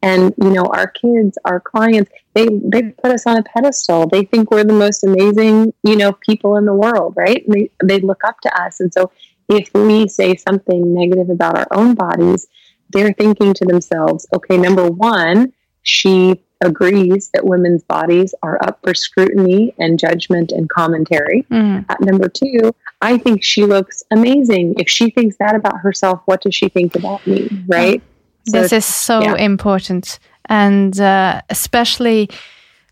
and 0.02 0.34
you 0.42 0.50
know 0.50 0.66
our 0.66 0.88
kids 0.88 1.38
our 1.46 1.60
clients 1.60 2.12
they 2.34 2.48
they 2.64 2.84
put 2.84 3.12
us 3.12 3.26
on 3.26 3.38
a 3.38 3.44
pedestal 3.44 4.08
they 4.08 4.24
think 4.24 4.50
we're 4.52 4.64
the 4.64 4.74
most 4.74 5.04
amazing 5.04 5.74
you 5.84 5.96
know 5.96 6.14
people 6.14 6.58
in 6.58 6.66
the 6.66 6.74
world 6.74 7.14
right 7.16 7.46
and 7.46 7.54
they, 7.56 7.70
they 7.84 8.00
look 8.00 8.24
up 8.24 8.40
to 8.42 8.62
us 8.62 8.80
and 8.80 8.94
so 8.94 9.12
if 9.50 9.70
we 9.74 10.08
say 10.08 10.36
something 10.36 10.94
negative 10.94 11.30
about 11.30 11.58
our 11.58 11.68
own 11.72 11.94
bodies 11.94 12.48
they're 12.90 13.14
thinking 13.14 13.54
to 13.54 13.66
themselves 13.66 14.28
okay 14.34 14.58
number 14.58 14.88
one 14.88 15.52
she 15.84 16.42
agrees 16.64 17.30
that 17.34 17.46
women's 17.46 17.84
bodies 17.84 18.34
are 18.42 18.58
up 18.66 18.80
for 18.84 18.94
scrutiny 18.94 19.74
and 19.78 20.00
judgment 20.00 20.52
and 20.52 20.70
commentary. 20.70 21.46
Mm. 21.52 21.86
Uh, 21.90 21.96
number 22.00 22.30
two, 22.30 22.74
I 23.02 23.18
think 23.18 23.44
she 23.44 23.66
looks 23.66 24.04
amazing. 24.12 24.76
If 24.80 24.90
she 24.90 25.10
thinks 25.10 25.36
that 25.38 25.56
about 25.56 25.80
herself, 25.80 26.22
what 26.26 26.42
does 26.42 26.56
she 26.56 26.70
think 26.70 26.96
about 26.96 27.26
me? 27.28 27.50
Right. 27.68 28.02
So 28.48 28.62
this 28.62 28.74
is 28.74 28.86
so 28.86 29.22
yeah. 29.22 29.36
important. 29.36 30.20
And 30.50 31.00
uh, 31.00 31.42
especially 31.50 32.30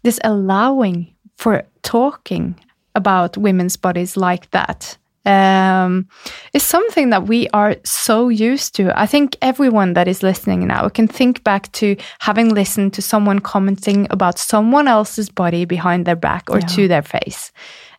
this 0.03 0.19
allowing 0.23 1.13
for 1.37 1.63
talking 1.83 2.55
about 2.95 3.37
women's 3.37 3.77
bodies 3.77 4.17
like 4.17 4.49
that 4.51 4.97
um, 5.25 6.07
is 6.53 6.63
something 6.63 7.11
that 7.11 7.27
we 7.27 7.47
are 7.49 7.75
so 7.83 8.29
used 8.29 8.75
to. 8.75 8.99
I 8.99 9.05
think 9.05 9.37
everyone 9.41 9.93
that 9.93 10.07
is 10.07 10.23
listening 10.23 10.67
now 10.67 10.89
can 10.89 11.07
think 11.07 11.43
back 11.43 11.71
to 11.73 11.95
having 12.19 12.49
listened 12.49 12.93
to 12.93 13.01
someone 13.01 13.39
commenting 13.39 14.07
about 14.09 14.39
someone 14.39 14.87
else's 14.87 15.29
body 15.29 15.65
behind 15.65 16.05
their 16.05 16.15
back 16.15 16.49
or 16.49 16.59
yeah. 16.59 16.67
to 16.67 16.87
their 16.87 17.03
face. 17.03 17.51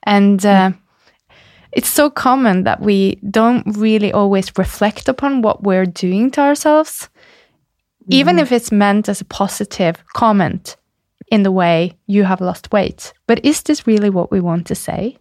And 0.03 0.45
uh, 0.45 0.73
it's 1.71 1.89
so 1.89 2.11
common 2.11 2.65
that 2.65 2.81
we 2.81 3.21
don't 3.31 3.65
really 3.77 4.13
always 4.13 4.51
reflect 4.59 5.09
upon 5.09 5.43
what 5.43 5.63
we're 5.63 5.87
doing 5.87 6.31
to 6.33 6.41
ourselves 6.41 7.09
even 8.13 8.37
mm-hmm. 8.37 8.43
if 8.43 8.53
it's 8.53 8.73
meant 8.73 9.09
as 9.09 9.21
a 9.21 9.25
positive 9.25 10.05
comment 10.15 10.77
in 11.31 11.43
the 11.43 11.53
way 11.53 11.95
you 12.07 12.25
have 12.25 12.41
lost 12.41 12.73
weight. 12.73 13.13
But 13.27 13.45
is 13.45 13.63
this 13.63 13.87
really 13.87 14.11
what 14.11 14.31
we 14.31 14.41
want 14.41 14.67
to 14.67 14.75
say? 14.75 15.17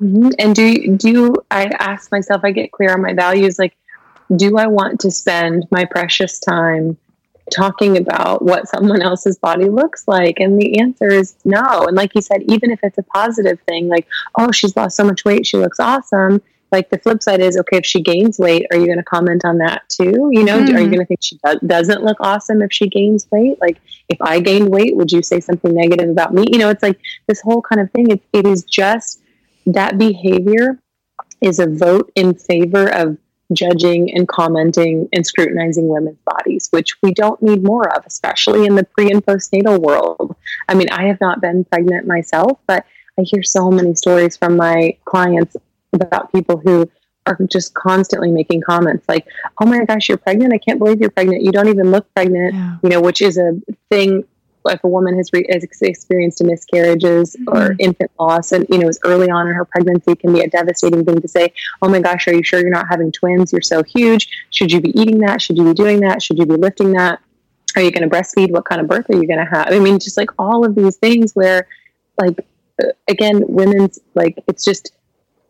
Mm-hmm. 0.00 0.30
And 0.38 0.54
do 0.54 0.96
do 0.96 1.34
I 1.50 1.66
ask 1.78 2.10
myself? 2.10 2.42
I 2.44 2.50
get 2.50 2.72
clear 2.72 2.92
on 2.92 3.02
my 3.02 3.14
values. 3.14 3.58
Like, 3.58 3.76
do 4.34 4.56
I 4.56 4.66
want 4.66 5.00
to 5.00 5.10
spend 5.10 5.66
my 5.70 5.84
precious 5.84 6.38
time 6.38 6.96
talking 7.52 7.96
about 7.96 8.42
what 8.42 8.68
someone 8.68 9.02
else's 9.02 9.38
body 9.38 9.68
looks 9.68 10.08
like? 10.08 10.40
And 10.40 10.58
the 10.60 10.80
answer 10.80 11.08
is 11.08 11.36
no. 11.44 11.86
And 11.86 11.96
like 11.96 12.14
you 12.14 12.22
said, 12.22 12.42
even 12.48 12.70
if 12.70 12.80
it's 12.82 12.98
a 12.98 13.02
positive 13.02 13.60
thing, 13.68 13.88
like, 13.88 14.08
oh, 14.38 14.50
she's 14.50 14.76
lost 14.76 14.96
so 14.96 15.04
much 15.04 15.24
weight, 15.24 15.46
she 15.46 15.58
looks 15.58 15.78
awesome 15.78 16.42
like 16.72 16.90
the 16.90 16.98
flip 16.98 17.22
side 17.22 17.40
is 17.40 17.56
okay 17.56 17.76
if 17.76 17.86
she 17.86 18.00
gains 18.00 18.38
weight 18.38 18.66
are 18.70 18.78
you 18.78 18.86
going 18.86 18.98
to 18.98 19.04
comment 19.04 19.44
on 19.44 19.58
that 19.58 19.82
too 19.88 20.30
you 20.32 20.44
know 20.44 20.58
mm-hmm. 20.58 20.74
are 20.74 20.80
you 20.80 20.86
mm-hmm. 20.86 20.94
going 20.94 20.98
to 20.98 21.06
think 21.06 21.22
she 21.22 21.38
do- 21.44 21.66
doesn't 21.66 22.02
look 22.02 22.16
awesome 22.20 22.62
if 22.62 22.72
she 22.72 22.88
gains 22.88 23.26
weight 23.30 23.60
like 23.60 23.80
if 24.08 24.20
i 24.20 24.40
gained 24.40 24.68
weight 24.68 24.96
would 24.96 25.12
you 25.12 25.22
say 25.22 25.40
something 25.40 25.74
negative 25.74 26.08
about 26.08 26.34
me 26.34 26.44
you 26.50 26.58
know 26.58 26.70
it's 26.70 26.82
like 26.82 26.98
this 27.28 27.40
whole 27.40 27.62
kind 27.62 27.80
of 27.80 27.90
thing 27.92 28.10
it, 28.10 28.22
it 28.32 28.46
is 28.46 28.64
just 28.64 29.20
that 29.66 29.98
behavior 29.98 30.78
is 31.40 31.58
a 31.58 31.66
vote 31.66 32.10
in 32.14 32.34
favor 32.34 32.88
of 32.88 33.18
judging 33.52 34.14
and 34.14 34.26
commenting 34.28 35.08
and 35.12 35.26
scrutinizing 35.26 35.88
women's 35.88 36.18
bodies, 36.24 36.68
which 36.70 36.96
we 37.02 37.12
don't 37.12 37.42
need 37.42 37.62
more 37.62 37.88
of, 37.94 38.04
especially 38.06 38.66
in 38.66 38.76
the 38.76 38.84
pre 38.84 39.10
and 39.10 39.24
postnatal 39.24 39.78
world. 39.78 40.34
I 40.68 40.74
mean, 40.74 40.88
I 40.90 41.06
have 41.06 41.20
not 41.20 41.40
been 41.40 41.64
pregnant 41.64 42.06
myself, 42.06 42.58
but 42.66 42.86
I 43.18 43.22
hear 43.22 43.42
so 43.42 43.70
many 43.70 43.94
stories 43.94 44.36
from 44.36 44.56
my 44.56 44.96
clients 45.04 45.56
about 46.00 46.32
people 46.32 46.58
who 46.58 46.90
are 47.26 47.38
just 47.50 47.74
constantly 47.74 48.30
making 48.30 48.62
comments 48.62 49.04
like, 49.08 49.26
"Oh 49.60 49.66
my 49.66 49.84
gosh, 49.84 50.08
you're 50.08 50.18
pregnant! 50.18 50.52
I 50.52 50.58
can't 50.58 50.78
believe 50.78 51.00
you're 51.00 51.10
pregnant. 51.10 51.42
You 51.42 51.52
don't 51.52 51.68
even 51.68 51.90
look 51.90 52.12
pregnant." 52.14 52.54
Yeah. 52.54 52.76
You 52.82 52.88
know, 52.88 53.00
which 53.00 53.22
is 53.22 53.38
a 53.38 53.60
thing 53.90 54.24
if 54.70 54.84
a 54.84 54.88
woman 54.88 55.16
has, 55.16 55.32
re- 55.32 55.46
has 55.50 55.64
experienced 55.64 56.42
miscarriages 56.42 57.36
mm-hmm. 57.36 57.56
or 57.56 57.74
infant 57.78 58.10
loss, 58.18 58.52
and 58.52 58.66
you 58.68 58.78
know, 58.78 58.88
is 58.88 58.98
early 59.04 59.30
on 59.30 59.48
in 59.48 59.54
her 59.54 59.64
pregnancy, 59.64 60.14
can 60.14 60.32
be 60.32 60.40
a 60.40 60.48
devastating 60.48 61.04
thing 61.04 61.20
to 61.20 61.28
say. 61.28 61.52
Oh 61.80 61.88
my 61.88 62.00
gosh, 62.00 62.28
are 62.28 62.34
you 62.34 62.42
sure 62.42 62.60
you're 62.60 62.70
not 62.70 62.86
having 62.88 63.12
twins? 63.12 63.52
You're 63.52 63.62
so 63.62 63.82
huge. 63.82 64.28
Should 64.50 64.72
you 64.72 64.80
be 64.80 64.98
eating 64.98 65.18
that? 65.18 65.42
Should 65.42 65.58
you 65.58 65.64
be 65.64 65.74
doing 65.74 66.00
that? 66.00 66.22
Should 66.22 66.38
you 66.38 66.46
be 66.46 66.54
lifting 66.54 66.92
that? 66.92 67.20
Are 67.76 67.82
you 67.82 67.90
going 67.90 68.08
to 68.08 68.14
breastfeed? 68.14 68.50
What 68.50 68.66
kind 68.66 68.80
of 68.80 68.88
birth 68.88 69.06
are 69.08 69.16
you 69.16 69.26
going 69.26 69.38
to 69.38 69.50
have? 69.50 69.72
I 69.72 69.78
mean, 69.78 69.98
just 69.98 70.16
like 70.16 70.30
all 70.38 70.64
of 70.64 70.74
these 70.74 70.96
things 70.96 71.32
where, 71.32 71.66
like, 72.20 72.46
uh, 72.82 72.88
again, 73.08 73.42
women's 73.46 73.98
like 74.14 74.42
it's 74.46 74.64
just 74.64 74.92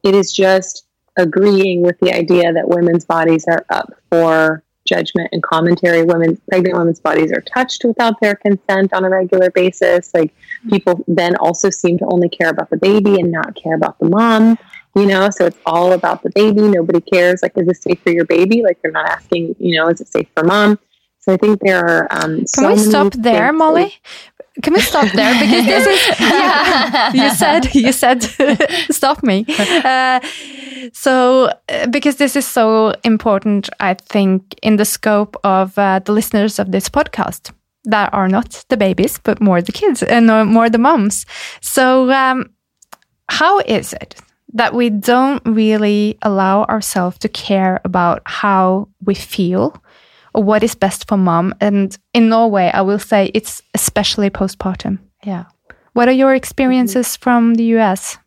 it 0.02 0.14
is 0.14 0.32
just 0.32 0.86
agreeing 1.16 1.82
with 1.82 1.98
the 2.00 2.12
idea 2.12 2.52
that 2.52 2.68
women's 2.68 3.04
bodies 3.04 3.44
are 3.46 3.64
up 3.70 3.92
for 4.10 4.62
judgment 4.84 5.28
and 5.32 5.42
commentary. 5.42 6.02
Women, 6.02 6.40
pregnant 6.48 6.76
women's 6.76 7.00
bodies 7.00 7.32
are 7.32 7.40
touched 7.40 7.84
without 7.84 8.20
their 8.20 8.34
consent 8.34 8.92
on 8.92 9.04
a 9.04 9.10
regular 9.10 9.50
basis. 9.50 10.12
Like 10.14 10.34
people 10.68 11.04
then 11.06 11.36
also 11.36 11.70
seem 11.70 11.98
to 11.98 12.06
only 12.06 12.28
care 12.28 12.48
about 12.48 12.70
the 12.70 12.76
baby 12.76 13.20
and 13.20 13.30
not 13.30 13.54
care 13.54 13.74
about 13.74 13.98
the 13.98 14.08
mom. 14.08 14.58
You 14.94 15.06
know, 15.06 15.30
so 15.30 15.46
it's 15.46 15.58
all 15.64 15.92
about 15.92 16.22
the 16.22 16.30
baby. 16.30 16.60
Nobody 16.60 17.00
cares. 17.00 17.42
Like, 17.42 17.56
is 17.56 17.66
this 17.66 17.80
safe 17.80 18.00
for 18.02 18.10
your 18.10 18.26
baby? 18.26 18.62
Like, 18.62 18.78
they're 18.82 18.92
not 18.92 19.08
asking. 19.08 19.56
You 19.58 19.78
know, 19.78 19.88
is 19.88 20.02
it 20.02 20.08
safe 20.08 20.28
for 20.34 20.44
mom? 20.44 20.78
So 21.20 21.32
I 21.32 21.38
think 21.38 21.60
there 21.60 21.78
are. 21.78 22.08
Um, 22.10 22.38
Can 22.38 22.46
so 22.46 22.72
we 22.72 22.76
stop 22.76 23.14
there, 23.14 23.54
Molly? 23.54 23.94
Can 24.62 24.74
we 24.74 24.80
stop 24.80 25.10
there? 25.12 25.32
Because 25.40 25.64
this 25.64 25.86
is 25.86 26.20
yeah. 26.20 27.12
you 27.12 27.30
said 27.30 27.74
you 27.74 27.92
said 27.92 28.22
stop 28.90 29.22
me. 29.22 29.46
Uh, 29.48 30.20
so 30.92 31.50
uh, 31.68 31.86
because 31.86 32.16
this 32.16 32.36
is 32.36 32.46
so 32.46 32.94
important, 33.02 33.70
I 33.80 33.94
think 33.94 34.54
in 34.62 34.76
the 34.76 34.84
scope 34.84 35.36
of 35.42 35.78
uh, 35.78 36.00
the 36.00 36.12
listeners 36.12 36.58
of 36.58 36.70
this 36.70 36.88
podcast 36.88 37.52
that 37.84 38.12
are 38.12 38.28
not 38.28 38.64
the 38.68 38.76
babies, 38.76 39.18
but 39.24 39.40
more 39.40 39.62
the 39.62 39.72
kids 39.72 40.02
and 40.02 40.30
uh, 40.30 40.44
more 40.44 40.68
the 40.68 40.78
moms. 40.78 41.26
So 41.60 42.10
um, 42.10 42.50
how 43.28 43.60
is 43.60 43.94
it 43.94 44.16
that 44.54 44.74
we 44.74 44.90
don't 44.90 45.42
really 45.46 46.18
allow 46.22 46.64
ourselves 46.64 47.18
to 47.18 47.28
care 47.28 47.80
about 47.84 48.22
how 48.26 48.88
we 49.04 49.14
feel? 49.14 49.81
What 50.32 50.62
is 50.62 50.74
best 50.74 51.08
for 51.08 51.16
mom. 51.16 51.54
And 51.60 51.96
in 52.14 52.28
Norway, 52.28 52.70
I 52.72 52.82
will 52.82 52.98
say 52.98 53.30
it's 53.34 53.62
especially 53.74 54.30
postpartum. 54.30 54.98
Yeah. 55.24 55.44
What 55.92 56.08
are 56.08 56.12
your 56.12 56.34
experiences 56.34 57.16
from 57.16 57.54
the 57.54 57.64
US? 57.76 58.18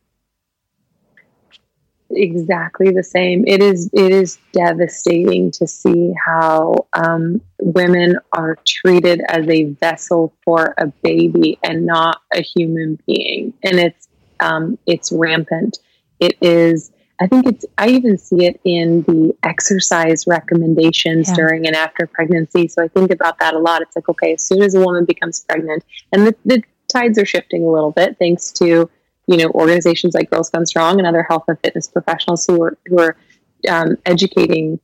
exactly 2.15 2.91
the 2.91 3.03
same. 3.03 3.43
It 3.47 3.61
is 3.61 3.89
it 3.93 4.11
is 4.11 4.37
devastating 4.53 5.51
to 5.51 5.67
see 5.67 6.13
how 6.25 6.87
um, 6.93 7.41
women 7.59 8.17
are 8.31 8.57
treated 8.65 9.21
as 9.27 9.47
a 9.47 9.65
vessel 9.65 10.33
for 10.43 10.73
a 10.77 10.87
baby 10.87 11.59
and 11.63 11.85
not 11.85 12.21
a 12.33 12.41
human 12.41 12.99
being, 13.05 13.53
and 13.63 13.79
it's 13.79 14.07
um, 14.39 14.77
it's 14.85 15.11
rampant. 15.11 15.77
It 16.19 16.37
is. 16.41 16.91
I 17.19 17.27
think 17.27 17.47
it's. 17.47 17.65
I 17.77 17.89
even 17.89 18.17
see 18.17 18.45
it 18.45 18.59
in 18.65 19.03
the 19.03 19.35
exercise 19.43 20.27
recommendations 20.27 21.29
yeah. 21.29 21.35
during 21.35 21.65
and 21.67 21.75
after 21.75 22.07
pregnancy. 22.07 22.67
So 22.67 22.83
I 22.83 22.87
think 22.89 23.11
about 23.11 23.39
that 23.39 23.53
a 23.53 23.59
lot. 23.59 23.81
It's 23.81 23.95
like 23.95 24.09
okay, 24.09 24.33
as 24.33 24.43
soon 24.43 24.61
as 24.61 24.75
a 24.75 24.81
woman 24.81 25.05
becomes 25.05 25.39
pregnant, 25.41 25.83
and 26.11 26.27
the, 26.27 26.35
the 26.43 26.63
tides 26.91 27.17
are 27.17 27.25
shifting 27.25 27.63
a 27.63 27.69
little 27.69 27.91
bit 27.91 28.17
thanks 28.19 28.51
to 28.53 28.89
you 29.27 29.37
know 29.37 29.49
organizations 29.51 30.13
like 30.13 30.29
Girls 30.29 30.49
Gone 30.49 30.65
Strong 30.65 30.99
and 30.99 31.07
other 31.07 31.23
health 31.23 31.45
and 31.47 31.57
fitness 31.63 31.87
professionals 31.87 32.45
who 32.45 32.61
are 32.61 32.77
who 32.87 32.99
are 32.99 33.17
um, 33.69 33.95
educating 34.05 34.79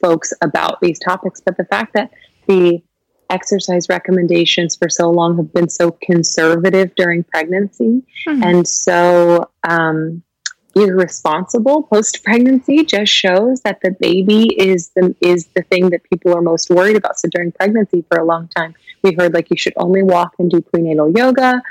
folks 0.00 0.32
about 0.42 0.80
these 0.80 1.00
topics. 1.00 1.40
But 1.40 1.56
the 1.56 1.64
fact 1.64 1.94
that 1.94 2.12
the 2.46 2.80
exercise 3.28 3.88
recommendations 3.88 4.76
for 4.76 4.88
so 4.88 5.10
long 5.10 5.36
have 5.36 5.52
been 5.52 5.68
so 5.68 5.92
conservative 6.02 6.92
during 6.96 7.22
pregnancy 7.22 8.02
mm-hmm. 8.26 8.42
and 8.42 8.66
so 8.66 9.48
um, 9.68 10.20
irresponsible 10.74 11.82
post 11.84 12.22
pregnancy 12.22 12.84
just 12.84 13.12
shows 13.12 13.60
that 13.62 13.80
the 13.82 13.90
baby 14.00 14.54
is 14.58 14.90
the 14.90 15.14
is 15.20 15.46
the 15.54 15.62
thing 15.62 15.90
that 15.90 16.02
people 16.04 16.34
are 16.34 16.42
most 16.42 16.70
worried 16.70 16.96
about. 16.96 17.18
So 17.18 17.28
during 17.28 17.52
pregnancy 17.52 18.04
for 18.08 18.18
a 18.18 18.24
long 18.24 18.48
time, 18.48 18.74
we 19.02 19.14
heard 19.14 19.34
like 19.34 19.50
you 19.50 19.56
should 19.56 19.74
only 19.76 20.02
walk 20.02 20.34
and 20.38 20.50
do 20.50 20.60
prenatal 20.60 21.10
yoga 21.10 21.62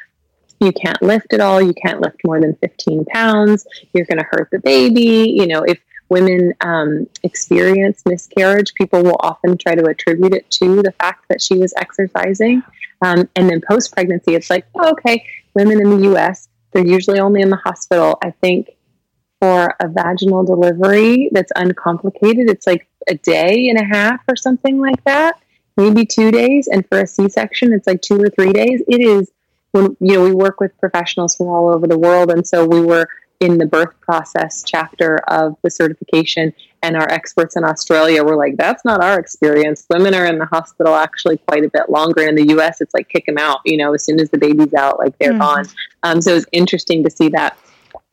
you 0.60 0.72
can't 0.74 1.02
lift 1.02 1.34
at 1.34 1.40
all. 1.40 1.62
You 1.62 1.74
can't 1.74 2.02
lift 2.02 2.18
more 2.26 2.40
than 2.40 2.56
15 2.56 3.06
pounds. 3.06 3.66
You're 3.94 4.06
going 4.06 4.20
to 4.20 4.28
hurt 4.30 4.50
the 4.52 4.60
baby. 4.60 5.34
You 5.36 5.48
know, 5.48 5.64
if 5.64 5.80
women 6.10 6.54
um, 6.62 7.08
experience 7.24 8.02
miscarriage, 8.06 8.74
people 8.74 9.04
will 9.04 9.20
often 9.22 9.58
try 9.58 9.76
to 9.76 9.86
attribute 9.86 10.34
it 10.34 10.50
to 10.52 10.82
the 10.82 10.92
fact 10.94 11.26
that 11.30 11.42
she 11.42 11.58
was 11.58 11.74
exercising. 11.78 12.64
Um, 13.02 13.30
and 13.36 13.50
then 13.50 13.62
post 13.62 13.94
pregnancy, 13.94 14.36
it's 14.36 14.50
like, 14.50 14.66
oh, 14.76 14.92
okay, 14.92 15.26
women 15.54 15.80
in 15.80 15.90
the 15.90 16.14
US, 16.14 16.50
they're 16.72 16.86
usually 16.86 17.20
only 17.20 17.42
in 17.42 17.50
the 17.50 17.56
hospital. 17.58 18.18
I 18.22 18.32
think 18.32 18.70
for 19.40 19.76
a 19.80 19.88
vaginal 19.88 20.44
delivery 20.44 21.30
that's 21.32 21.52
uncomplicated, 21.56 22.50
it's 22.50 22.68
like 22.68 22.88
a 23.08 23.16
day 23.16 23.70
and 23.70 23.80
a 23.80 23.86
half 23.86 24.22
or 24.28 24.36
something 24.36 24.80
like 24.80 25.04
that, 25.06 25.40
maybe 25.78 26.06
two 26.06 26.32
days. 26.32 26.68
And 26.68 26.86
for 26.88 27.00
a 27.00 27.08
C 27.08 27.30
section, 27.30 27.74
it's 27.74 27.88
like 27.88 28.02
two 28.02 28.22
or 28.22 28.30
three 28.30 28.52
days. 28.52 28.82
It 28.88 29.02
is 29.02 29.32
when 29.72 29.96
you 30.00 30.16
know 30.16 30.24
we 30.24 30.34
work 30.34 30.60
with 30.60 30.78
professionals 30.80 31.36
from 31.36 31.48
all 31.48 31.70
over 31.70 31.88
the 31.88 31.98
world 31.98 32.32
and 32.32 32.48
so 32.48 32.66
we 32.66 32.82
were 32.82 33.08
in 33.40 33.58
the 33.58 33.66
birth 33.66 33.94
process 34.02 34.64
chapter 34.66 35.18
of 35.30 35.56
the 35.64 35.70
certification 35.70 36.54
and 36.84 36.96
our 36.96 37.10
experts 37.10 37.56
in 37.56 37.64
australia 37.64 38.24
were 38.24 38.36
like 38.36 38.58
that's 38.58 38.84
not 38.84 39.02
our 39.02 39.20
experience 39.20 39.86
women 39.90 40.14
are 40.14 40.26
in 40.26 40.40
the 40.40 40.46
hospital 40.46 40.96
actually 40.96 41.38
quite 41.48 41.64
a 41.64 41.70
bit 41.70 41.90
longer 41.90 42.28
in 42.28 42.36
the 42.36 42.44
us 42.44 42.82
it's 42.82 42.94
like 42.94 43.08
kick 43.10 43.26
them 43.26 43.38
out 43.38 43.60
you 43.66 43.78
know 43.78 43.94
as 43.94 44.04
soon 44.04 44.20
as 44.20 44.30
the 44.30 44.38
baby's 44.38 44.74
out 44.74 45.00
like 45.00 45.18
they're 45.20 45.34
mm. 45.34 45.40
gone 45.40 45.66
um, 46.04 46.22
so 46.22 46.36
it's 46.36 46.46
interesting 46.52 47.04
to 47.04 47.10
see 47.10 47.30
that 47.30 47.58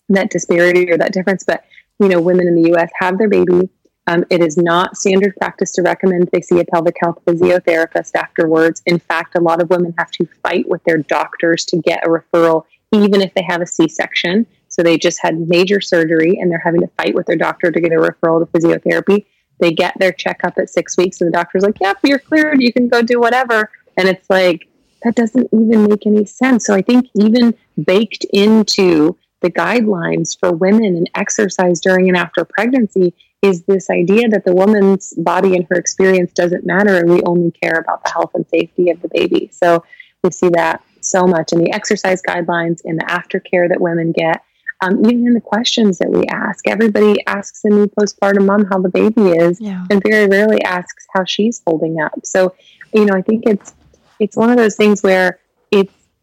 that 0.09 0.31
disparity 0.31 0.91
or 0.91 0.97
that 0.97 1.13
difference 1.13 1.45
but 1.45 1.65
you 1.99 2.09
know 2.09 2.21
women 2.21 2.47
in 2.47 2.55
the 2.55 2.71
us 2.71 2.91
have 3.01 3.19
their 3.19 3.29
baby 3.29 3.69
um, 4.07 4.25
it 4.31 4.41
is 4.41 4.57
not 4.57 4.97
standard 4.97 5.35
practice 5.37 5.73
to 5.73 5.83
recommend 5.83 6.29
they 6.33 6.41
see 6.41 6.61
a 6.61 6.65
pelvic 6.65 6.97
health 7.01 7.19
physiotherapist 7.25 8.13
afterwards. 8.15 8.83
In 8.87 8.99
fact, 8.99 9.35
a 9.37 9.41
lot 9.41 9.61
of 9.61 9.69
women 9.69 9.95
have 9.99 10.11
to 10.13 10.27
fight 10.45 10.69
with 10.69 10.83
their 10.85 10.99
doctors 10.99 11.65
to 11.67 11.79
get 11.79 12.07
a 12.07 12.09
referral, 12.09 12.65
even 12.93 13.21
if 13.21 13.35
they 13.35 13.43
have 13.43 13.61
a 13.61 13.67
C 13.67 13.89
section. 13.89 14.47
So 14.69 14.83
they 14.83 14.97
just 14.97 15.21
had 15.21 15.49
major 15.49 15.81
surgery 15.81 16.39
and 16.39 16.51
they're 16.51 16.63
having 16.65 16.83
to 16.83 16.89
fight 16.99 17.15
with 17.15 17.27
their 17.27 17.37
doctor 17.37 17.73
to 17.73 17.81
get 17.81 17.93
a 17.93 17.97
referral 17.97 18.41
to 18.41 18.47
physiotherapy. 18.53 19.27
They 19.59 19.73
get 19.73 19.99
their 19.99 20.13
checkup 20.13 20.59
at 20.59 20.71
six 20.71 20.97
weeks, 20.97 21.21
and 21.21 21.29
the 21.29 21.33
doctor's 21.33 21.63
like, 21.63 21.81
Yep, 21.81 21.99
you're 22.05 22.19
cleared. 22.19 22.63
You 22.63 22.73
can 22.73 22.89
go 22.89 23.03
do 23.03 23.19
whatever. 23.19 23.71
And 23.97 24.09
it's 24.09 24.29
like, 24.31 24.69
that 25.03 25.15
doesn't 25.15 25.49
even 25.53 25.85
make 25.85 26.07
any 26.07 26.27
sense. 26.27 26.67
So 26.67 26.75
I 26.75 26.83
think 26.83 27.07
even 27.15 27.55
baked 27.85 28.25
into 28.33 29.17
the 29.43 29.51
guidelines 29.51 30.39
for 30.39 30.53
women 30.53 30.97
and 30.97 31.11
exercise 31.15 31.81
during 31.81 32.09
and 32.09 32.17
after 32.17 32.45
pregnancy 32.45 33.15
is 33.43 33.63
this 33.65 33.91
idea 33.91 34.29
that 34.29 34.45
the 34.45 34.55
woman's 34.55 35.13
body 35.15 35.55
and 35.55 35.67
her 35.71 35.77
experience 35.77 36.33
doesn't 36.33 36.65
matter 36.65 36.97
and 36.97 37.11
we 37.11 37.23
only 37.23 37.51
care 37.51 37.79
about 37.79 38.03
the 38.03 38.11
health 38.11 38.31
and 38.35 38.47
safety 38.49 38.91
of 38.91 39.01
the 39.03 39.09
baby. 39.09 39.51
So 39.53 39.85
we 40.23 40.31
see 40.31 40.49
that 40.51 40.83
so 41.01 41.27
much 41.27 41.53
in 41.53 41.61
the 41.61 41.73
exercise 41.73 42.23
guidelines, 42.27 42.81
in 42.85 42.97
the 42.97 43.05
aftercare 43.05 43.69
that 43.69 43.81
women 43.81 44.13
get, 44.13 44.43
um, 44.81 44.99
even 45.07 45.27
in 45.27 45.35
the 45.35 45.41
questions 45.41 45.99
that 45.99 46.11
we 46.11 46.25
ask. 46.27 46.67
Everybody 46.67 47.25
asks 47.27 47.65
a 47.65 47.69
new 47.69 47.87
postpartum 47.87 48.47
mom 48.47 48.65
how 48.67 48.79
the 48.79 48.89
baby 48.89 49.31
is, 49.31 49.61
yeah. 49.61 49.87
and 49.91 50.03
very 50.03 50.27
rarely 50.27 50.63
asks 50.63 51.07
how 51.15 51.25
she's 51.25 51.63
holding 51.67 52.01
up. 52.01 52.13
So, 52.25 52.55
you 52.93 53.05
know, 53.05 53.15
I 53.15 53.23
think 53.23 53.45
it's 53.47 53.75
it's 54.19 54.37
one 54.37 54.51
of 54.51 54.57
those 54.57 54.77
things 54.77 55.03
where 55.03 55.39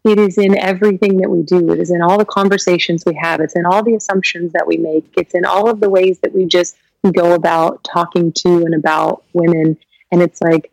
it 0.04 0.18
is 0.18 0.36
in 0.36 0.56
everything 0.58 1.16
that 1.18 1.30
we 1.30 1.42
do. 1.42 1.72
It 1.72 1.80
is 1.80 1.90
in 1.90 2.02
all 2.02 2.18
the 2.18 2.24
conversations 2.26 3.04
we 3.06 3.14
have. 3.14 3.40
It's 3.40 3.56
in 3.56 3.64
all 3.64 3.82
the 3.82 3.94
assumptions 3.94 4.52
that 4.52 4.66
we 4.66 4.76
make. 4.76 5.06
It's 5.16 5.34
in 5.34 5.44
all 5.44 5.68
of 5.68 5.80
the 5.80 5.88
ways 5.88 6.18
that 6.20 6.34
we 6.34 6.44
just 6.44 6.76
go 7.12 7.32
about 7.32 7.82
talking 7.84 8.32
to 8.32 8.48
and 8.48 8.74
about 8.74 9.24
women. 9.32 9.78
And 10.12 10.22
it's 10.22 10.40
like, 10.42 10.70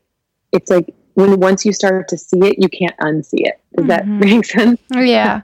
it's 0.52 0.70
like 0.70 0.94
when 1.14 1.40
once 1.40 1.66
you 1.66 1.72
start 1.72 2.08
to 2.10 2.18
see 2.18 2.40
it, 2.40 2.60
you 2.60 2.68
can't 2.70 2.98
unsee 3.00 3.46
it. 3.48 3.60
Does 3.76 3.86
mm-hmm. 3.86 3.88
that 3.88 4.08
make 4.08 4.46
sense? 4.46 4.82
yeah, 4.92 5.42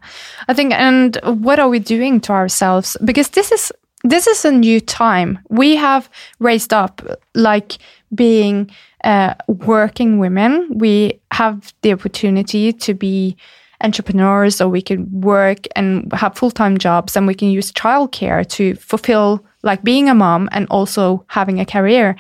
I 0.47 0.53
think. 0.53 0.73
And 0.73 1.17
what 1.23 1.59
are 1.59 1.69
we 1.69 1.79
doing 1.79 2.19
to 2.21 2.33
ourselves? 2.33 2.97
Because 3.03 3.29
this 3.29 3.51
is 3.51 3.71
this 4.03 4.27
is 4.27 4.45
a 4.45 4.51
new 4.51 4.79
time. 4.79 5.39
We 5.49 5.75
have 5.75 6.09
raised 6.39 6.73
up 6.73 7.01
like 7.33 7.77
being 8.13 8.69
uh, 9.03 9.35
working 9.47 10.19
women. 10.19 10.77
We 10.77 11.19
have 11.31 11.73
the 11.81 11.93
opportunity 11.93 12.73
to 12.73 12.93
be 12.93 13.37
entrepreneurs, 13.81 14.61
or 14.61 14.69
we 14.69 14.81
can 14.81 15.21
work 15.21 15.67
and 15.75 16.11
have 16.13 16.37
full 16.37 16.51
time 16.51 16.77
jobs, 16.77 17.15
and 17.15 17.27
we 17.27 17.35
can 17.35 17.49
use 17.49 17.71
childcare 17.71 18.47
to 18.49 18.75
fulfill 18.75 19.45
like 19.63 19.83
being 19.83 20.09
a 20.09 20.15
mom 20.15 20.49
and 20.51 20.67
also 20.69 21.25
having 21.27 21.59
a 21.59 21.65
career. 21.65 22.15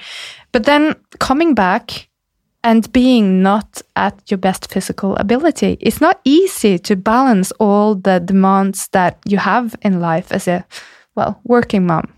But 0.51 0.65
then 0.65 0.95
coming 1.19 1.53
back 1.53 2.09
and 2.63 2.91
being 2.91 3.41
not 3.41 3.81
at 3.95 4.19
your 4.29 4.37
best 4.37 4.71
physical 4.71 5.15
ability, 5.15 5.77
it's 5.79 6.01
not 6.01 6.19
easy 6.25 6.77
to 6.79 6.95
balance 6.95 7.51
all 7.59 7.95
the 7.95 8.19
demands 8.19 8.89
that 8.89 9.17
you 9.25 9.37
have 9.37 9.75
in 9.81 9.99
life 9.99 10.31
as 10.31 10.47
a, 10.47 10.65
well, 11.15 11.39
working 11.43 11.85
mom. 11.85 12.13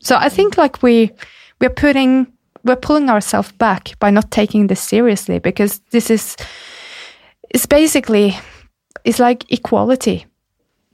So 0.00 0.16
I 0.16 0.28
think 0.28 0.58
like 0.58 0.82
we, 0.82 1.12
we're 1.60 1.70
putting, 1.70 2.32
we're 2.64 2.76
pulling 2.76 3.08
ourselves 3.08 3.52
back 3.52 3.98
by 4.00 4.10
not 4.10 4.30
taking 4.30 4.66
this 4.66 4.80
seriously 4.80 5.38
because 5.38 5.80
this 5.90 6.10
is, 6.10 6.36
it's 7.52 7.66
basically, 7.66 8.38
it's 9.04 9.18
like 9.18 9.50
equality 9.52 10.26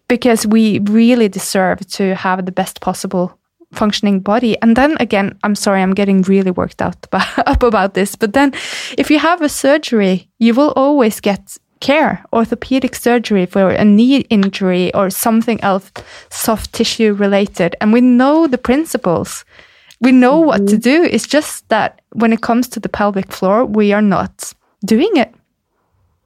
because 0.08 0.46
we 0.46 0.80
really 0.80 1.28
deserve 1.28 1.86
to 1.86 2.14
have 2.14 2.44
the 2.44 2.52
best 2.52 2.80
possible 2.80 3.38
functioning 3.72 4.20
body. 4.20 4.56
And 4.62 4.76
then 4.76 4.96
again, 4.98 5.38
I'm 5.44 5.54
sorry, 5.54 5.82
I'm 5.82 5.94
getting 5.94 6.22
really 6.22 6.50
worked 6.50 6.80
out 6.80 6.96
about, 7.06 7.38
up 7.46 7.62
about 7.62 7.94
this, 7.94 8.16
but 8.16 8.32
then 8.32 8.52
if 8.96 9.10
you 9.10 9.18
have 9.18 9.42
a 9.42 9.48
surgery, 9.48 10.28
you 10.38 10.54
will 10.54 10.72
always 10.74 11.20
get 11.20 11.58
care, 11.80 12.24
orthopedic 12.32 12.94
surgery 12.94 13.46
for 13.46 13.70
a 13.70 13.84
knee 13.84 14.20
injury 14.30 14.92
or 14.94 15.10
something 15.10 15.60
else 15.62 15.92
soft 16.30 16.72
tissue 16.72 17.12
related. 17.12 17.76
And 17.80 17.92
we 17.92 18.00
know 18.00 18.46
the 18.48 18.58
principles. 18.58 19.44
We 20.00 20.10
know 20.12 20.38
mm 20.38 20.42
-hmm. 20.42 20.46
what 20.46 20.58
to 20.68 20.76
mm-hmm. 20.76 21.02
do. 21.02 21.08
It's 21.14 21.28
just 21.32 21.68
that 21.68 22.00
when 22.08 22.32
it 22.32 22.40
comes 22.40 22.68
to 22.68 22.80
the 22.80 22.88
pelvic 22.88 23.32
floor, 23.32 23.70
we 23.70 23.94
are 23.94 24.06
not 24.06 24.54
doing 24.80 25.16
it. 25.16 25.28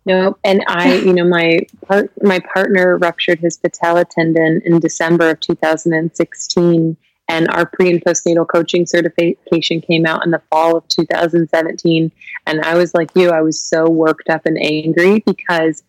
No, 0.04 0.36
and 0.44 0.64
I, 0.66 0.94
you 1.06 1.12
know, 1.12 1.24
my 1.24 1.60
part, 1.86 2.10
my 2.22 2.40
partner 2.40 2.98
ruptured 2.98 3.38
his 3.38 3.58
patella 3.58 4.04
tendon 4.04 4.62
in 4.64 4.80
December 4.80 5.30
of 5.30 5.40
2016, 5.40 6.96
and 7.28 7.48
our 7.48 7.66
pre 7.66 7.90
and 7.90 8.04
postnatal 8.04 8.46
coaching 8.46 8.84
certification 8.86 9.80
came 9.80 10.06
out 10.06 10.24
in 10.24 10.30
the 10.30 10.42
fall 10.50 10.76
of 10.76 10.86
2017. 10.88 12.10
And 12.46 12.60
I 12.62 12.76
was 12.76 12.94
like 12.94 13.10
you, 13.14 13.30
I 13.30 13.40
was 13.42 13.60
so 13.60 13.88
worked 13.88 14.28
up 14.28 14.44
and 14.44 14.58
angry 14.60 15.22
because 15.24 15.82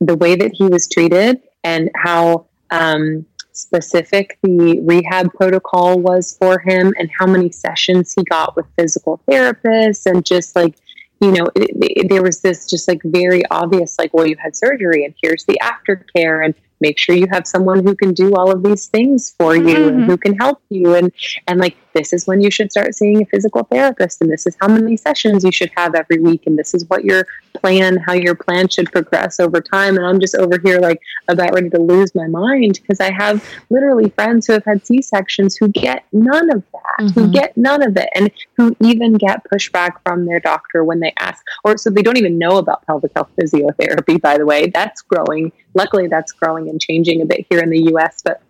the 0.00 0.16
way 0.16 0.34
that 0.34 0.52
he 0.52 0.64
was 0.64 0.88
treated 0.88 1.40
and 1.62 1.90
how 1.94 2.46
um, 2.70 3.24
specific 3.52 4.38
the 4.42 4.80
rehab 4.80 5.32
protocol 5.34 5.98
was 5.98 6.36
for 6.38 6.58
him, 6.58 6.92
and 6.98 7.10
how 7.18 7.26
many 7.26 7.50
sessions 7.50 8.12
he 8.14 8.24
got 8.24 8.56
with 8.56 8.66
physical 8.76 9.20
therapists, 9.28 10.06
and 10.06 10.24
just 10.24 10.56
like 10.56 10.76
you 11.20 11.32
know, 11.32 11.46
it, 11.54 11.70
it, 11.80 12.08
there 12.08 12.22
was 12.22 12.40
this 12.40 12.68
just 12.68 12.88
like 12.88 13.00
very 13.04 13.42
obvious, 13.50 13.96
like, 13.98 14.14
well, 14.14 14.26
you 14.26 14.36
had 14.38 14.56
surgery 14.56 15.04
and 15.04 15.14
here's 15.22 15.44
the 15.44 15.58
aftercare 15.62 16.44
and 16.44 16.54
make 16.80 16.98
sure 16.98 17.14
you 17.14 17.26
have 17.30 17.46
someone 17.46 17.84
who 17.84 17.94
can 17.94 18.14
do 18.14 18.34
all 18.34 18.50
of 18.50 18.62
these 18.62 18.86
things 18.86 19.34
for 19.38 19.54
you 19.54 19.62
mm-hmm. 19.62 19.88
and 19.88 20.04
who 20.06 20.16
can 20.16 20.34
help 20.38 20.62
you. 20.70 20.94
And, 20.94 21.12
and 21.46 21.60
like, 21.60 21.76
this 21.92 22.12
is 22.12 22.26
when 22.26 22.40
you 22.40 22.50
should 22.50 22.70
start 22.70 22.94
seeing 22.94 23.22
a 23.22 23.26
physical 23.26 23.64
therapist, 23.64 24.20
and 24.20 24.30
this 24.30 24.46
is 24.46 24.56
how 24.60 24.68
many 24.68 24.96
sessions 24.96 25.44
you 25.44 25.52
should 25.52 25.70
have 25.76 25.94
every 25.94 26.18
week, 26.18 26.46
and 26.46 26.58
this 26.58 26.74
is 26.74 26.84
what 26.88 27.04
your 27.04 27.26
plan, 27.54 27.96
how 27.96 28.12
your 28.12 28.34
plan 28.34 28.68
should 28.68 28.90
progress 28.92 29.40
over 29.40 29.60
time. 29.60 29.96
And 29.96 30.06
I'm 30.06 30.20
just 30.20 30.34
over 30.34 30.58
here 30.62 30.78
like 30.78 31.00
about 31.28 31.54
ready 31.54 31.70
to 31.70 31.80
lose 31.80 32.14
my 32.14 32.26
mind 32.26 32.80
because 32.80 33.00
I 33.00 33.12
have 33.12 33.44
literally 33.70 34.10
friends 34.10 34.46
who 34.46 34.52
have 34.52 34.64
had 34.64 34.86
C 34.86 35.02
sections 35.02 35.56
who 35.56 35.68
get 35.68 36.04
none 36.12 36.50
of 36.50 36.62
that, 36.72 37.04
mm-hmm. 37.04 37.20
who 37.20 37.30
get 37.32 37.56
none 37.56 37.82
of 37.82 37.96
it, 37.96 38.08
and 38.14 38.30
who 38.56 38.76
even 38.80 39.14
get 39.14 39.44
pushback 39.52 39.92
from 40.04 40.26
their 40.26 40.40
doctor 40.40 40.84
when 40.84 41.00
they 41.00 41.12
ask, 41.18 41.44
or 41.64 41.76
so 41.76 41.90
they 41.90 42.02
don't 42.02 42.18
even 42.18 42.38
know 42.38 42.58
about 42.58 42.86
pelvic 42.86 43.12
health 43.14 43.30
physiotherapy. 43.36 44.20
By 44.20 44.38
the 44.38 44.46
way, 44.46 44.68
that's 44.68 45.02
growing. 45.02 45.52
Luckily, 45.74 46.06
that's 46.06 46.32
growing 46.32 46.68
and 46.68 46.80
changing 46.80 47.22
a 47.22 47.24
bit 47.24 47.46
here 47.50 47.60
in 47.60 47.70
the 47.70 47.82
U.S., 47.90 48.22
but 48.22 48.42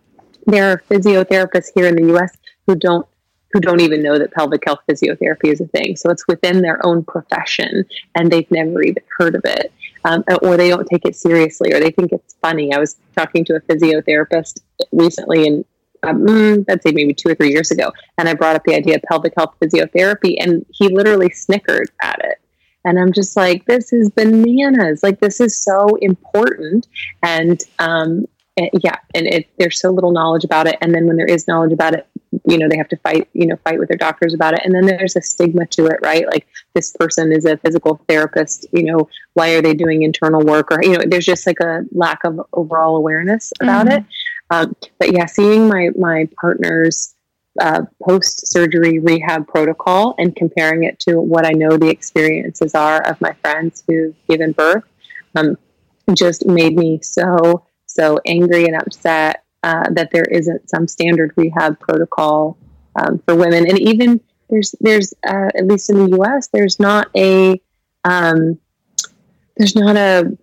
there 0.47 0.71
are 0.71 0.83
physiotherapists 0.89 1.71
here 1.75 1.87
in 1.87 1.95
the 1.95 2.07
U.S. 2.07 2.35
who 2.65 2.75
don't 2.75 3.07
who 3.53 3.59
don't 3.59 3.81
even 3.81 4.01
know 4.01 4.17
that 4.17 4.31
pelvic 4.31 4.63
health 4.65 4.79
physiotherapy 4.89 5.51
is 5.51 5.61
a 5.61 5.67
thing. 5.67 5.95
So 5.95 6.09
it's 6.09 6.27
within 6.27 6.61
their 6.61 6.83
own 6.85 7.03
profession, 7.03 7.85
and 8.15 8.31
they've 8.31 8.49
never 8.51 8.81
even 8.81 9.03
heard 9.17 9.35
of 9.35 9.41
it, 9.45 9.71
um, 10.05 10.23
or 10.41 10.57
they 10.57 10.69
don't 10.69 10.87
take 10.87 11.05
it 11.05 11.15
seriously, 11.15 11.73
or 11.73 11.79
they 11.79 11.91
think 11.91 12.11
it's 12.11 12.35
funny. 12.41 12.73
I 12.73 12.79
was 12.79 12.97
talking 13.15 13.45
to 13.45 13.55
a 13.55 13.61
physiotherapist 13.61 14.61
recently, 14.91 15.47
and 15.47 15.65
um, 16.03 16.25
mm, 16.25 16.65
I'd 16.69 16.81
say 16.81 16.91
maybe 16.91 17.13
two 17.13 17.29
or 17.29 17.35
three 17.35 17.51
years 17.51 17.71
ago, 17.71 17.91
and 18.17 18.27
I 18.27 18.33
brought 18.33 18.55
up 18.55 18.63
the 18.63 18.75
idea 18.75 18.95
of 18.95 19.03
pelvic 19.03 19.33
health 19.37 19.53
physiotherapy, 19.61 20.35
and 20.39 20.65
he 20.71 20.89
literally 20.89 21.29
snickered 21.29 21.89
at 22.01 22.19
it. 22.23 22.39
And 22.83 22.99
I'm 22.99 23.13
just 23.13 23.37
like, 23.37 23.65
this 23.65 23.93
is 23.93 24.09
bananas. 24.09 25.03
Like, 25.03 25.19
this 25.19 25.39
is 25.39 25.61
so 25.61 25.95
important. 25.97 26.87
And 27.21 27.63
um, 27.77 28.25
yeah, 28.57 28.97
and 29.13 29.27
it, 29.27 29.47
there's 29.59 29.79
so 29.79 29.91
little 29.91 30.11
knowledge 30.11 30.43
about 30.43 30.67
it. 30.67 30.77
And 30.81 30.93
then 30.93 31.05
when 31.05 31.17
there 31.17 31.27
is 31.27 31.47
knowledge 31.47 31.73
about 31.73 31.93
it, 31.93 32.07
you 32.47 32.57
know, 32.57 32.67
they 32.69 32.77
have 32.77 32.87
to 32.89 32.97
fight, 32.97 33.27
you 33.33 33.45
know, 33.45 33.57
fight 33.63 33.77
with 33.77 33.89
their 33.89 33.97
doctors 33.97 34.33
about 34.33 34.53
it. 34.53 34.61
And 34.63 34.73
then 34.73 34.85
there's 34.85 35.15
a 35.15 35.21
stigma 35.21 35.65
to 35.67 35.87
it, 35.87 35.97
right? 36.01 36.25
Like 36.25 36.47
this 36.73 36.95
person 36.95 37.31
is 37.31 37.45
a 37.45 37.57
physical 37.57 38.01
therapist, 38.07 38.65
you 38.71 38.83
know, 38.83 39.09
why 39.33 39.51
are 39.51 39.61
they 39.61 39.73
doing 39.73 40.03
internal 40.03 40.41
work? 40.41 40.71
Or, 40.71 40.81
you 40.81 40.93
know, 40.93 41.03
there's 41.05 41.25
just 41.25 41.45
like 41.45 41.59
a 41.59 41.81
lack 41.91 42.23
of 42.23 42.39
overall 42.53 42.95
awareness 42.95 43.51
about 43.61 43.87
mm-hmm. 43.87 43.97
it. 43.97 44.05
Um, 44.49 44.75
but 44.97 45.13
yeah, 45.13 45.25
seeing 45.25 45.67
my, 45.67 45.89
my 45.97 46.27
partner's 46.39 47.15
uh, 47.59 47.81
post 48.01 48.47
surgery 48.47 48.99
rehab 48.99 49.47
protocol 49.47 50.15
and 50.17 50.35
comparing 50.35 50.83
it 50.83 50.99
to 50.99 51.19
what 51.19 51.45
I 51.45 51.51
know 51.51 51.77
the 51.77 51.89
experiences 51.89 52.73
are 52.75 53.01
of 53.03 53.19
my 53.19 53.33
friends 53.41 53.83
who've 53.87 54.15
given 54.29 54.53
birth 54.53 54.83
um, 55.35 55.57
just 56.13 56.45
made 56.45 56.75
me 56.75 57.01
so 57.01 57.65
so 57.87 58.19
angry 58.25 58.65
and 58.65 58.75
upset 58.75 59.43
uh, 59.63 59.89
that 59.91 60.11
there 60.11 60.25
isn't 60.25 60.69
some 60.69 60.87
standard 60.87 61.33
rehab 61.35 61.79
protocol 61.79 62.57
um, 62.95 63.19
for 63.25 63.35
women. 63.35 63.67
And 63.67 63.79
even 63.79 64.19
there's 64.49 64.75
there's 64.81 65.13
uh, 65.25 65.49
at 65.55 65.67
least 65.67 65.89
in 65.89 65.97
the 65.97 66.17
U.S. 66.17 66.49
there's 66.49 66.79
not 66.79 67.09
a 67.15 67.61
um, 68.03 68.59
there's 69.57 69.75
not 69.75 69.95
a 69.95 70.37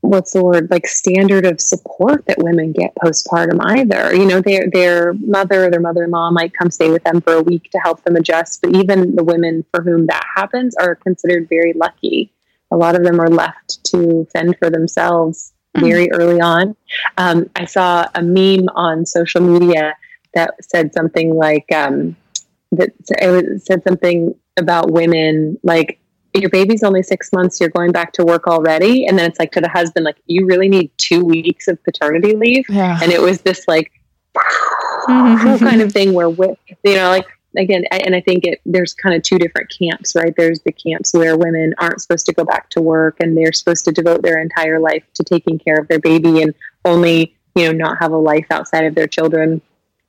what's 0.00 0.32
the 0.32 0.42
word 0.42 0.68
like 0.68 0.86
standard 0.86 1.46
of 1.46 1.60
support 1.60 2.26
that 2.26 2.38
women 2.38 2.72
get 2.72 2.94
postpartum 2.96 3.58
either. 3.60 4.14
You 4.14 4.26
know, 4.26 4.40
their 4.40 4.68
their 4.70 5.12
mother 5.14 5.66
or 5.66 5.70
their 5.70 5.80
mother-in-law 5.80 6.30
might 6.32 6.54
come 6.54 6.70
stay 6.70 6.90
with 6.90 7.04
them 7.04 7.20
for 7.20 7.34
a 7.34 7.42
week 7.42 7.70
to 7.70 7.78
help 7.78 8.02
them 8.02 8.16
adjust, 8.16 8.60
but 8.62 8.74
even 8.74 9.14
the 9.14 9.24
women 9.24 9.64
for 9.72 9.82
whom 9.82 10.06
that 10.06 10.24
happens 10.34 10.74
are 10.76 10.96
considered 10.96 11.48
very 11.48 11.72
lucky. 11.72 12.32
A 12.70 12.76
lot 12.76 12.96
of 12.96 13.04
them 13.04 13.20
are 13.20 13.28
left 13.28 13.84
to 13.84 14.26
fend 14.32 14.56
for 14.58 14.70
themselves 14.70 15.51
very 15.78 16.06
mm-hmm. 16.06 16.20
early 16.20 16.40
on. 16.40 16.76
Um, 17.16 17.50
I 17.56 17.64
saw 17.64 18.06
a 18.14 18.22
meme 18.22 18.68
on 18.74 19.06
social 19.06 19.40
media 19.40 19.96
that 20.34 20.54
said 20.62 20.92
something 20.92 21.34
like 21.34 21.70
um, 21.72 22.16
that 22.72 22.90
it 23.08 23.62
said 23.62 23.82
something 23.84 24.34
about 24.58 24.90
women 24.90 25.58
like 25.62 25.98
your 26.34 26.50
baby's 26.50 26.82
only 26.82 27.02
six 27.02 27.32
months 27.32 27.60
you're 27.60 27.70
going 27.70 27.92
back 27.92 28.12
to 28.12 28.24
work 28.24 28.46
already 28.46 29.06
and 29.06 29.18
then 29.18 29.28
it's 29.28 29.38
like 29.38 29.52
to 29.52 29.60
the 29.60 29.68
husband 29.68 30.04
like 30.04 30.16
you 30.26 30.46
really 30.46 30.68
need 30.68 30.90
two 30.96 31.24
weeks 31.24 31.68
of 31.68 31.82
paternity 31.84 32.34
leave 32.34 32.64
yeah. 32.68 32.98
and 33.02 33.12
it 33.12 33.20
was 33.20 33.42
this 33.42 33.66
like 33.68 33.92
mm-hmm. 34.36 35.64
kind 35.64 35.80
of 35.80 35.92
thing 35.92 36.12
where 36.12 36.28
with 36.28 36.58
you 36.84 36.94
know 36.94 37.10
like 37.10 37.26
again, 37.56 37.84
I, 37.90 37.98
and 37.98 38.14
I 38.14 38.20
think 38.20 38.44
it, 38.44 38.60
there's 38.64 38.94
kind 38.94 39.14
of 39.14 39.22
two 39.22 39.38
different 39.38 39.72
camps, 39.76 40.14
right? 40.14 40.34
There's 40.36 40.60
the 40.60 40.72
camps 40.72 41.12
where 41.12 41.36
women 41.36 41.74
aren't 41.78 42.00
supposed 42.00 42.26
to 42.26 42.32
go 42.32 42.44
back 42.44 42.70
to 42.70 42.80
work 42.80 43.16
and 43.20 43.36
they're 43.36 43.52
supposed 43.52 43.84
to 43.86 43.92
devote 43.92 44.22
their 44.22 44.40
entire 44.40 44.78
life 44.78 45.04
to 45.14 45.24
taking 45.24 45.58
care 45.58 45.76
of 45.76 45.88
their 45.88 45.98
baby 45.98 46.42
and 46.42 46.54
only, 46.84 47.36
you 47.54 47.64
know, 47.64 47.72
not 47.72 47.98
have 47.98 48.12
a 48.12 48.16
life 48.16 48.46
outside 48.50 48.84
of 48.84 48.94
their 48.94 49.06
children. 49.06 49.60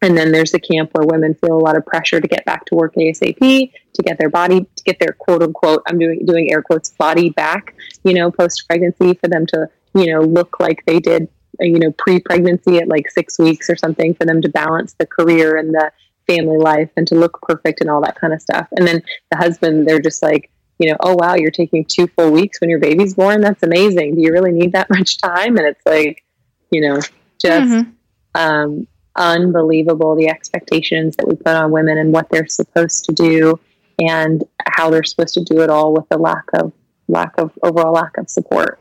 And 0.02 0.18
then 0.18 0.34
there's 0.34 0.52
the 0.52 0.60
camp 0.60 0.90
where 0.94 1.08
women 1.08 1.34
feel 1.36 1.56
a 1.56 1.60
lot 1.60 1.78
of 1.78 1.86
pressure 1.86 2.20
to 2.20 2.28
get 2.28 2.44
back 2.44 2.66
to 2.66 2.76
work 2.76 2.96
ASAP, 2.96 3.72
to 3.94 4.04
get 4.04 4.18
their 4.20 4.30
body, 4.30 4.68
to 4.76 4.84
get 4.84 5.00
their 5.00 5.14
quote 5.14 5.42
unquote, 5.42 5.82
I'm 5.88 5.98
doing 5.98 6.26
doing 6.26 6.52
air 6.52 6.62
quotes, 6.62 6.90
body 6.90 7.30
back, 7.30 7.76
you 8.04 8.14
know, 8.14 8.30
post 8.30 8.68
pregnancy, 8.68 9.14
for 9.14 9.30
them 9.30 9.46
to, 9.48 9.70
you 9.96 10.08
know, 10.08 10.20
look 10.20 10.60
like 10.60 10.84
they 10.86 11.00
did, 11.00 11.30
you 11.62 11.80
know, 11.80 11.94
pre 11.98 12.20
pregnancy 12.20 12.80
at 12.80 12.90
like 12.90 13.10
six 13.12 13.40
weeks 13.40 13.70
or 13.70 13.78
something, 13.78 14.14
for 14.14 14.26
them 14.26 14.42
to 14.42 14.50
balance 14.50 14.94
the 15.00 15.06
career 15.06 15.56
and 15.56 15.74
the 15.74 15.90
family 16.28 16.58
life 16.58 16.90
and 16.96 17.08
to 17.08 17.16
look 17.16 17.42
perfect 17.42 17.82
and 17.82 17.90
all 17.90 18.02
that 18.02 18.20
kind 18.20 18.34
of 18.34 18.42
stuff. 18.42 18.68
And 18.76 18.88
then 18.88 19.02
the 19.32 19.38
husband, 19.38 19.88
they're 19.88 20.02
just 20.02 20.22
like, 20.22 20.50
you 20.80 20.90
know, 20.90 20.98
oh 21.02 21.16
wow, 21.16 21.36
you're 21.36 21.52
taking 21.52 21.86
two 21.86 22.08
full 22.08 22.32
weeks 22.32 22.60
when 22.60 22.70
your 22.70 22.80
baby's 22.80 23.14
born. 23.14 23.42
That's 23.42 23.64
amazing. 23.64 24.16
Do 24.16 24.22
you 24.22 24.32
really 24.32 24.52
need 24.52 24.74
that 24.74 24.90
much 24.90 25.18
time? 25.18 25.58
And 25.58 25.68
it's 25.68 25.86
like, 25.86 26.24
you 26.72 26.82
know, 26.82 27.00
just 27.40 27.72
mm-hmm. 27.72 27.90
um, 28.36 28.88
unbelievable 29.16 30.16
the 30.16 30.30
expectations 30.30 31.16
that 31.18 31.28
we 31.28 31.36
put 31.36 31.56
on 31.56 31.72
women 31.72 31.98
and 31.98 32.12
what 32.12 32.30
they're 32.30 32.48
supposed 32.48 33.06
to 33.06 33.14
do 33.14 33.60
and 34.00 34.44
how 34.66 34.90
they're 34.90 35.04
supposed 35.04 35.36
to 35.36 35.44
do 35.44 35.62
it 35.62 35.70
all 35.70 35.94
with 35.94 36.08
the 36.10 36.18
lack 36.18 36.46
of 36.54 36.74
lack 37.08 37.34
of 37.38 37.52
overall 37.62 37.94
lack 37.94 38.18
of 38.18 38.30
support. 38.30 38.80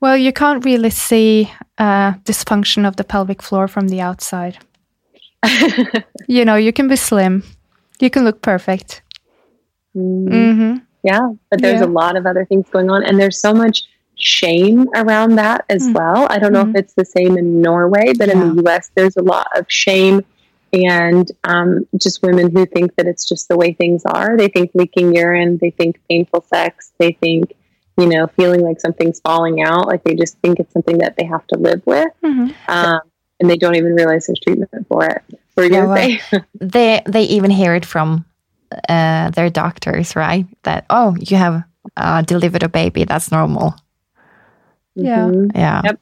Well, 0.00 0.16
you 0.16 0.32
can't 0.32 0.64
really 0.64 0.90
see 0.90 1.52
uh, 1.78 2.12
dysfunction 2.24 2.86
of 2.86 2.96
the 2.96 3.04
pelvic 3.04 3.42
floor 3.42 3.66
from 3.66 3.88
the 3.88 4.00
outside. 4.00 4.58
you 6.28 6.44
know, 6.44 6.56
you 6.56 6.72
can 6.72 6.88
be 6.88 6.96
slim, 6.96 7.42
you 8.00 8.10
can 8.10 8.24
look 8.24 8.42
perfect. 8.42 9.02
Mm. 9.96 10.28
Mm-hmm. 10.28 10.76
Yeah, 11.02 11.30
but 11.50 11.62
there's 11.62 11.80
yeah. 11.80 11.86
a 11.86 11.88
lot 11.88 12.16
of 12.16 12.26
other 12.26 12.44
things 12.44 12.68
going 12.70 12.90
on, 12.90 13.04
and 13.04 13.18
there's 13.18 13.40
so 13.40 13.54
much 13.54 13.84
shame 14.16 14.88
around 14.94 15.36
that 15.36 15.64
as 15.68 15.86
mm. 15.86 15.94
well. 15.94 16.26
I 16.28 16.38
don't 16.38 16.52
know 16.52 16.64
mm-hmm. 16.64 16.76
if 16.76 16.84
it's 16.84 16.94
the 16.94 17.04
same 17.04 17.38
in 17.38 17.60
Norway, 17.60 18.12
but 18.18 18.28
yeah. 18.28 18.34
in 18.34 18.56
the 18.56 18.62
US, 18.64 18.90
there's 18.94 19.16
a 19.16 19.22
lot 19.22 19.48
of 19.56 19.66
shame 19.68 20.22
and 20.72 21.30
um, 21.44 21.86
just 21.96 22.22
women 22.22 22.50
who 22.50 22.66
think 22.66 22.94
that 22.96 23.06
it's 23.06 23.28
just 23.28 23.48
the 23.48 23.56
way 23.56 23.72
things 23.72 24.04
are. 24.04 24.36
They 24.36 24.48
think 24.48 24.72
leaking 24.74 25.14
urine, 25.14 25.58
they 25.58 25.70
think 25.70 26.00
painful 26.08 26.44
sex, 26.48 26.92
they 26.98 27.12
think, 27.12 27.54
you 27.98 28.06
know, 28.06 28.26
feeling 28.26 28.60
like 28.60 28.80
something's 28.80 29.20
falling 29.20 29.62
out, 29.62 29.86
like 29.86 30.04
they 30.04 30.14
just 30.14 30.38
think 30.38 30.58
it's 30.58 30.72
something 30.72 30.98
that 30.98 31.16
they 31.16 31.24
have 31.24 31.46
to 31.48 31.58
live 31.58 31.82
with. 31.86 32.08
Mm-hmm. 32.22 32.70
Um, 32.70 33.00
and 33.40 33.50
they 33.50 33.56
don't 33.56 33.74
even 33.76 33.94
realize 33.94 34.26
there's 34.26 34.40
treatment 34.40 34.70
for 34.88 35.04
it. 35.04 35.22
yeah, 35.56 35.84
well, 35.84 36.44
they 36.60 37.02
they 37.06 37.22
even 37.24 37.50
hear 37.50 37.74
it 37.74 37.84
from 37.84 38.24
uh, 38.88 39.30
their 39.30 39.50
doctors, 39.50 40.16
right? 40.16 40.46
That 40.62 40.86
oh, 40.90 41.16
you 41.20 41.36
have 41.36 41.64
uh, 41.96 42.22
delivered 42.22 42.62
a 42.62 42.68
baby. 42.68 43.04
That's 43.04 43.30
normal. 43.30 43.74
Yeah. 44.94 45.26
Mm-hmm. 45.26 45.56
Yeah. 45.56 45.82
Yep. 45.84 46.00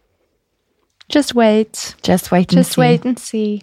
Just 1.09 1.35
wait. 1.35 1.95
Just 2.03 2.31
wait. 2.31 2.49
Just 2.49 2.73
see. 2.73 2.81
wait 2.81 3.05
and 3.05 3.19
see. 3.19 3.63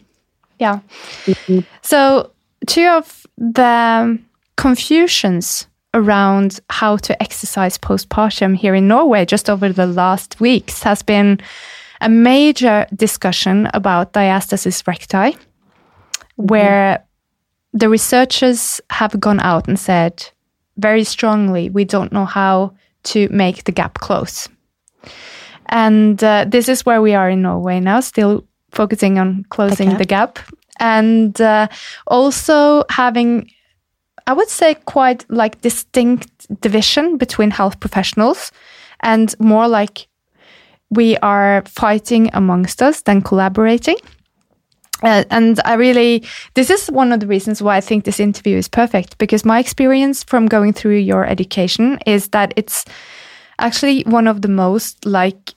Yeah. 0.60 0.80
Mm-hmm. 1.26 1.60
So 1.82 2.32
two 2.68 2.88
of 2.88 3.26
the 3.38 4.20
confusions 4.58 5.68
around 5.94 6.60
how 6.70 6.98
to 6.98 7.22
exercise 7.22 7.78
postpartum 7.78 8.56
here 8.56 8.76
in 8.76 8.88
Norway 8.88 9.26
just 9.26 9.50
over 9.50 9.70
the 9.70 9.88
last 9.88 10.40
weeks 10.40 10.84
has 10.84 11.02
been 11.02 11.40
a 12.02 12.10
major 12.10 12.86
discussion 12.93 13.70
about 13.74 14.14
diastasis 14.14 14.86
recti, 14.88 15.38
where 16.36 16.97
mm-hmm. 16.97 17.78
the 17.78 17.89
researchers 17.89 18.82
have 18.89 19.20
gone 19.20 19.39
out 19.39 19.68
and 19.68 19.80
said 19.80 20.30
very 20.78 21.04
strongly, 21.04 21.70
we 21.70 21.86
don't 21.86 22.12
know 22.12 22.26
how 22.26 22.74
to 23.04 23.30
make 23.30 23.64
the 23.64 23.72
gap 23.72 23.99
close. 23.99 24.49
And 25.68 26.22
uh, 26.24 26.45
this 26.47 26.68
is 26.68 26.86
where 26.86 27.02
we 27.02 27.14
are 27.14 27.30
in 27.30 27.41
Norway 27.43 27.80
now, 27.80 28.02
still 28.02 28.45
focusing 28.72 29.20
on 29.20 29.45
closing 29.49 29.97
the 29.97 30.06
gap, 30.06 30.36
the 30.36 30.41
gap. 30.41 30.54
and 30.80 31.39
uh, 31.41 31.68
also 32.08 32.84
having 32.89 33.49
I 34.28 34.34
would 34.34 34.49
say 34.49 34.76
quite 34.86 35.26
like 35.30 35.62
distinct 35.62 36.47
division 36.62 37.18
between 37.18 37.52
health 37.52 37.80
professionals 37.80 38.52
and 39.02 39.34
more 39.39 39.68
like 39.68 40.08
we 40.92 41.18
are 41.18 41.64
fighting 41.66 42.30
amongst 42.34 42.82
us 42.82 43.02
than 43.02 43.22
collaborating. 43.22 43.96
Uh, 45.04 45.24
and 45.32 45.60
I 45.66 45.74
really, 45.74 46.24
this 46.54 46.70
is 46.70 46.92
one 46.92 47.12
of 47.12 47.22
the 47.22 47.28
reasons 47.28 47.62
why 47.62 47.78
I 47.78 47.82
think 47.82 48.04
this 48.04 48.20
interview 48.20 48.58
is 48.58 48.68
perfect 48.68 49.18
because 49.18 49.44
my 49.44 49.58
experience 49.58 50.24
from 50.24 50.46
going 50.46 50.74
through 50.74 50.98
your 50.98 51.26
education 51.26 51.98
is 52.06 52.28
that 52.30 52.54
it's 52.56 52.86
actually 53.58 54.04
one 54.04 54.28
of 54.28 54.44
the 54.44 54.48
most 54.48 55.04
like 55.06 55.56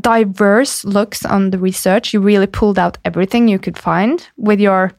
diverse 0.00 0.84
looks 0.84 1.24
on 1.24 1.50
the 1.50 1.58
research. 1.58 2.12
You 2.12 2.20
really 2.20 2.46
pulled 2.46 2.78
out 2.78 2.98
everything 3.06 3.48
you 3.48 3.58
could 3.58 3.78
find 3.78 4.28
with 4.36 4.60
your 4.60 4.92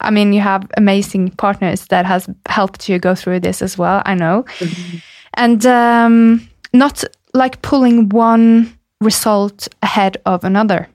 I 0.00 0.10
mean, 0.10 0.32
you 0.32 0.40
have 0.40 0.68
amazing 0.76 1.30
partners 1.30 1.86
that 1.86 2.04
has 2.04 2.28
helped 2.46 2.88
you 2.88 2.98
go 2.98 3.14
through 3.14 3.40
this 3.40 3.62
as 3.62 3.78
well. 3.78 4.02
I 4.04 4.14
know, 4.14 4.44
mm-hmm. 4.58 4.98
and 5.34 5.64
um, 5.64 6.48
not 6.72 7.04
like 7.34 7.60
pulling 7.62 8.08
one 8.08 8.78
result 9.00 9.68
ahead 9.82 10.16
of 10.24 10.44
another. 10.44 10.88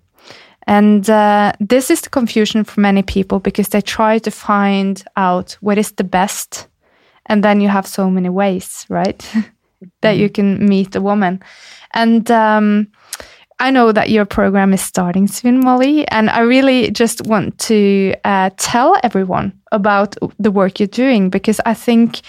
And 0.67 1.09
uh, 1.09 1.53
this 1.59 1.89
is 1.89 2.01
the 2.01 2.09
confusion 2.09 2.63
for 2.63 2.79
many 2.79 3.01
people 3.01 3.39
because 3.39 3.69
they 3.69 3.81
try 3.81 4.19
to 4.19 4.31
find 4.31 5.03
out 5.15 5.57
what 5.61 5.77
is 5.77 5.91
the 5.93 6.03
best, 6.03 6.67
and 7.25 7.43
then 7.43 7.59
you 7.61 7.69
have 7.69 7.87
so 7.87 8.09
many 8.09 8.29
ways, 8.29 8.85
right, 8.89 9.19
that 10.01 10.17
you 10.17 10.29
can 10.29 10.67
meet 10.67 10.95
a 10.95 11.01
woman. 11.01 11.41
And 11.93 12.29
um, 12.29 12.87
I 13.59 13.71
know 13.71 13.91
that 13.91 14.09
your 14.09 14.25
program 14.25 14.73
is 14.73 14.81
starting 14.81 15.27
soon, 15.27 15.59
Molly, 15.59 16.07
and 16.09 16.29
I 16.29 16.41
really 16.41 16.91
just 16.91 17.25
want 17.25 17.57
to 17.59 18.13
uh, 18.23 18.51
tell 18.57 18.95
everyone 19.03 19.59
about 19.71 20.15
the 20.37 20.51
work 20.51 20.79
you're 20.79 20.87
doing 20.87 21.29
because 21.29 21.59
I 21.65 21.73
think 21.73 22.21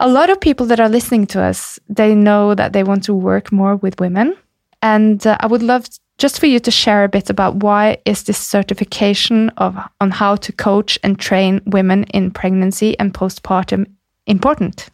a 0.00 0.08
lot 0.08 0.30
of 0.30 0.40
people 0.40 0.66
that 0.66 0.80
are 0.80 0.88
listening 0.88 1.26
to 1.26 1.40
us 1.40 1.78
they 1.88 2.14
know 2.14 2.54
that 2.54 2.72
they 2.72 2.82
want 2.82 3.04
to 3.04 3.14
work 3.14 3.52
more 3.52 3.76
with 3.76 4.00
women, 4.00 4.36
and 4.82 5.26
uh, 5.26 5.36
I 5.40 5.46
would 5.46 5.62
love 5.62 5.86
just 6.18 6.40
for 6.40 6.46
you 6.46 6.58
to 6.60 6.70
share 6.70 7.04
a 7.04 7.08
bit 7.08 7.28
about 7.28 7.56
why 7.56 7.98
is 8.04 8.22
this 8.24 8.38
certification 8.38 9.50
of 9.50 9.76
on 10.00 10.10
how 10.10 10.36
to 10.36 10.52
coach 10.52 10.98
and 11.02 11.18
train 11.18 11.60
women 11.66 12.04
in 12.04 12.30
pregnancy 12.30 12.98
and 12.98 13.12
postpartum 13.12 13.86
important. 14.26 14.88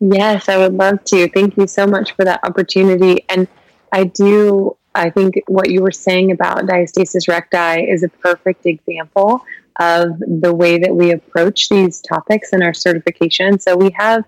Yes, 0.00 0.48
I 0.48 0.56
would 0.56 0.74
love 0.74 1.02
to. 1.04 1.28
Thank 1.28 1.56
you 1.56 1.66
so 1.66 1.86
much 1.86 2.12
for 2.12 2.24
that 2.24 2.40
opportunity. 2.44 3.24
And 3.28 3.48
I 3.92 4.04
do, 4.04 4.76
I 4.94 5.10
think 5.10 5.42
what 5.48 5.70
you 5.70 5.82
were 5.82 5.90
saying 5.90 6.30
about 6.30 6.58
diastasis 6.66 7.28
recti 7.28 7.82
is 7.82 8.02
a 8.02 8.08
perfect 8.08 8.64
example 8.64 9.42
of 9.78 10.18
the 10.18 10.54
way 10.54 10.78
that 10.78 10.94
we 10.94 11.12
approach 11.12 11.68
these 11.68 12.00
topics 12.00 12.52
in 12.52 12.62
our 12.62 12.74
certification. 12.74 13.58
So 13.58 13.76
we 13.76 13.90
have 13.96 14.24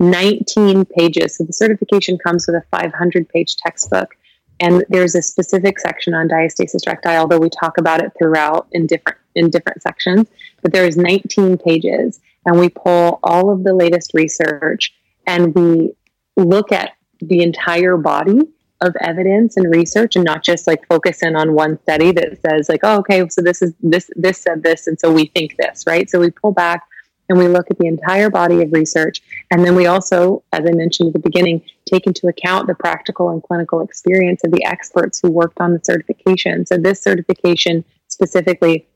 19 0.00 0.84
pages. 0.86 1.36
So 1.36 1.44
the 1.44 1.52
certification 1.52 2.18
comes 2.18 2.46
with 2.46 2.56
a 2.56 2.64
500 2.70 3.28
page 3.28 3.56
textbook. 3.56 4.16
And 4.60 4.84
there's 4.88 5.14
a 5.14 5.22
specific 5.22 5.80
section 5.80 6.14
on 6.14 6.28
diastasis 6.28 6.86
recti, 6.86 7.08
although 7.08 7.38
we 7.38 7.50
talk 7.50 7.76
about 7.76 8.02
it 8.02 8.12
throughout 8.16 8.68
in 8.72 8.86
different 8.86 9.18
in 9.34 9.50
different 9.50 9.82
sections. 9.82 10.28
But 10.62 10.72
there 10.72 10.86
is 10.86 10.96
19 10.96 11.58
pages, 11.58 12.20
and 12.46 12.58
we 12.58 12.68
pull 12.68 13.18
all 13.22 13.50
of 13.50 13.64
the 13.64 13.74
latest 13.74 14.12
research 14.14 14.94
and 15.26 15.54
we 15.54 15.92
look 16.36 16.72
at 16.72 16.92
the 17.20 17.42
entire 17.42 17.96
body 17.96 18.40
of 18.80 18.94
evidence 19.00 19.56
and 19.56 19.72
research 19.74 20.16
and 20.16 20.24
not 20.24 20.42
just 20.42 20.66
like 20.66 20.86
focus 20.88 21.22
in 21.22 21.36
on 21.36 21.54
one 21.54 21.80
study 21.82 22.12
that 22.12 22.38
says 22.44 22.68
like 22.68 22.80
oh 22.82 22.98
okay 22.98 23.26
so 23.28 23.40
this 23.40 23.62
is 23.62 23.72
this 23.80 24.10
this 24.16 24.38
said 24.38 24.62
this 24.62 24.86
and 24.86 24.98
so 24.98 25.12
we 25.12 25.26
think 25.26 25.56
this 25.56 25.84
right? 25.86 26.10
So 26.10 26.20
we 26.20 26.30
pull 26.30 26.52
back 26.52 26.82
and 27.28 27.38
we 27.38 27.48
look 27.48 27.70
at 27.70 27.78
the 27.78 27.86
entire 27.86 28.28
body 28.28 28.60
of 28.60 28.72
research. 28.72 29.22
And 29.50 29.64
then 29.64 29.74
we 29.74 29.86
also 29.86 30.42
as 30.52 30.64
i 30.66 30.72
mentioned 30.72 31.08
at 31.08 31.12
the 31.14 31.20
beginning 31.20 31.62
take 31.86 32.06
into 32.06 32.26
account 32.28 32.66
the 32.66 32.74
practical 32.74 33.30
and 33.30 33.42
clinical 33.42 33.80
experience 33.80 34.42
of 34.44 34.50
the 34.50 34.64
experts 34.64 35.20
who 35.20 35.30
worked 35.30 35.60
on 35.60 35.72
the 35.72 35.80
certification. 35.82 36.66
So 36.66 36.76
this 36.76 37.02
certification 37.02 37.84
specifically 38.08 38.86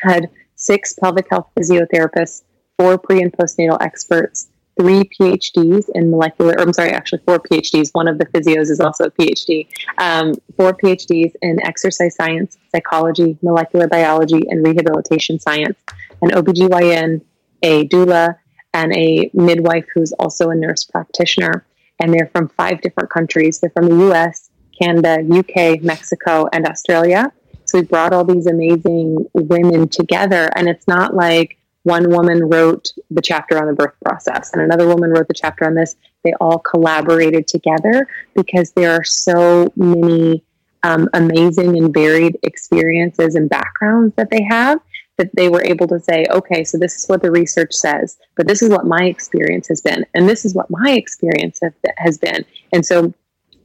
had 0.00 0.30
six 0.56 0.94
pelvic 0.94 1.28
health 1.30 1.48
physiotherapists 1.56 2.42
four 2.78 2.96
pre 2.98 3.22
and 3.22 3.32
postnatal 3.32 3.78
experts 3.80 4.48
three 4.78 5.04
PhDs 5.04 5.86
in 5.94 6.10
molecular, 6.10 6.54
or 6.54 6.62
I'm 6.62 6.72
sorry, 6.72 6.90
actually 6.90 7.20
four 7.26 7.38
PhDs. 7.38 7.90
One 7.92 8.06
of 8.06 8.18
the 8.18 8.26
physios 8.26 8.70
is 8.70 8.80
also 8.80 9.04
a 9.04 9.10
PhD. 9.10 9.66
Um, 9.98 10.34
four 10.56 10.72
PhDs 10.72 11.32
in 11.42 11.64
exercise 11.66 12.14
science, 12.14 12.56
psychology, 12.70 13.36
molecular 13.42 13.88
biology, 13.88 14.42
and 14.48 14.64
rehabilitation 14.64 15.38
science. 15.40 15.78
An 16.22 16.30
OBGYN, 16.30 17.22
a 17.62 17.88
doula, 17.88 18.36
and 18.72 18.94
a 18.94 19.30
midwife 19.34 19.86
who's 19.94 20.12
also 20.12 20.50
a 20.50 20.54
nurse 20.54 20.84
practitioner. 20.84 21.66
And 22.00 22.14
they're 22.14 22.30
from 22.32 22.48
five 22.48 22.80
different 22.80 23.10
countries. 23.10 23.58
They're 23.58 23.70
from 23.70 23.88
the 23.88 24.12
US, 24.12 24.50
Canada, 24.80 25.18
UK, 25.20 25.82
Mexico, 25.82 26.48
and 26.52 26.66
Australia. 26.66 27.32
So 27.64 27.80
we 27.80 27.84
brought 27.84 28.12
all 28.12 28.24
these 28.24 28.46
amazing 28.46 29.26
women 29.34 29.88
together. 29.88 30.48
And 30.54 30.68
it's 30.68 30.86
not 30.86 31.14
like, 31.14 31.58
one 31.88 32.10
woman 32.10 32.48
wrote 32.48 32.92
the 33.10 33.22
chapter 33.22 33.58
on 33.58 33.66
the 33.66 33.72
birth 33.72 33.94
process 34.04 34.52
and 34.52 34.62
another 34.62 34.86
woman 34.86 35.10
wrote 35.10 35.26
the 35.26 35.34
chapter 35.34 35.66
on 35.66 35.74
this. 35.74 35.96
They 36.22 36.34
all 36.40 36.58
collaborated 36.58 37.46
together 37.46 38.06
because 38.36 38.72
there 38.72 38.92
are 38.92 39.04
so 39.04 39.72
many 39.74 40.44
um, 40.82 41.08
amazing 41.14 41.76
and 41.76 41.92
varied 41.92 42.38
experiences 42.42 43.34
and 43.34 43.48
backgrounds 43.48 44.14
that 44.16 44.30
they 44.30 44.44
have 44.48 44.78
that 45.16 45.34
they 45.34 45.48
were 45.48 45.64
able 45.64 45.88
to 45.88 45.98
say, 45.98 46.26
okay, 46.30 46.62
so 46.62 46.78
this 46.78 46.96
is 46.96 47.08
what 47.08 47.22
the 47.22 47.30
research 47.30 47.72
says, 47.72 48.16
but 48.36 48.46
this 48.46 48.62
is 48.62 48.68
what 48.68 48.86
my 48.86 49.04
experience 49.04 49.66
has 49.66 49.80
been, 49.80 50.06
and 50.14 50.28
this 50.28 50.44
is 50.44 50.54
what 50.54 50.70
my 50.70 50.92
experience 50.92 51.58
have, 51.60 51.74
has 51.96 52.18
been. 52.18 52.44
And 52.72 52.86
so 52.86 53.12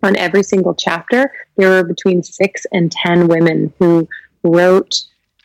on 0.02 0.18
every 0.18 0.44
single 0.44 0.74
chapter, 0.74 1.32
there 1.58 1.70
were 1.70 1.84
between 1.84 2.24
six 2.24 2.66
and 2.72 2.92
10 2.92 3.28
women 3.28 3.72
who 3.80 4.10
wrote, 4.44 4.96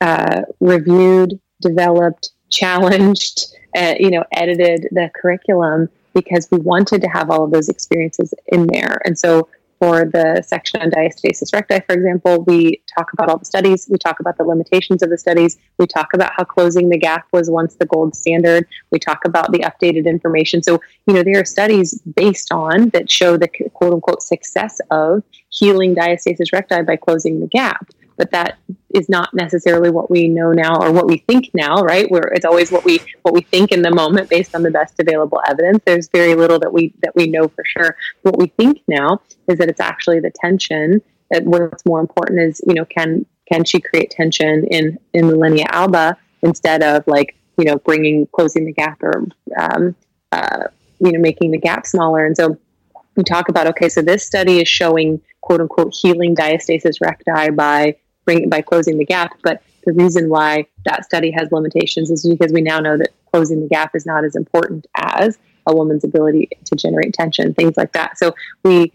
uh, 0.00 0.42
reviewed, 0.60 1.38
developed, 1.60 2.30
challenged, 2.50 3.46
uh, 3.76 3.94
you 3.98 4.10
know, 4.10 4.24
edited 4.32 4.88
the 4.92 5.10
curriculum 5.20 5.88
because 6.14 6.48
we 6.50 6.58
wanted 6.58 7.00
to 7.02 7.08
have 7.08 7.30
all 7.30 7.44
of 7.44 7.50
those 7.50 7.68
experiences 7.68 8.34
in 8.48 8.66
there. 8.66 9.00
And 9.04 9.18
so 9.18 9.48
for 9.78 10.04
the 10.04 10.42
section 10.44 10.80
on 10.80 10.90
diastasis 10.90 11.52
recti, 11.52 11.80
for 11.86 11.94
example, 11.94 12.42
we 12.44 12.82
talk 12.96 13.12
about 13.12 13.28
all 13.28 13.38
the 13.38 13.44
studies, 13.44 13.86
we 13.88 13.96
talk 13.96 14.18
about 14.18 14.36
the 14.36 14.44
limitations 14.44 15.02
of 15.02 15.10
the 15.10 15.18
studies, 15.18 15.56
we 15.78 15.86
talk 15.86 16.12
about 16.14 16.32
how 16.36 16.42
closing 16.42 16.88
the 16.88 16.98
gap 16.98 17.26
was 17.32 17.48
once 17.48 17.76
the 17.76 17.86
gold 17.86 18.16
standard, 18.16 18.66
we 18.90 18.98
talk 18.98 19.24
about 19.24 19.52
the 19.52 19.60
updated 19.60 20.06
information. 20.06 20.62
So, 20.62 20.80
you 21.06 21.14
know, 21.14 21.22
there 21.22 21.40
are 21.40 21.44
studies 21.44 22.00
based 22.00 22.50
on 22.50 22.88
that 22.90 23.08
show 23.08 23.36
the 23.36 23.48
quote 23.48 23.92
unquote 23.92 24.22
success 24.22 24.80
of 24.90 25.22
healing 25.50 25.94
diastasis 25.94 26.52
recti 26.52 26.82
by 26.82 26.96
closing 26.96 27.40
the 27.40 27.46
gap 27.46 27.88
but 28.18 28.32
that 28.32 28.58
is 28.94 29.08
not 29.08 29.32
necessarily 29.32 29.90
what 29.90 30.10
we 30.10 30.28
know 30.28 30.52
now 30.52 30.74
or 30.82 30.92
what 30.92 31.06
we 31.06 31.18
think 31.18 31.50
now 31.54 31.82
right? 31.82 32.10
Where 32.10 32.24
it's 32.34 32.44
always 32.44 32.70
what 32.70 32.84
we 32.84 33.00
what 33.22 33.32
we 33.32 33.40
think 33.40 33.72
in 33.72 33.82
the 33.82 33.94
moment 33.94 34.28
based 34.28 34.54
on 34.54 34.62
the 34.62 34.70
best 34.70 34.98
available 34.98 35.40
evidence. 35.48 35.82
There's 35.86 36.08
very 36.08 36.34
little 36.34 36.58
that 36.58 36.72
we 36.72 36.92
that 37.02 37.14
we 37.14 37.28
know 37.28 37.48
for 37.48 37.64
sure. 37.64 37.96
What 38.22 38.36
we 38.36 38.48
think 38.48 38.82
now 38.88 39.22
is 39.46 39.58
that 39.58 39.68
it's 39.68 39.80
actually 39.80 40.20
the 40.20 40.32
tension 40.32 41.00
that 41.30 41.44
what's 41.44 41.86
more 41.86 42.00
important 42.00 42.40
is 42.40 42.60
you 42.66 42.74
know 42.74 42.84
can 42.84 43.24
can 43.50 43.64
she 43.64 43.80
create 43.80 44.10
tension 44.10 44.64
in 44.64 44.98
in 45.14 45.28
the 45.28 45.36
linea 45.36 45.66
alba 45.70 46.16
instead 46.42 46.82
of 46.82 47.04
like 47.06 47.36
you 47.56 47.64
know 47.64 47.76
bringing 47.78 48.26
closing 48.32 48.64
the 48.64 48.72
gap 48.72 49.02
or 49.02 49.26
um, 49.56 49.94
uh, 50.32 50.64
you 51.00 51.12
know 51.12 51.20
making 51.20 51.52
the 51.52 51.58
gap 51.58 51.86
smaller. 51.86 52.26
And 52.26 52.36
so 52.36 52.58
we 53.16 53.24
talk 53.24 53.48
about 53.48 53.66
okay 53.66 53.88
so 53.88 54.00
this 54.00 54.24
study 54.24 54.60
is 54.60 54.68
showing 54.68 55.20
quote 55.40 55.60
unquote 55.60 55.94
healing 55.94 56.34
diastasis 56.34 57.00
recti 57.00 57.50
by 57.50 57.96
bring 58.28 58.50
by 58.50 58.60
closing 58.60 58.98
the 58.98 59.06
gap. 59.06 59.32
But 59.42 59.62
the 59.86 59.92
reason 59.94 60.28
why 60.28 60.66
that 60.84 61.04
study 61.06 61.30
has 61.30 61.50
limitations 61.50 62.10
is 62.10 62.28
because 62.28 62.52
we 62.52 62.60
now 62.60 62.78
know 62.78 62.98
that 62.98 63.08
closing 63.32 63.62
the 63.62 63.68
gap 63.68 63.94
is 63.94 64.04
not 64.04 64.22
as 64.24 64.36
important 64.36 64.86
as 64.96 65.38
a 65.66 65.74
woman's 65.74 66.04
ability 66.04 66.50
to 66.66 66.76
generate 66.76 67.14
tension, 67.14 67.54
things 67.54 67.76
like 67.78 67.92
that. 67.94 68.18
So 68.18 68.34
we 68.64 68.92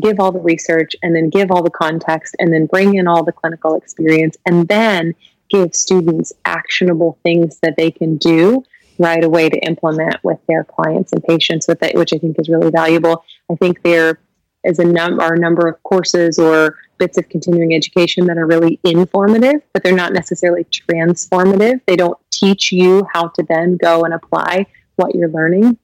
give 0.00 0.20
all 0.20 0.30
the 0.30 0.40
research 0.40 0.94
and 1.02 1.16
then 1.16 1.30
give 1.30 1.50
all 1.50 1.62
the 1.62 1.70
context 1.70 2.36
and 2.38 2.52
then 2.52 2.66
bring 2.66 2.96
in 2.96 3.08
all 3.08 3.24
the 3.24 3.32
clinical 3.32 3.76
experience 3.76 4.36
and 4.44 4.68
then 4.68 5.14
give 5.48 5.74
students 5.74 6.32
actionable 6.44 7.18
things 7.22 7.58
that 7.62 7.76
they 7.78 7.90
can 7.90 8.18
do 8.18 8.62
right 8.98 9.24
away 9.24 9.48
to 9.48 9.58
implement 9.60 10.22
with 10.22 10.38
their 10.46 10.64
clients 10.64 11.12
and 11.12 11.24
patients 11.24 11.66
with 11.66 11.82
it, 11.82 11.96
which 11.96 12.12
I 12.12 12.18
think 12.18 12.36
is 12.38 12.50
really 12.50 12.70
valuable. 12.70 13.24
I 13.50 13.54
think 13.54 13.82
there 13.82 14.18
is 14.64 14.78
a 14.78 14.84
number 14.84 15.22
are 15.22 15.34
a 15.34 15.38
number 15.38 15.68
of 15.68 15.82
courses 15.82 16.38
or 16.38 16.76
bits 16.98 17.16
of 17.16 17.28
continuing 17.28 17.74
education 17.74 18.26
that 18.26 18.36
are 18.36 18.46
really 18.46 18.78
informative, 18.84 19.62
but 19.72 19.82
they're 19.82 19.94
not 19.94 20.12
necessarily 20.12 20.64
transformative. 20.64 21.80
They 21.86 21.96
don't 21.96 22.18
teach 22.30 22.70
you 22.70 23.06
how 23.12 23.28
to 23.28 23.42
then 23.48 23.76
go 23.76 24.04
and 24.04 24.14
apply 24.14 24.66
what 24.96 25.14
you're 25.14 25.30
learning 25.30 25.78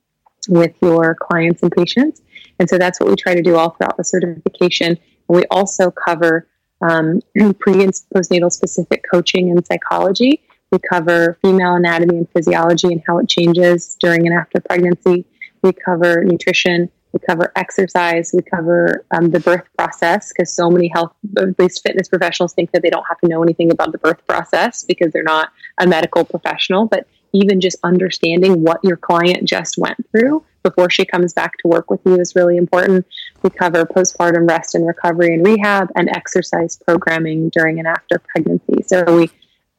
with 0.48 0.74
your 0.82 1.14
clients 1.14 1.62
and 1.62 1.72
patients. 1.72 2.22
And 2.58 2.68
so 2.68 2.78
that's 2.78 3.00
what 3.00 3.08
we 3.08 3.16
try 3.16 3.34
to 3.34 3.42
do 3.42 3.56
all 3.56 3.70
throughout 3.70 3.96
the 3.96 4.04
certification. 4.04 4.98
And 5.28 5.36
we 5.36 5.44
also 5.50 5.90
cover 5.90 6.46
um, 6.80 7.20
pre 7.58 7.82
and 7.82 7.92
postnatal 8.14 8.52
specific 8.52 9.04
coaching 9.10 9.50
and 9.50 9.66
psychology. 9.66 10.42
We 10.70 10.78
cover 10.78 11.38
female 11.42 11.74
anatomy 11.74 12.18
and 12.18 12.30
physiology 12.30 12.88
and 12.88 13.02
how 13.06 13.18
it 13.18 13.28
changes 13.28 13.96
during 14.00 14.26
and 14.26 14.36
after 14.36 14.60
pregnancy. 14.60 15.24
We 15.62 15.72
cover 15.72 16.24
nutrition 16.24 16.90
we 17.16 17.26
cover 17.26 17.52
exercise. 17.56 18.32
We 18.34 18.42
cover 18.42 19.04
um, 19.10 19.30
the 19.30 19.40
birth 19.40 19.64
process 19.76 20.32
because 20.32 20.52
so 20.52 20.70
many 20.70 20.88
health, 20.88 21.12
at 21.38 21.58
least 21.58 21.82
fitness 21.82 22.08
professionals, 22.08 22.52
think 22.52 22.72
that 22.72 22.82
they 22.82 22.90
don't 22.90 23.06
have 23.08 23.18
to 23.20 23.28
know 23.28 23.42
anything 23.42 23.70
about 23.70 23.92
the 23.92 23.98
birth 23.98 24.24
process 24.26 24.84
because 24.84 25.12
they're 25.12 25.22
not 25.22 25.50
a 25.78 25.86
medical 25.86 26.24
professional. 26.24 26.86
But 26.86 27.06
even 27.32 27.60
just 27.60 27.78
understanding 27.84 28.62
what 28.62 28.80
your 28.82 28.96
client 28.96 29.48
just 29.48 29.78
went 29.78 29.98
through 30.10 30.44
before 30.62 30.90
she 30.90 31.04
comes 31.04 31.32
back 31.32 31.56
to 31.58 31.68
work 31.68 31.90
with 31.90 32.00
you 32.04 32.20
is 32.20 32.34
really 32.36 32.56
important. 32.56 33.06
We 33.42 33.50
cover 33.50 33.84
postpartum 33.84 34.48
rest 34.48 34.74
and 34.74 34.86
recovery 34.86 35.32
and 35.34 35.46
rehab 35.46 35.90
and 35.96 36.08
exercise 36.10 36.76
programming 36.76 37.48
during 37.50 37.78
and 37.78 37.88
after 37.88 38.18
pregnancy. 38.18 38.82
So 38.86 39.04
we 39.16 39.30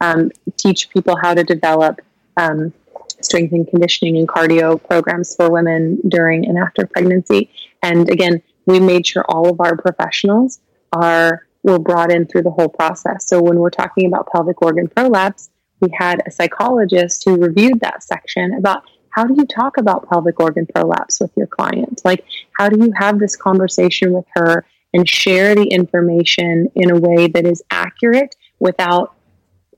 um, 0.01 0.31
teach 0.57 0.89
people 0.89 1.17
how 1.21 1.33
to 1.33 1.43
develop 1.43 2.01
um, 2.37 2.73
strength 3.21 3.53
and 3.53 3.67
conditioning 3.67 4.17
and 4.17 4.27
cardio 4.27 4.81
programs 4.87 5.35
for 5.35 5.51
women 5.51 5.99
during 6.07 6.45
and 6.45 6.57
after 6.57 6.85
pregnancy. 6.85 7.49
And 7.83 8.09
again, 8.09 8.41
we 8.65 8.79
made 8.79 9.07
sure 9.07 9.25
all 9.27 9.49
of 9.49 9.59
our 9.61 9.77
professionals 9.77 10.59
are 10.93 11.47
were 11.63 11.79
brought 11.79 12.11
in 12.11 12.25
through 12.25 12.43
the 12.43 12.51
whole 12.51 12.69
process. 12.69 13.27
So 13.27 13.41
when 13.41 13.59
we're 13.59 13.69
talking 13.69 14.07
about 14.07 14.29
pelvic 14.31 14.61
organ 14.61 14.87
prolapse, 14.87 15.49
we 15.81 15.89
had 15.97 16.21
a 16.25 16.31
psychologist 16.31 17.23
who 17.25 17.35
reviewed 17.35 17.79
that 17.81 18.03
section 18.03 18.53
about 18.53 18.83
how 19.09 19.25
do 19.25 19.33
you 19.35 19.45
talk 19.45 19.77
about 19.77 20.07
pelvic 20.07 20.39
organ 20.39 20.67
prolapse 20.67 21.19
with 21.19 21.31
your 21.35 21.47
client? 21.47 22.01
Like, 22.05 22.23
how 22.57 22.69
do 22.69 22.79
you 22.79 22.93
have 22.95 23.19
this 23.19 23.35
conversation 23.35 24.13
with 24.13 24.25
her 24.35 24.65
and 24.93 25.09
share 25.09 25.55
the 25.55 25.65
information 25.65 26.71
in 26.75 26.91
a 26.91 26.99
way 26.99 27.27
that 27.27 27.45
is 27.45 27.61
accurate 27.71 28.35
without 28.59 29.16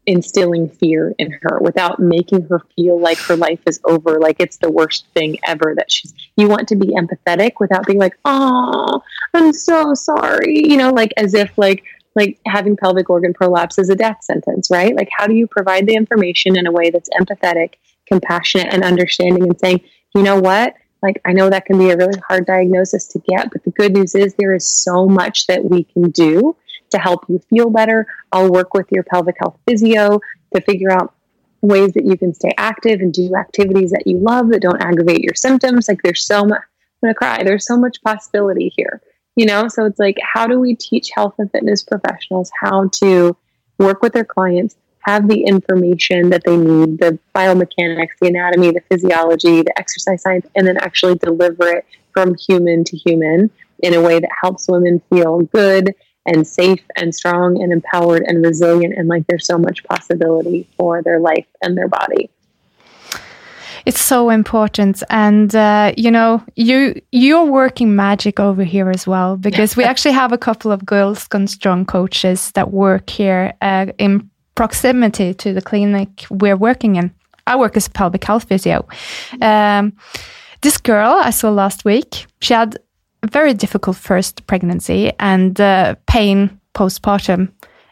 instilling 0.09 0.67
fear 0.67 1.13
in 1.19 1.31
her 1.41 1.59
without 1.61 1.99
making 1.99 2.41
her 2.47 2.59
feel 2.75 2.99
like 2.99 3.17
her 3.19 3.35
life 3.35 3.59
is 3.67 3.79
over 3.85 4.19
like 4.19 4.37
it's 4.39 4.57
the 4.57 4.71
worst 4.71 5.05
thing 5.13 5.37
ever 5.45 5.73
that 5.77 5.91
she's 5.91 6.13
you 6.35 6.47
want 6.47 6.67
to 6.67 6.75
be 6.75 6.87
empathetic 6.87 7.51
without 7.59 7.85
being 7.85 7.99
like 7.99 8.17
oh 8.25 8.99
i'm 9.35 9.53
so 9.53 9.93
sorry 9.93 10.67
you 10.67 10.77
know 10.77 10.89
like 10.89 11.13
as 11.17 11.33
if 11.33 11.55
like 11.57 11.83
like 12.15 12.39
having 12.45 12.75
pelvic 12.75 13.09
organ 13.09 13.33
prolapse 13.33 13.77
is 13.77 13.89
a 13.89 13.95
death 13.95 14.23
sentence 14.23 14.69
right? 14.71 14.95
Like 14.95 15.09
how 15.11 15.27
do 15.27 15.33
you 15.33 15.47
provide 15.47 15.87
the 15.87 15.95
information 15.95 16.57
in 16.57 16.67
a 16.67 16.71
way 16.71 16.89
that's 16.89 17.09
empathetic 17.09 17.75
compassionate 18.07 18.73
and 18.73 18.83
understanding 18.83 19.43
and 19.43 19.59
saying 19.59 19.81
you 20.15 20.23
know 20.23 20.39
what? 20.39 20.75
Like 21.01 21.21
i 21.25 21.31
know 21.31 21.49
that 21.49 21.65
can 21.65 21.77
be 21.77 21.91
a 21.91 21.97
really 21.97 22.19
hard 22.27 22.45
diagnosis 22.45 23.07
to 23.09 23.19
get 23.19 23.51
but 23.51 23.63
the 23.63 23.71
good 23.71 23.93
news 23.93 24.15
is 24.15 24.33
there 24.35 24.53
is 24.53 24.67
so 24.67 25.05
much 25.05 25.47
that 25.47 25.63
we 25.63 25.85
can 25.85 26.09
do 26.11 26.55
to 26.91 26.97
help 26.97 27.25
you 27.27 27.39
feel 27.49 27.69
better. 27.69 28.07
I'll 28.31 28.51
work 28.51 28.73
with 28.73 28.87
your 28.91 29.03
pelvic 29.03 29.35
health 29.39 29.57
physio 29.67 30.19
to 30.53 30.61
figure 30.61 30.91
out 30.91 31.13
ways 31.61 31.93
that 31.93 32.05
you 32.05 32.17
can 32.17 32.33
stay 32.33 32.53
active 32.57 33.01
and 33.01 33.13
do 33.13 33.35
activities 33.35 33.91
that 33.91 34.07
you 34.07 34.17
love 34.17 34.49
that 34.49 34.61
don't 34.61 34.81
aggravate 34.81 35.19
your 35.19 35.35
symptoms. 35.35 35.87
Like 35.87 36.01
there's 36.03 36.25
so 36.25 36.45
much, 36.45 36.61
I'm 36.61 37.07
gonna 37.07 37.13
cry. 37.13 37.43
There's 37.43 37.65
so 37.65 37.77
much 37.77 38.01
possibility 38.01 38.73
here, 38.75 39.01
you 39.35 39.45
know? 39.45 39.67
So 39.67 39.85
it's 39.85 39.99
like, 39.99 40.17
how 40.21 40.47
do 40.47 40.59
we 40.59 40.75
teach 40.75 41.09
health 41.13 41.35
and 41.37 41.51
fitness 41.51 41.83
professionals 41.83 42.51
how 42.61 42.89
to 42.95 43.35
work 43.77 44.01
with 44.01 44.13
their 44.13 44.25
clients, 44.25 44.75
have 45.01 45.27
the 45.27 45.43
information 45.43 46.29
that 46.29 46.43
they 46.43 46.57
need, 46.57 46.99
the 46.99 47.17
biomechanics, 47.35 48.09
the 48.21 48.27
anatomy, 48.27 48.71
the 48.71 48.81
physiology, 48.89 49.61
the 49.61 49.73
exercise 49.77 50.21
science, 50.21 50.45
and 50.55 50.67
then 50.67 50.77
actually 50.77 51.15
deliver 51.15 51.67
it 51.67 51.85
from 52.13 52.35
human 52.35 52.83
to 52.83 52.97
human 52.97 53.49
in 53.79 53.93
a 53.93 54.01
way 54.01 54.19
that 54.19 54.29
helps 54.41 54.67
women 54.67 55.01
feel 55.09 55.41
good 55.41 55.93
and 56.29 56.47
safe 56.47 56.83
and 56.95 57.13
strong 57.13 57.61
and 57.61 57.73
empowered 57.73 58.23
and 58.27 58.45
resilient. 58.45 58.93
And 58.97 59.07
like 59.07 59.25
there's 59.27 59.45
so 59.45 59.57
much 59.57 59.83
possibility 59.83 60.67
for 60.77 61.01
their 61.01 61.19
life 61.19 61.47
and 61.61 61.77
their 61.77 61.87
body. 61.87 62.29
It's 63.85 64.01
so 64.01 64.29
important. 64.29 65.03
And 65.09 65.55
uh, 65.55 65.93
you 65.97 66.11
know 66.11 66.43
you 66.55 67.01
you're 67.11 67.45
working 67.45 67.95
magic 67.95 68.39
over 68.39 68.63
here 68.63 68.89
as 68.89 69.07
well 69.07 69.37
because 69.37 69.75
we 69.75 69.83
actually 69.91 70.13
have 70.13 70.31
a 70.31 70.37
couple 70.37 70.71
of 70.71 70.85
girls 70.85 71.27
gone 71.27 71.47
strong 71.47 71.85
coaches 71.85 72.51
that 72.51 72.71
work 72.71 73.09
here 73.09 73.53
uh, 73.61 73.87
in 73.97 74.29
proximity 74.55 75.33
to 75.33 75.53
the 75.53 75.61
clinic 75.61 76.25
we're 76.29 76.57
working 76.57 76.95
in. 76.95 77.11
I 77.47 77.55
work 77.55 77.75
as 77.77 77.87
a 77.87 77.91
pelvic 77.91 78.23
health 78.23 78.43
physio. 78.43 78.87
Um, 79.41 79.93
this 80.61 80.77
girl 80.77 81.13
i 81.23 81.29
saw 81.29 81.49
last 81.49 81.85
week 81.85 82.27
she 82.41 82.53
had 82.53 82.77
very 83.27 83.53
difficult 83.53 83.97
first 83.97 84.45
pregnancy 84.47 85.11
and 85.19 85.59
uh, 85.59 85.95
pain 86.07 86.59
postpartum. 86.73 87.51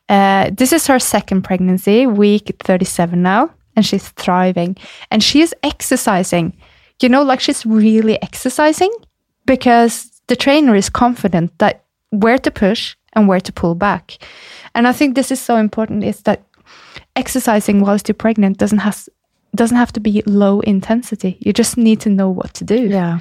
Uh, 0.09 0.49
this 0.53 0.71
is 0.71 0.87
her 0.87 0.99
second 0.99 1.41
pregnancy, 1.43 2.07
week 2.07 2.55
37 2.63 3.21
now, 3.21 3.49
and 3.75 3.85
she's 3.85 4.09
thriving. 4.09 4.77
And 5.11 5.21
she 5.21 5.41
is 5.41 5.53
exercising, 5.63 6.57
you 7.01 7.09
know, 7.09 7.23
like 7.23 7.41
she's 7.41 7.65
really 7.65 8.21
exercising 8.21 8.91
because 9.45 10.21
the 10.27 10.35
trainer 10.35 10.75
is 10.75 10.89
confident 10.89 11.57
that 11.59 11.83
where 12.11 12.37
to 12.37 12.51
push 12.51 12.95
and 13.13 13.27
where 13.27 13.41
to 13.41 13.51
pull 13.51 13.75
back. 13.75 14.17
And 14.75 14.87
I 14.87 14.93
think 14.93 15.15
this 15.15 15.31
is 15.31 15.41
so 15.41 15.57
important 15.57 16.03
is 16.03 16.21
that 16.21 16.43
exercising 17.15 17.81
whilst 17.81 18.07
you're 18.07 18.15
pregnant 18.15 18.57
doesn't 18.57 18.79
have 18.79 19.07
doesn't 19.55 19.77
have 19.77 19.93
to 19.93 19.99
be 19.99 20.21
low 20.25 20.59
intensity. 20.59 21.37
You 21.39 21.51
just 21.51 21.77
need 21.77 21.99
to 22.01 22.09
know 22.09 22.29
what 22.29 22.53
to 22.55 22.63
do. 22.63 22.75
Yeah. 22.75 23.19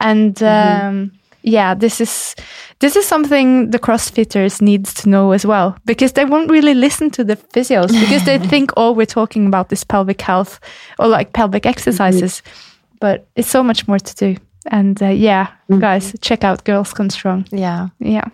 And 0.00 0.38
mm 0.40 0.48
-hmm. 0.48 1.21
Yeah, 1.42 1.74
this 1.74 2.00
is 2.00 2.34
this 2.78 2.96
is 2.96 3.06
something 3.06 3.70
the 3.70 3.78
CrossFitters 3.78 4.60
needs 4.60 4.94
to 4.94 5.08
know 5.08 5.32
as 5.32 5.44
well 5.44 5.76
because 5.84 6.12
they 6.12 6.24
won't 6.24 6.50
really 6.50 6.74
listen 6.74 7.10
to 7.10 7.24
the 7.24 7.36
physios 7.36 7.88
because 7.88 8.24
they 8.24 8.38
think 8.50 8.70
oh 8.76 8.92
we're 8.92 9.06
talking 9.06 9.46
about 9.46 9.68
this 9.68 9.84
pelvic 9.84 10.20
health 10.20 10.60
or 10.98 11.08
like 11.08 11.32
pelvic 11.32 11.66
exercises, 11.66 12.40
mm 12.40 12.44
-hmm. 12.44 12.98
but 13.00 13.26
it's 13.34 13.50
so 13.50 13.62
much 13.62 13.86
more 13.86 14.00
to 14.00 14.12
do. 14.26 14.40
And 14.70 15.02
uh, 15.02 15.08
yeah, 15.08 15.46
mm 15.46 15.76
-hmm. 15.76 15.80
guys, 15.80 16.12
check 16.20 16.44
out 16.44 16.64
Girls 16.64 16.92
Gone 16.92 17.10
Strong. 17.10 17.46
Yeah, 17.50 17.88
yeah. 17.98 18.28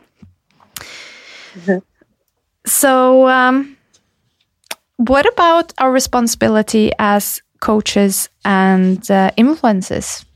Mm 1.54 1.62
-hmm. 1.64 1.82
So, 2.64 3.26
um, 3.28 3.76
what 4.96 5.26
about 5.26 5.72
our 5.80 5.92
responsibility 5.92 6.90
as 6.98 7.42
coaches 7.60 8.28
and 8.42 9.10
uh, 9.10 9.30
influencers? 9.36 10.27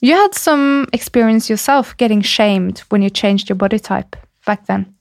You 0.00 0.14
had 0.14 0.34
some 0.34 0.86
experience 0.92 1.50
yourself 1.50 1.96
getting 1.96 2.22
shamed 2.22 2.80
when 2.88 3.02
you 3.02 3.10
changed 3.10 3.48
your 3.48 3.56
body 3.56 3.78
type 3.78 4.16
back 4.46 4.66
then. 4.66 4.94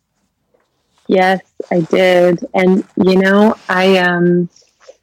Yes, 1.08 1.42
I 1.72 1.82
did. 1.82 2.46
And 2.54 2.84
you 2.98 3.18
know, 3.18 3.56
I 3.70 3.98
um 4.00 4.50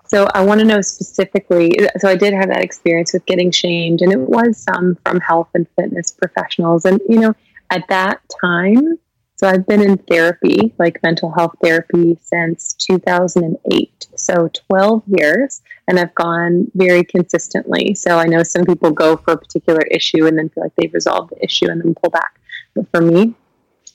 so 0.06 0.28
I 0.34 0.44
want 0.44 0.60
to 0.60 0.66
know 0.66 0.80
specifically 0.80 1.78
so 1.98 2.08
I 2.08 2.16
did 2.16 2.34
have 2.34 2.48
that 2.48 2.62
experience 2.62 3.12
with 3.12 3.24
getting 3.26 3.50
shamed 3.50 4.02
and 4.02 4.12
it 4.12 4.20
was 4.20 4.58
some 4.58 4.96
from 5.04 5.20
health 5.20 5.48
and 5.54 5.66
fitness 5.76 6.10
professionals 6.10 6.84
and 6.84 7.00
you 7.08 7.20
know, 7.20 7.34
at 7.70 7.86
that 7.88 8.20
time 8.40 8.98
so 9.44 9.50
I've 9.50 9.66
been 9.66 9.82
in 9.82 9.98
therapy, 9.98 10.72
like 10.78 11.02
mental 11.02 11.30
health 11.30 11.54
therapy, 11.62 12.16
since 12.22 12.72
2008. 12.78 14.06
So 14.16 14.48
12 14.70 15.02
years, 15.06 15.60
and 15.86 16.00
I've 16.00 16.14
gone 16.14 16.70
very 16.74 17.04
consistently. 17.04 17.94
So 17.94 18.18
I 18.18 18.24
know 18.24 18.42
some 18.42 18.64
people 18.64 18.90
go 18.90 19.18
for 19.18 19.32
a 19.32 19.36
particular 19.36 19.82
issue 19.90 20.26
and 20.26 20.38
then 20.38 20.48
feel 20.48 20.64
like 20.64 20.72
they've 20.76 20.94
resolved 20.94 21.32
the 21.32 21.44
issue 21.44 21.68
and 21.68 21.78
then 21.78 21.94
pull 21.94 22.08
back. 22.08 22.40
But 22.74 22.90
for 22.90 23.02
me, 23.02 23.34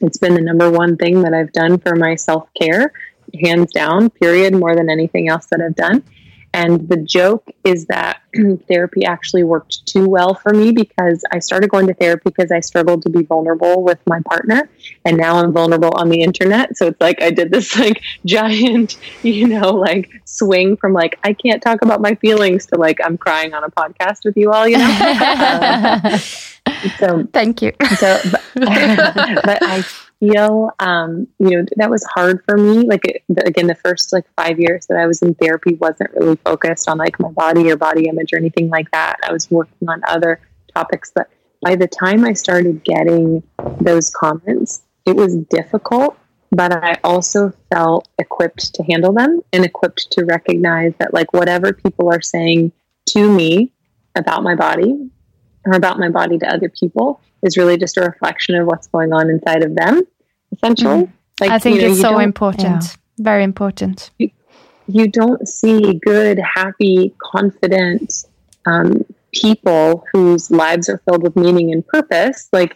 it's 0.01 0.19
been 0.19 0.35
the 0.35 0.41
number 0.41 0.69
one 0.69 0.97
thing 0.97 1.23
that 1.23 1.33
I've 1.33 1.51
done 1.51 1.79
for 1.79 1.95
my 1.95 2.13
self 2.13 2.47
care, 2.53 2.93
hands 3.43 3.71
down, 3.73 4.11
period, 4.11 4.53
more 4.53 4.75
than 4.75 4.87
anything 4.87 5.29
else 5.29 5.47
that 5.47 5.61
I've 5.61 5.75
done. 5.75 6.03
And 6.53 6.89
the 6.89 6.97
joke 6.97 7.47
is 7.63 7.85
that 7.85 8.21
therapy 8.67 9.05
actually 9.05 9.43
worked 9.43 9.85
too 9.85 10.07
well 10.07 10.33
for 10.33 10.51
me 10.51 10.71
because 10.71 11.23
I 11.31 11.39
started 11.39 11.69
going 11.69 11.87
to 11.87 11.93
therapy 11.93 12.23
because 12.25 12.51
I 12.51 12.59
struggled 12.59 13.03
to 13.03 13.09
be 13.09 13.23
vulnerable 13.23 13.83
with 13.83 13.99
my 14.07 14.19
partner. 14.21 14.67
And 15.05 15.17
now 15.17 15.37
I'm 15.37 15.53
vulnerable 15.53 15.91
on 15.93 16.09
the 16.09 16.21
internet. 16.21 16.75
So 16.77 16.87
it's 16.87 16.99
like 16.99 17.21
I 17.21 17.29
did 17.29 17.51
this 17.51 17.75
like 17.79 18.01
giant, 18.25 18.97
you 19.23 19.47
know, 19.47 19.71
like 19.71 20.09
swing 20.25 20.75
from 20.77 20.93
like, 20.93 21.19
I 21.23 21.33
can't 21.33 21.61
talk 21.61 21.81
about 21.83 22.01
my 22.01 22.15
feelings 22.15 22.65
to 22.67 22.79
like, 22.79 22.99
I'm 23.03 23.17
crying 23.17 23.53
on 23.53 23.63
a 23.63 23.69
podcast 23.69 24.25
with 24.25 24.35
you 24.35 24.51
all, 24.51 24.67
you 24.67 24.77
know? 24.77 26.01
um, 26.65 26.73
so 26.97 27.27
thank 27.31 27.61
you. 27.61 27.73
So, 27.97 28.19
but, 28.31 28.43
but 28.55 29.59
I 29.61 29.83
feel 30.19 30.71
um, 30.79 31.27
you 31.39 31.49
know 31.51 31.65
that 31.77 31.89
was 31.89 32.03
hard 32.03 32.43
for 32.45 32.57
me. 32.57 32.87
Like 32.87 33.23
again 33.45 33.67
the 33.67 33.75
first 33.75 34.13
like 34.13 34.25
five 34.35 34.59
years 34.59 34.87
that 34.87 34.97
i 34.97 35.05
was 35.05 35.21
in 35.21 35.33
therapy 35.35 35.75
wasn't 35.75 36.11
really 36.15 36.35
focused 36.37 36.89
on 36.89 36.97
like 36.97 37.19
my 37.19 37.31
body 37.31 37.71
or 37.71 37.77
body 37.77 38.07
image 38.07 38.33
or 38.33 38.37
anything 38.37 38.69
like 38.69 38.89
that. 38.91 39.17
I 39.23 39.31
was 39.31 39.49
working 39.49 39.87
on 39.87 40.01
other 40.07 40.41
topics. 40.73 41.11
But 41.13 41.29
by 41.61 41.75
the 41.75 41.87
time 41.87 42.25
i 42.25 42.33
started 42.33 42.83
getting 42.83 43.43
those 43.81 44.09
comments 44.09 44.81
it 45.05 45.15
was 45.15 45.35
difficult 45.49 46.17
but 46.51 46.71
i 46.71 46.97
also 47.03 47.51
felt 47.71 48.07
equipped 48.17 48.73
to 48.73 48.83
handle 48.83 49.13
them 49.13 49.41
and 49.53 49.65
equipped 49.65 50.11
to 50.11 50.25
recognize 50.25 50.93
that 50.99 51.13
like 51.13 51.31
whatever 51.33 51.73
people 51.73 52.11
are 52.11 52.21
saying 52.21 52.71
to 53.05 53.29
me 53.31 53.71
about 54.15 54.43
my 54.43 54.55
body 54.55 55.09
or 55.69 55.77
about 55.77 55.99
my 55.99 56.09
body 56.09 56.37
to 56.39 56.47
other 56.47 56.69
people 56.69 57.21
is 57.43 57.57
really 57.57 57.77
just 57.77 57.97
a 57.97 58.01
reflection 58.01 58.55
of 58.55 58.67
what's 58.67 58.87
going 58.87 59.13
on 59.13 59.29
inside 59.29 59.63
of 59.63 59.75
them, 59.75 60.01
essentially. 60.51 61.03
Mm. 61.03 61.11
Like, 61.39 61.51
I 61.51 61.59
think 61.59 61.77
you 61.77 61.83
know, 61.83 61.91
it's 61.91 62.01
so 62.01 62.19
important, 62.19 62.83
yeah. 62.83 62.89
very 63.17 63.43
important. 63.43 64.11
You, 64.17 64.29
you, 64.87 65.07
don't 65.07 65.47
see 65.47 65.93
good, 66.03 66.39
happy, 66.39 67.15
confident 67.21 68.25
um, 68.65 69.05
people 69.31 70.03
whose 70.11 70.51
lives 70.51 70.89
are 70.89 70.97
filled 71.05 71.23
with 71.23 71.35
meaning 71.35 71.71
and 71.71 71.85
purpose, 71.87 72.49
like 72.51 72.75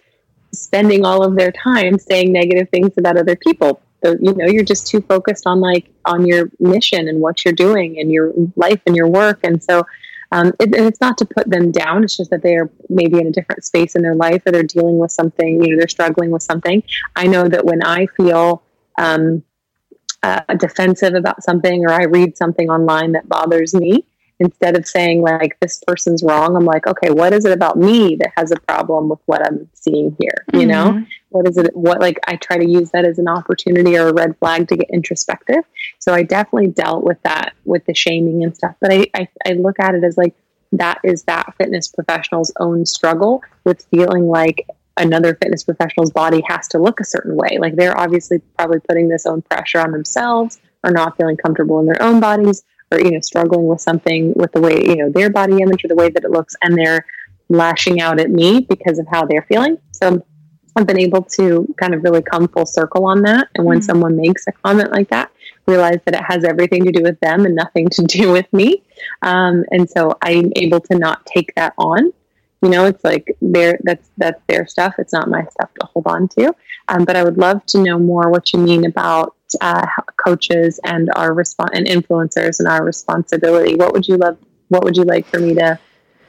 spending 0.53 1.03
all 1.03 1.25
of 1.25 1.35
their 1.35 1.51
time 1.51 1.97
saying 1.97 2.31
negative 2.31 2.69
things 2.69 2.91
about 2.97 3.17
other 3.17 3.35
people. 3.35 3.81
So, 4.03 4.15
you 4.21 4.33
know, 4.33 4.45
you're 4.45 4.63
just 4.63 4.87
too 4.87 5.01
focused 5.01 5.47
on 5.47 5.59
like 5.59 5.89
on 6.05 6.25
your 6.25 6.49
mission 6.59 7.07
and 7.07 7.19
what 7.19 7.43
you're 7.43 7.53
doing 7.53 7.99
and 7.99 8.11
your 8.11 8.31
life 8.55 8.81
and 8.85 8.95
your 8.95 9.07
work. 9.07 9.39
And 9.43 9.63
so 9.63 9.85
um, 10.33 10.47
it, 10.59 10.75
and 10.75 10.87
it's 10.87 10.99
not 10.99 11.15
to 11.19 11.25
put 11.25 11.47
them 11.47 11.71
down. 11.71 12.03
It's 12.03 12.17
just 12.17 12.31
that 12.31 12.41
they 12.41 12.55
are 12.55 12.67
maybe 12.89 13.19
in 13.19 13.27
a 13.27 13.31
different 13.31 13.63
space 13.63 13.93
in 13.93 14.01
their 14.01 14.15
life 14.15 14.41
or 14.47 14.51
they're 14.51 14.63
dealing 14.63 14.97
with 14.97 15.11
something, 15.11 15.63
you 15.63 15.69
know, 15.69 15.77
they're 15.77 15.87
struggling 15.87 16.31
with 16.31 16.41
something. 16.41 16.81
I 17.15 17.27
know 17.27 17.47
that 17.47 17.65
when 17.65 17.85
I 17.85 18.07
feel 18.17 18.63
um, 18.97 19.43
uh, 20.23 20.41
defensive 20.57 21.13
about 21.13 21.43
something 21.43 21.85
or 21.85 21.91
I 21.91 22.05
read 22.05 22.35
something 22.35 22.67
online 22.67 23.11
that 23.11 23.29
bothers 23.29 23.75
me, 23.75 24.07
instead 24.39 24.75
of 24.75 24.87
saying 24.87 25.21
like 25.21 25.55
this 25.59 25.83
person's 25.85 26.23
wrong, 26.23 26.55
I'm 26.55 26.65
like, 26.65 26.87
okay, 26.87 27.11
what 27.11 27.31
is 27.31 27.45
it 27.45 27.51
about 27.51 27.77
me 27.77 28.15
that 28.15 28.31
has 28.35 28.51
a 28.51 28.59
problem 28.61 29.09
with 29.09 29.19
what 29.27 29.45
I'm 29.45 29.69
seeing 29.73 30.17
here? 30.19 30.45
You 30.51 30.61
mm-hmm. 30.61 30.69
know, 30.69 31.05
what 31.33 31.47
is 31.47 31.57
it? 31.57 31.75
What 31.75 31.99
like 31.99 32.19
I 32.27 32.35
try 32.35 32.57
to 32.57 32.69
use 32.69 32.91
that 32.91 33.05
as 33.05 33.19
an 33.19 33.27
opportunity 33.27 33.97
or 33.97 34.09
a 34.09 34.13
red 34.13 34.37
flag 34.37 34.67
to 34.69 34.77
get 34.77 34.89
introspective. 34.91 35.63
So 35.99 36.13
I 36.13 36.23
definitely 36.23 36.67
dealt 36.67 37.03
with 37.03 37.21
that 37.23 37.53
with 37.65 37.85
the 37.85 37.93
shaming 37.93 38.43
and 38.43 38.55
stuff, 38.55 38.75
but 38.79 38.93
I, 38.93 39.07
I, 39.13 39.27
I 39.45 39.53
look 39.53 39.79
at 39.79 39.95
it 39.95 40.03
as 40.03 40.17
like 40.17 40.35
that 40.73 40.99
is 41.03 41.23
that 41.23 41.53
fitness 41.57 41.87
professional's 41.87 42.51
own 42.59 42.85
struggle 42.85 43.43
with 43.63 43.85
feeling 43.91 44.27
like 44.27 44.67
another 44.97 45.35
fitness 45.35 45.63
professional's 45.63 46.11
body 46.11 46.43
has 46.47 46.67
to 46.69 46.77
look 46.77 46.99
a 46.99 47.05
certain 47.05 47.35
way. 47.35 47.57
Like 47.59 47.75
they're 47.75 47.97
obviously 47.97 48.39
probably 48.57 48.79
putting 48.79 49.09
this 49.09 49.25
own 49.25 49.41
pressure 49.43 49.79
on 49.79 49.91
themselves 49.91 50.59
or 50.83 50.91
not 50.91 51.17
feeling 51.17 51.37
comfortable 51.37 51.79
in 51.79 51.85
their 51.85 52.01
own 52.01 52.19
bodies 52.19 52.63
or, 52.91 52.99
you 52.99 53.11
know, 53.11 53.19
struggling 53.21 53.67
with 53.67 53.81
something 53.81 54.33
with 54.35 54.51
the 54.51 54.61
way, 54.61 54.83
you 54.85 54.95
know, 54.97 55.09
their 55.09 55.29
body 55.29 55.61
image 55.61 55.83
or 55.83 55.87
the 55.87 55.95
way 55.95 56.09
that 56.09 56.23
it 56.23 56.31
looks 56.31 56.55
and 56.61 56.77
they're 56.77 57.05
lashing 57.49 58.01
out 58.01 58.19
at 58.19 58.29
me 58.29 58.61
because 58.61 58.99
of 58.99 59.07
how 59.07 59.25
they're 59.25 59.45
feeling. 59.47 59.77
So 59.91 60.23
I've 60.75 60.87
been 60.87 60.99
able 60.99 61.23
to 61.23 61.73
kind 61.77 61.93
of 61.93 62.03
really 62.03 62.21
come 62.21 62.47
full 62.47 62.65
circle 62.65 63.05
on 63.05 63.21
that. 63.23 63.47
And 63.55 63.65
when 63.65 63.79
mm-hmm. 63.79 63.85
someone 63.85 64.15
makes 64.15 64.47
a 64.47 64.51
comment 64.51 64.91
like 64.91 65.09
that, 65.09 65.31
realize 65.67 65.99
that 66.05 66.15
it 66.15 66.23
has 66.23 66.43
everything 66.43 66.83
to 66.85 66.91
do 66.91 67.03
with 67.03 67.19
them 67.19 67.45
and 67.45 67.55
nothing 67.55 67.89
to 67.89 68.03
do 68.07 68.31
with 68.31 68.51
me. 68.51 68.83
Um, 69.21 69.65
and 69.71 69.89
so 69.89 70.17
I'm 70.21 70.51
able 70.55 70.79
to 70.81 70.97
not 70.97 71.25
take 71.25 71.53
that 71.55 71.73
on 71.77 72.11
you 72.63 72.69
know, 72.69 72.85
it's 72.85 73.03
like 73.03 73.35
their 73.41 73.77
that's 73.83 74.09
that's 74.17 74.41
their 74.47 74.65
stuff. 74.65 74.95
It's 74.97 75.11
not 75.11 75.29
my 75.29 75.43
stuff 75.51 75.69
to 75.81 75.85
hold 75.85 76.07
on 76.07 76.29
to. 76.29 76.55
Um, 76.87 77.03
but 77.03 77.17
I 77.17 77.23
would 77.25 77.37
love 77.37 77.65
to 77.67 77.83
know 77.83 77.99
more 77.99 78.29
what 78.29 78.53
you 78.53 78.59
mean 78.59 78.85
about 78.85 79.35
uh, 79.59 79.85
coaches 80.15 80.79
and 80.85 81.09
our 81.17 81.33
response 81.33 81.71
and 81.73 81.85
influencers 81.85 82.59
and 82.59 82.69
our 82.69 82.85
responsibility. 82.85 83.75
What 83.75 83.91
would 83.91 84.07
you 84.07 84.15
love? 84.15 84.37
What 84.69 84.85
would 84.85 84.95
you 84.95 85.03
like 85.03 85.25
for 85.27 85.39
me 85.39 85.53
to 85.55 85.77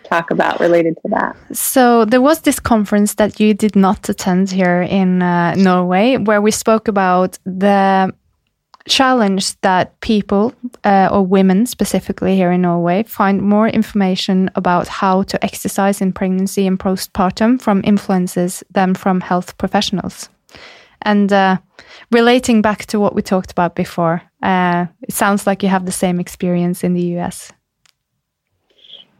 talk 0.04 0.30
about 0.30 0.60
related 0.60 0.96
to 1.02 1.08
that? 1.10 1.36
So 1.52 2.04
there 2.04 2.20
was 2.20 2.40
this 2.40 2.60
conference 2.60 3.14
that 3.14 3.40
you 3.40 3.54
did 3.54 3.76
not 3.76 4.08
attend 4.08 4.50
here 4.50 4.82
in 4.82 5.22
uh, 5.22 5.54
Norway, 5.54 6.16
where 6.16 6.40
we 6.40 6.50
spoke 6.50 6.88
about 6.88 7.38
the 7.44 8.12
challenge 8.86 9.58
that 9.62 9.98
people, 10.00 10.54
uh, 10.84 11.08
or 11.10 11.26
women 11.26 11.66
specifically 11.66 12.36
here 12.36 12.52
in 12.52 12.62
Norway, 12.62 13.02
find 13.04 13.40
more 13.40 13.68
information 13.68 14.50
about 14.54 14.88
how 14.88 15.22
to 15.24 15.42
exercise 15.44 16.00
in 16.00 16.12
pregnancy 16.12 16.66
and 16.66 16.78
postpartum 16.78 17.60
from 17.60 17.82
influences 17.84 18.62
than 18.70 18.94
from 18.94 19.20
health 19.20 19.56
professionals. 19.58 20.28
And 21.02 21.32
uh, 21.32 21.58
relating 22.10 22.62
back 22.62 22.86
to 22.86 23.00
what 23.00 23.14
we 23.14 23.22
talked 23.22 23.52
about 23.52 23.74
before, 23.74 24.22
uh, 24.42 24.86
it 25.02 25.12
sounds 25.12 25.46
like 25.46 25.62
you 25.62 25.68
have 25.68 25.86
the 25.86 25.92
same 25.92 26.20
experience 26.20 26.84
in 26.84 26.94
the 26.94 27.18
US. 27.18 27.52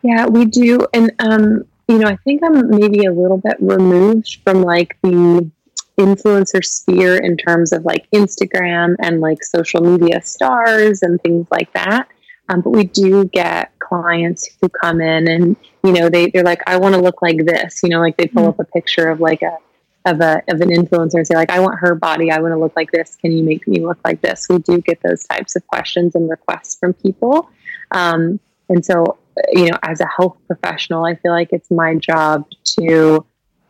Yeah, 0.05 0.27
we 0.27 0.45
do. 0.45 0.87
And, 0.93 1.13
um, 1.19 1.65
you 1.89 1.99
know, 1.99 2.09
I 2.09 2.17
think 2.17 2.43
I'm 2.45 2.69
maybe 2.69 3.07
a 3.07 3.13
little 3.13 3.39
bit 3.39 3.57
removed 3.59 4.39
from 4.45 4.63
like 4.63 4.99
the 5.03 5.51
influencer 5.99 6.63
sphere 6.63 7.17
in 7.17 7.39
terms 7.39 7.73
of 7.73 7.87
like 7.87 8.07
Instagram 8.11 8.97
and 9.01 9.21
like 9.21 9.43
social 9.43 9.81
media 9.81 10.21
stars 10.21 11.03
and 11.03 11.21
things 11.23 11.47
like 11.51 11.73
that. 11.73 12.09
Um, 12.51 12.61
but 12.61 12.71
we 12.71 12.85
do 12.85 13.25
get 13.25 13.73
clients 13.79 14.51
who 14.61 14.69
come 14.69 15.01
in 15.01 15.27
and 15.29 15.57
you 15.83 15.93
know 15.93 16.11
they 16.11 16.29
they're 16.29 16.43
like 16.43 16.63
I 16.67 16.77
want 16.77 16.95
to 16.95 17.01
look 17.01 17.23
like 17.23 17.45
this 17.45 17.81
you 17.83 17.89
know 17.89 18.01
like 18.01 18.17
they 18.17 18.27
pull 18.27 18.43
mm-hmm. 18.43 18.61
up 18.61 18.61
a 18.61 18.65
picture 18.65 19.09
of 19.09 19.21
like 19.21 19.43
a 19.43 19.57
of 20.05 20.21
a 20.21 20.43
of 20.49 20.61
an 20.61 20.69
influencer 20.69 21.15
and 21.15 21.27
say 21.27 21.35
like 21.35 21.51
I 21.51 21.61
want 21.61 21.79
her 21.81 21.95
body 21.95 22.31
I 22.31 22.41
want 22.41 22.53
to 22.53 22.59
look 22.59 22.75
like 22.77 22.91
this 22.91 23.17
can 23.17 23.33
you 23.33 23.43
make 23.43 23.67
me 23.67 23.81
look 23.81 23.99
like 24.05 24.21
this 24.21 24.47
we 24.49 24.59
do 24.59 24.81
get 24.81 25.03
those 25.03 25.25
types 25.25 25.57
of 25.57 25.67
questions 25.67 26.15
and 26.15 26.29
requests 26.29 26.79
from 26.79 26.93
people 26.93 27.51
um, 27.91 28.41
and 28.69 28.85
so 28.85 29.19
you 29.53 29.70
know 29.70 29.78
as 29.82 30.01
a 30.01 30.07
health 30.07 30.37
professional 30.47 31.05
I 31.05 31.14
feel 31.16 31.32
like 31.32 31.49
it's 31.53 31.70
my 31.70 31.95
job 31.97 32.47
to 32.80 33.24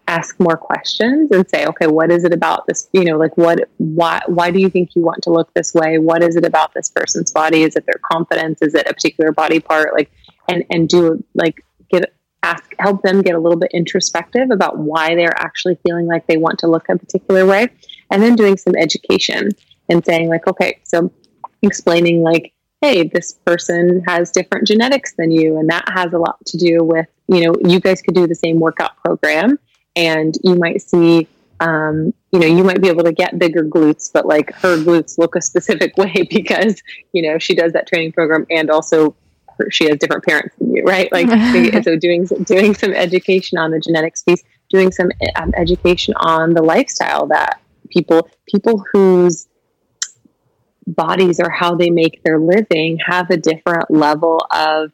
ask 0.06 0.38
more 0.38 0.56
questions 0.56 1.30
and 1.30 1.48
say, 1.48 1.66
okay, 1.66 1.86
what 1.86 2.10
is 2.10 2.24
it 2.24 2.32
about 2.32 2.66
this? 2.66 2.88
You 2.92 3.04
know, 3.04 3.16
like 3.16 3.36
what, 3.36 3.68
why, 3.78 4.20
why 4.26 4.50
do 4.50 4.60
you 4.60 4.68
think 4.68 4.94
you 4.94 5.02
want 5.02 5.22
to 5.22 5.30
look 5.30 5.52
this 5.54 5.72
way? 5.72 5.98
What 5.98 6.22
is 6.22 6.36
it 6.36 6.44
about 6.44 6.74
this 6.74 6.90
person's 6.90 7.32
body? 7.32 7.62
Is 7.62 7.76
it 7.76 7.86
their 7.86 8.00
confidence? 8.10 8.60
Is 8.60 8.74
it 8.74 8.86
a 8.88 8.94
particular 8.94 9.32
body 9.32 9.60
part? 9.60 9.94
Like, 9.94 10.10
and, 10.48 10.64
and 10.70 10.88
do 10.88 11.24
like 11.34 11.64
get, 11.90 12.12
ask, 12.42 12.74
help 12.78 13.02
them 13.02 13.22
get 13.22 13.34
a 13.34 13.38
little 13.38 13.58
bit 13.58 13.70
introspective 13.72 14.50
about 14.50 14.78
why 14.78 15.14
they're 15.14 15.38
actually 15.38 15.78
feeling 15.86 16.06
like 16.06 16.26
they 16.26 16.36
want 16.36 16.58
to 16.60 16.66
look 16.66 16.88
a 16.88 16.98
particular 16.98 17.46
way. 17.46 17.68
And 18.10 18.22
then 18.22 18.36
doing 18.36 18.56
some 18.56 18.74
education 18.76 19.50
and 19.88 20.04
saying 20.04 20.28
like, 20.28 20.46
okay, 20.46 20.80
so 20.84 21.10
explaining 21.62 22.22
like, 22.22 22.52
hey, 22.80 23.08
this 23.08 23.32
person 23.32 24.02
has 24.06 24.30
different 24.30 24.66
genetics 24.66 25.14
than 25.14 25.30
you. 25.30 25.58
And 25.58 25.68
that 25.70 25.84
has 25.94 26.12
a 26.12 26.18
lot 26.18 26.44
to 26.46 26.58
do 26.58 26.84
with, 26.84 27.06
you 27.28 27.44
know, 27.44 27.54
you 27.64 27.80
guys 27.80 28.02
could 28.02 28.14
do 28.14 28.26
the 28.26 28.34
same 28.34 28.60
workout 28.60 28.96
program 29.02 29.58
and 29.96 30.36
you 30.42 30.54
might 30.56 30.82
see 30.82 31.28
um, 31.60 32.12
you 32.32 32.40
know, 32.40 32.46
you 32.46 32.64
might 32.64 32.82
be 32.82 32.88
able 32.88 33.04
to 33.04 33.12
get 33.12 33.38
bigger 33.38 33.62
glutes, 33.64 34.10
but 34.12 34.26
like 34.26 34.52
her 34.56 34.76
glutes 34.76 35.18
look 35.18 35.36
a 35.36 35.40
specific 35.40 35.96
way 35.96 36.26
because, 36.30 36.82
you 37.12 37.22
know, 37.22 37.38
she 37.38 37.54
does 37.54 37.72
that 37.72 37.86
training 37.86 38.12
program 38.12 38.46
and 38.50 38.70
also 38.70 39.14
her, 39.58 39.70
she 39.70 39.84
has 39.88 39.98
different 39.98 40.24
parents 40.24 40.54
than 40.58 40.74
you, 40.74 40.82
right? 40.82 41.10
Like, 41.12 41.28
so 41.84 41.96
doing, 41.96 42.26
doing 42.42 42.74
some 42.74 42.92
education 42.92 43.56
on 43.56 43.70
the 43.70 43.78
genetics 43.78 44.22
piece, 44.22 44.42
doing 44.68 44.90
some 44.90 45.10
um, 45.36 45.52
education 45.56 46.14
on 46.16 46.54
the 46.54 46.62
lifestyle 46.62 47.26
that 47.28 47.60
people, 47.88 48.28
people 48.48 48.84
whose 48.92 49.46
bodies 50.86 51.40
or 51.40 51.50
how 51.50 51.74
they 51.74 51.90
make 51.90 52.22
their 52.22 52.38
living 52.38 52.98
have 53.06 53.30
a 53.30 53.36
different 53.36 53.90
level 53.90 54.46
of 54.50 54.92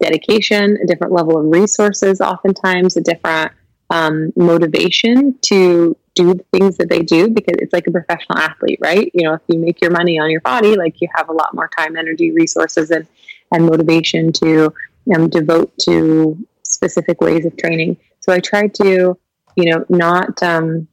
dedication, 0.00 0.78
a 0.82 0.86
different 0.86 1.12
level 1.12 1.38
of 1.38 1.46
resources, 1.46 2.20
oftentimes 2.20 2.96
a 2.96 3.00
different 3.00 3.52
um, 3.90 4.32
motivation 4.36 5.36
to 5.42 5.96
do 6.14 6.34
the 6.34 6.44
things 6.52 6.76
that 6.76 6.88
they 6.88 7.00
do 7.00 7.28
because 7.28 7.56
it's 7.58 7.72
like 7.72 7.86
a 7.86 7.90
professional 7.90 8.38
athlete, 8.38 8.78
right? 8.82 9.10
You 9.14 9.24
know, 9.24 9.34
if 9.34 9.40
you 9.48 9.58
make 9.58 9.80
your 9.80 9.90
money 9.90 10.18
on 10.18 10.30
your 10.30 10.40
body, 10.40 10.76
like 10.76 11.00
you 11.00 11.08
have 11.14 11.28
a 11.28 11.32
lot 11.32 11.54
more 11.54 11.68
time, 11.68 11.96
energy, 11.96 12.32
resources, 12.32 12.90
and 12.90 13.06
and 13.50 13.64
motivation 13.64 14.30
to 14.30 14.74
um, 15.14 15.28
devote 15.30 15.72
to 15.78 16.36
specific 16.62 17.20
ways 17.20 17.46
of 17.46 17.56
training. 17.56 17.96
So 18.20 18.32
I 18.32 18.40
try 18.40 18.68
to, 18.68 19.18
you 19.56 19.64
know, 19.64 19.86
not 19.88 20.42
um, 20.42 20.86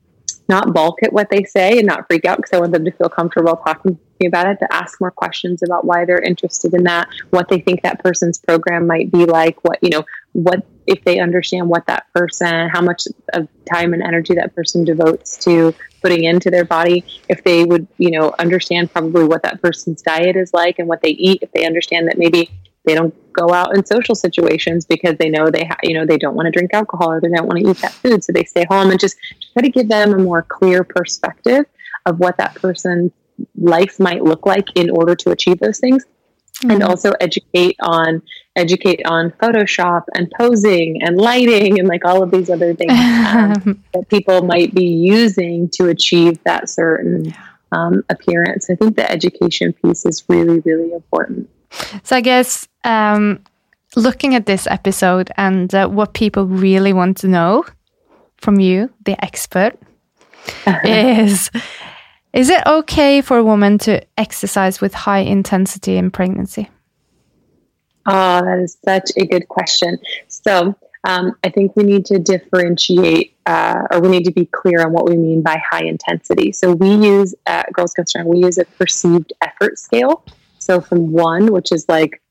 not 0.48 0.74
balk 0.74 1.02
at 1.04 1.14
what 1.14 1.30
they 1.30 1.44
say 1.44 1.78
and 1.78 1.88
not 1.88 2.08
freak 2.08 2.26
out 2.26 2.38
because 2.38 2.54
I 2.54 2.60
want 2.60 2.72
them 2.72 2.86
to 2.86 2.92
feel 2.92 3.10
comfortable 3.10 3.56
talking 3.56 3.96
to 3.96 4.02
me 4.20 4.28
about 4.28 4.48
it. 4.48 4.60
To 4.60 4.74
ask 4.74 5.00
more 5.02 5.12
questions 5.12 5.64
about 5.64 5.86
why 5.86 6.06
they're 6.06 6.22
interested 6.22 6.74
in 6.74 6.84
that, 6.84 7.08
what 7.32 7.50
they 7.50 7.60
think 7.60 7.82
that 7.84 8.04
person's 8.04 8.38
program 8.40 8.88
might 8.88 9.12
be 9.12 9.26
like, 9.26 9.64
what 9.64 9.80
you 9.82 9.90
know, 9.90 10.06
what 10.34 10.66
if 10.88 11.04
they 11.04 11.20
understand 11.20 11.68
what 11.68 11.88
that 11.88 12.06
person, 12.14 12.70
how 12.70 12.82
much 12.82 13.08
of 13.34 13.48
time 13.72 13.94
and 13.94 14.04
energy 14.04 14.36
that 14.36 14.54
person 14.56 14.84
devotes 14.84 15.38
to 15.38 15.74
putting 16.02 16.26
into 16.26 16.52
their 16.52 16.66
body, 16.66 17.04
if 17.28 17.44
they 17.44 17.64
would, 17.64 17.88
you 17.98 18.12
know, 18.12 18.34
understand 18.38 18.92
probably 18.92 19.24
what 19.24 19.42
that 19.42 19.62
person's 19.62 20.04
diet 20.04 20.36
is 20.36 20.54
like 20.54 20.78
and 20.78 20.88
what 20.88 21.02
they 21.02 21.10
eat, 21.10 21.40
if 21.42 21.52
they 21.52 21.66
understand 21.66 22.08
that 22.08 22.20
maybe 22.20 22.52
they 22.86 22.96
don't 22.96 23.14
go 23.34 23.54
out 23.54 23.76
in 23.76 23.86
social 23.86 24.16
situations 24.16 24.86
because 24.86 25.18
they 25.18 25.30
know 25.30 25.50
they, 25.50 25.66
ha- 25.66 25.78
you 25.84 25.94
know, 25.94 26.06
they 26.06 26.18
don't 26.18 26.36
want 26.36 26.46
to 26.46 26.52
drink 26.52 26.74
alcohol 26.74 27.12
or 27.12 27.22
they 27.22 27.30
don't 27.30 27.48
want 27.48 27.60
to 27.60 27.70
eat 27.70 27.78
that 27.78 27.92
food, 27.92 28.24
so 28.24 28.32
they 28.32 28.44
stay 28.44 28.66
home 28.70 28.92
and 28.92 29.00
just 29.00 29.18
try 29.54 29.62
to 29.62 29.70
give 29.70 29.90
them 29.90 30.14
a 30.14 30.18
more 30.18 30.44
clear 30.44 30.84
perspective 30.84 31.66
of 32.06 32.20
what 32.20 32.38
that 32.38 32.56
person's 32.56 33.12
life 33.58 34.00
might 34.00 34.24
look 34.24 34.46
like 34.46 34.68
in 34.76 34.90
order 34.90 35.16
to 35.16 35.32
achieve 35.32 35.60
those 35.60 35.80
things 35.80 36.06
mm-hmm. 36.60 36.72
and 36.72 36.84
also 36.84 37.12
educate 37.20 37.76
on 37.82 38.22
educate 38.56 39.02
on 39.06 39.32
Photoshop 39.32 40.04
and 40.14 40.32
posing 40.32 41.02
and 41.04 41.18
lighting 41.18 41.78
and 41.80 41.88
like 41.88 42.06
all 42.06 42.24
of 42.24 42.32
these 42.32 42.50
other 42.50 42.74
things 42.74 42.94
um, 42.94 43.84
that 43.94 44.08
people 44.10 44.44
might 44.44 44.74
be 44.74 44.86
using 44.86 45.70
to 45.70 45.90
achieve 45.90 46.42
that 46.46 46.70
certain 46.70 47.34
um, 47.72 48.04
appearance. 48.10 48.70
I 48.70 48.76
think 48.76 48.96
the 48.96 49.10
education 49.12 49.74
piece 49.74 50.06
is 50.06 50.24
really, 50.30 50.60
really 50.60 50.94
important. 50.94 51.50
So 52.04 52.16
I 52.16 52.22
guess 52.22 52.68
um, 52.84 53.44
looking 53.96 54.36
at 54.36 54.46
this 54.46 54.68
episode 54.68 55.32
and 55.38 55.74
uh, 55.74 55.88
what 55.88 56.14
people 56.14 56.46
really 56.46 56.94
want 56.94 57.18
to 57.18 57.28
know 57.28 57.66
from 58.38 58.60
you, 58.60 58.92
the 59.06 59.22
expert, 59.24 59.78
is 60.84 61.50
is 62.34 62.50
it 62.50 62.62
okay 62.68 63.22
for 63.22 63.38
a 63.38 63.44
woman 63.44 63.78
to 63.80 64.06
exercise 64.18 64.82
with 64.82 64.94
high 64.94 65.20
intensity 65.20 65.96
in 65.98 66.12
pregnancy? 66.12 66.70
Oh, 68.06 68.42
that 68.42 68.60
is 68.60 68.78
such 68.86 69.12
a 69.18 69.26
good 69.26 69.48
question. 69.48 69.98
So, 70.28 70.76
um, 71.06 71.36
I 71.44 71.50
think 71.50 71.76
we 71.76 71.84
need 71.84 72.06
to 72.08 72.20
differentiate 72.20 73.36
uh, 73.46 73.84
or 73.92 74.02
we 74.02 74.10
need 74.10 74.26
to 74.26 74.32
be 74.32 74.46
clear 74.46 74.84
on 74.86 74.92
what 74.92 75.10
we 75.10 75.18
mean 75.18 75.42
by 75.42 75.62
high 75.72 75.86
intensity. 75.86 76.52
So, 76.52 76.74
we 76.74 76.94
use 76.94 77.34
at 77.48 77.72
Girls 77.74 77.94
Strong, 78.06 78.28
we 78.28 78.40
use 78.40 78.58
a 78.58 78.66
perceived 78.66 79.34
effort 79.42 79.80
scale. 79.80 80.24
So, 80.66 80.82
from 80.82 81.12
one, 81.12 81.52
which 81.52 81.72
is 81.72 81.86
like 81.88 82.24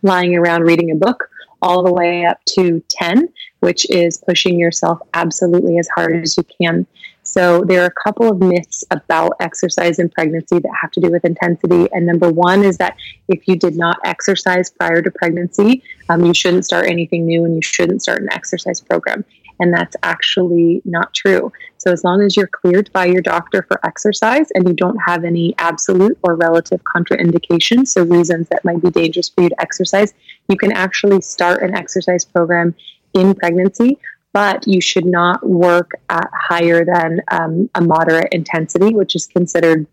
lying 0.00 0.34
around 0.34 0.62
reading 0.62 0.90
a 0.90 0.94
book, 0.94 1.28
all 1.60 1.82
the 1.82 1.92
way 1.92 2.24
up 2.24 2.42
to 2.54 2.82
10, 2.88 3.28
which 3.60 3.88
is 3.90 4.16
pushing 4.16 4.58
yourself 4.58 4.98
absolutely 5.12 5.76
as 5.76 5.86
hard 5.94 6.16
as 6.16 6.38
you 6.38 6.44
can. 6.58 6.86
So 7.22 7.64
there 7.64 7.82
are 7.82 7.86
a 7.86 8.02
couple 8.02 8.30
of 8.30 8.38
myths 8.38 8.82
about 8.90 9.32
exercise 9.40 9.98
in 9.98 10.08
pregnancy 10.08 10.58
that 10.58 10.72
have 10.80 10.90
to 10.92 11.00
do 11.00 11.10
with 11.10 11.26
intensity. 11.26 11.86
And 11.92 12.06
number 12.06 12.30
one 12.30 12.64
is 12.64 12.78
that 12.78 12.96
if 13.28 13.46
you 13.46 13.56
did 13.56 13.76
not 13.76 13.98
exercise 14.04 14.70
prior 14.70 15.02
to 15.02 15.10
pregnancy, 15.10 15.82
um, 16.08 16.24
you 16.24 16.32
shouldn't 16.32 16.64
start 16.64 16.86
anything 16.86 17.26
new 17.26 17.44
and 17.44 17.56
you 17.56 17.62
shouldn't 17.62 18.00
start 18.00 18.22
an 18.22 18.32
exercise 18.32 18.80
program. 18.80 19.22
And 19.58 19.72
that's 19.72 19.96
actually 20.02 20.82
not 20.84 21.14
true. 21.14 21.52
So, 21.78 21.92
as 21.92 22.04
long 22.04 22.22
as 22.22 22.36
you're 22.36 22.46
cleared 22.48 22.90
by 22.92 23.06
your 23.06 23.22
doctor 23.22 23.64
for 23.68 23.84
exercise 23.86 24.48
and 24.54 24.68
you 24.68 24.74
don't 24.74 24.98
have 25.06 25.24
any 25.24 25.54
absolute 25.58 26.18
or 26.22 26.34
relative 26.34 26.82
contraindications, 26.84 27.88
so 27.88 28.04
reasons 28.04 28.48
that 28.48 28.64
might 28.64 28.82
be 28.82 28.90
dangerous 28.90 29.28
for 29.28 29.42
you 29.42 29.48
to 29.48 29.60
exercise, 29.60 30.12
you 30.48 30.56
can 30.56 30.72
actually 30.72 31.20
start 31.20 31.62
an 31.62 31.74
exercise 31.74 32.24
program 32.24 32.74
in 33.14 33.34
pregnancy. 33.34 33.98
But 34.32 34.68
you 34.68 34.82
should 34.82 35.06
not 35.06 35.46
work 35.48 35.92
at 36.10 36.28
higher 36.34 36.84
than 36.84 37.22
um, 37.30 37.70
a 37.74 37.80
moderate 37.80 38.28
intensity, 38.32 38.94
which 38.94 39.16
is 39.16 39.26
considered 39.26 39.86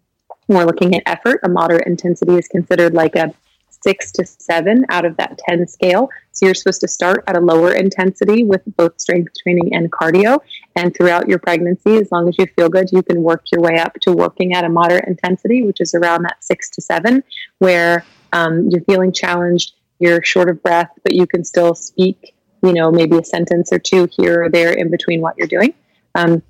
We're 0.50 0.66
looking 0.66 0.94
at 0.96 1.04
effort. 1.06 1.40
A 1.44 1.50
moderate 1.50 1.88
intensity 1.88 2.36
is 2.36 2.50
considered 2.50 2.94
like 2.94 3.16
a 3.16 3.34
six 3.84 4.12
to 4.14 4.26
seven 4.26 4.86
out 4.90 5.06
of 5.06 5.18
that 5.18 5.38
10 5.50 5.68
scale. 5.68 6.10
So 6.32 6.46
you're 6.46 6.56
supposed 6.56 6.82
to 6.82 6.88
start 6.88 7.24
at 7.28 7.38
a 7.38 7.40
lower 7.40 7.74
intensity 7.74 8.44
with 8.44 8.62
both 8.78 9.00
strength 9.00 9.34
training 9.44 9.76
and 9.76 9.92
cardio. 9.92 10.40
And 10.76 10.96
throughout 10.96 11.28
your 11.28 11.40
pregnancy, 11.40 11.98
as 11.98 12.12
long 12.12 12.28
as 12.30 12.38
you 12.38 12.46
feel 12.56 12.70
good, 12.70 12.92
you 12.92 13.04
can 13.04 13.22
work 13.22 13.44
your 13.52 13.62
way 13.62 13.78
up 13.78 13.94
to 14.02 14.12
working 14.12 14.54
at 14.54 14.64
a 14.64 14.70
moderate 14.70 15.08
intensity, 15.08 15.64
which 15.64 15.82
is 15.82 15.94
around 15.94 16.24
that 16.24 16.44
six 16.44 16.70
to 16.72 16.82
seven, 16.82 17.24
where 17.60 18.06
um, 18.32 18.70
you're 18.70 18.84
feeling 18.84 19.12
challenged, 19.12 19.74
you're 20.00 20.24
short 20.24 20.50
of 20.50 20.64
breath, 20.64 20.90
but 21.04 21.14
you 21.14 21.28
can 21.28 21.44
still 21.44 21.76
speak, 21.76 22.34
you 22.64 22.74
know, 22.74 22.92
maybe 22.92 23.18
a 23.18 23.24
sentence 23.24 23.72
or 23.72 23.80
two 23.80 24.08
here 24.16 24.46
or 24.46 24.50
there 24.50 24.74
in 24.74 24.90
between 24.90 25.22
what 25.22 25.36
you're 25.38 25.48
doing. 25.48 25.74
Um, 26.16 26.42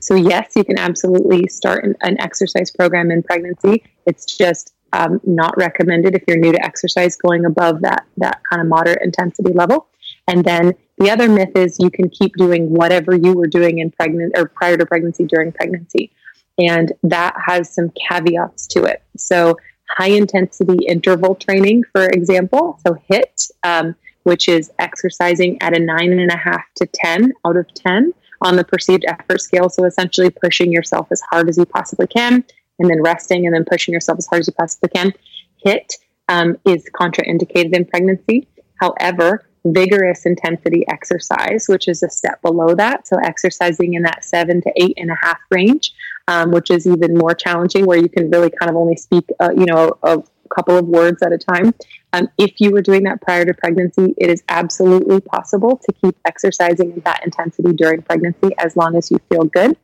so, 0.00 0.14
yes, 0.14 0.52
you 0.56 0.64
can 0.64 0.78
absolutely 0.78 1.48
start 1.48 1.84
an, 1.84 1.94
an 2.02 2.20
exercise 2.20 2.70
program 2.70 3.10
in 3.10 3.22
pregnancy. 3.22 3.84
It's 4.06 4.36
just 4.36 4.72
um, 4.92 5.20
not 5.24 5.56
recommended 5.56 6.14
if 6.14 6.22
you're 6.26 6.38
new 6.38 6.52
to 6.52 6.64
exercise 6.64 7.16
going 7.16 7.44
above 7.44 7.82
that 7.82 8.06
that 8.16 8.40
kind 8.48 8.62
of 8.62 8.68
moderate 8.68 9.02
intensity 9.02 9.52
level. 9.52 9.88
And 10.26 10.44
then 10.44 10.72
the 10.98 11.10
other 11.10 11.28
myth 11.28 11.52
is 11.54 11.78
you 11.78 11.90
can 11.90 12.08
keep 12.10 12.34
doing 12.36 12.70
whatever 12.70 13.14
you 13.14 13.34
were 13.34 13.46
doing 13.46 13.78
in 13.78 13.90
pregnant 13.90 14.32
or 14.36 14.48
prior 14.48 14.76
to 14.76 14.86
pregnancy 14.86 15.24
during 15.24 15.52
pregnancy. 15.52 16.10
And 16.58 16.92
that 17.04 17.34
has 17.46 17.72
some 17.72 17.92
caveats 18.08 18.66
to 18.68 18.84
it. 18.84 19.02
So 19.16 19.56
high 19.96 20.08
intensity 20.10 20.86
interval 20.86 21.34
training, 21.36 21.84
for 21.92 22.06
example, 22.06 22.78
so 22.84 22.96
HIIT 23.10 23.50
um, 23.62 23.94
which 24.28 24.46
is 24.46 24.70
exercising 24.78 25.60
at 25.62 25.74
a 25.74 25.80
nine 25.80 26.12
and 26.12 26.30
a 26.30 26.36
half 26.36 26.62
to 26.76 26.86
10 26.92 27.32
out 27.46 27.56
of 27.56 27.66
10 27.72 28.12
on 28.42 28.56
the 28.56 28.64
perceived 28.64 29.04
effort 29.08 29.40
scale. 29.40 29.70
So 29.70 29.84
essentially 29.84 30.28
pushing 30.28 30.70
yourself 30.70 31.08
as 31.10 31.22
hard 31.30 31.48
as 31.48 31.56
you 31.56 31.64
possibly 31.64 32.06
can 32.06 32.44
and 32.78 32.90
then 32.90 33.02
resting 33.02 33.46
and 33.46 33.54
then 33.54 33.64
pushing 33.64 33.92
yourself 33.92 34.18
as 34.18 34.26
hard 34.26 34.40
as 34.40 34.46
you 34.48 34.52
possibly 34.52 34.90
can. 34.90 35.12
HIIT 35.64 35.94
um, 36.28 36.56
is 36.64 36.88
contraindicated 36.98 37.74
in 37.74 37.84
pregnancy. 37.84 38.48
However, 38.80 39.48
vigorous 39.64 40.24
intensity 40.24 40.86
exercise, 40.88 41.66
which 41.68 41.88
is 41.88 42.02
a 42.02 42.10
step 42.10 42.40
below 42.42 42.74
that, 42.74 43.06
so 43.06 43.16
exercising 43.22 43.94
in 43.94 44.02
that 44.02 44.24
seven 44.24 44.60
to 44.62 44.72
eight 44.76 44.94
and 44.96 45.10
a 45.10 45.16
half 45.20 45.38
range, 45.50 45.92
um, 46.28 46.50
which 46.50 46.70
is 46.70 46.86
even 46.86 47.16
more 47.16 47.34
challenging, 47.34 47.86
where 47.86 47.98
you 47.98 48.08
can 48.08 48.30
really 48.30 48.50
kind 48.50 48.70
of 48.70 48.76
only 48.76 48.96
speak, 48.96 49.24
uh, 49.40 49.50
you 49.56 49.66
know, 49.66 49.98
a, 50.02 50.22
couple 50.54 50.78
of 50.78 50.86
words 50.86 51.22
at 51.22 51.30
a 51.30 51.36
time. 51.36 51.74
Um, 52.14 52.28
if 52.38 52.54
you 52.58 52.70
were 52.70 52.80
doing 52.80 53.02
that 53.04 53.20
prior 53.20 53.44
to 53.44 53.52
pregnancy, 53.52 54.14
it 54.16 54.30
is 54.30 54.42
absolutely 54.48 55.20
possible 55.20 55.76
to 55.76 55.92
keep 55.92 56.16
exercising 56.24 56.92
at 56.92 57.04
that 57.04 57.22
intensity 57.22 57.74
during 57.74 58.00
pregnancy 58.00 58.52
as 58.56 58.74
long 58.74 58.96
as 58.96 59.10
you 59.10 59.18
feel 59.30 59.44
good. 59.44 59.76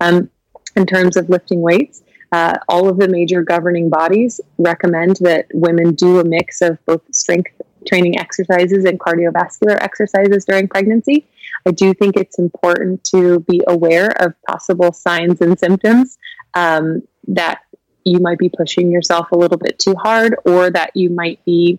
Um, 0.00 0.28
in 0.76 0.86
terms 0.86 1.16
of 1.16 1.28
lifting 1.28 1.60
weights, 1.60 2.02
uh, 2.32 2.58
all 2.68 2.88
of 2.88 2.98
the 2.98 3.08
major 3.08 3.42
governing 3.42 3.88
bodies 3.88 4.40
recommend 4.58 5.16
that 5.20 5.46
women 5.54 5.94
do 5.94 6.20
a 6.20 6.24
mix 6.24 6.60
of 6.60 6.78
both 6.84 7.02
strength 7.14 7.52
training 7.86 8.18
exercises 8.18 8.84
and 8.84 8.98
cardiovascular 8.98 9.80
exercises 9.80 10.44
during 10.44 10.68
pregnancy. 10.68 11.26
I 11.66 11.70
do 11.70 11.94
think 11.94 12.16
it's 12.16 12.38
important 12.38 13.02
to 13.04 13.40
be 13.40 13.62
aware 13.66 14.10
of 14.22 14.34
possible 14.46 14.92
signs 14.92 15.40
and 15.40 15.58
symptoms 15.58 16.18
um, 16.54 17.02
that 17.28 17.62
you 18.04 18.20
might 18.20 18.38
be 18.38 18.48
pushing 18.48 18.90
yourself 18.90 19.32
a 19.32 19.36
little 19.36 19.58
bit 19.58 19.78
too 19.78 19.94
hard 19.94 20.36
or 20.44 20.70
that 20.70 20.90
you 20.94 21.10
might 21.10 21.44
be 21.44 21.78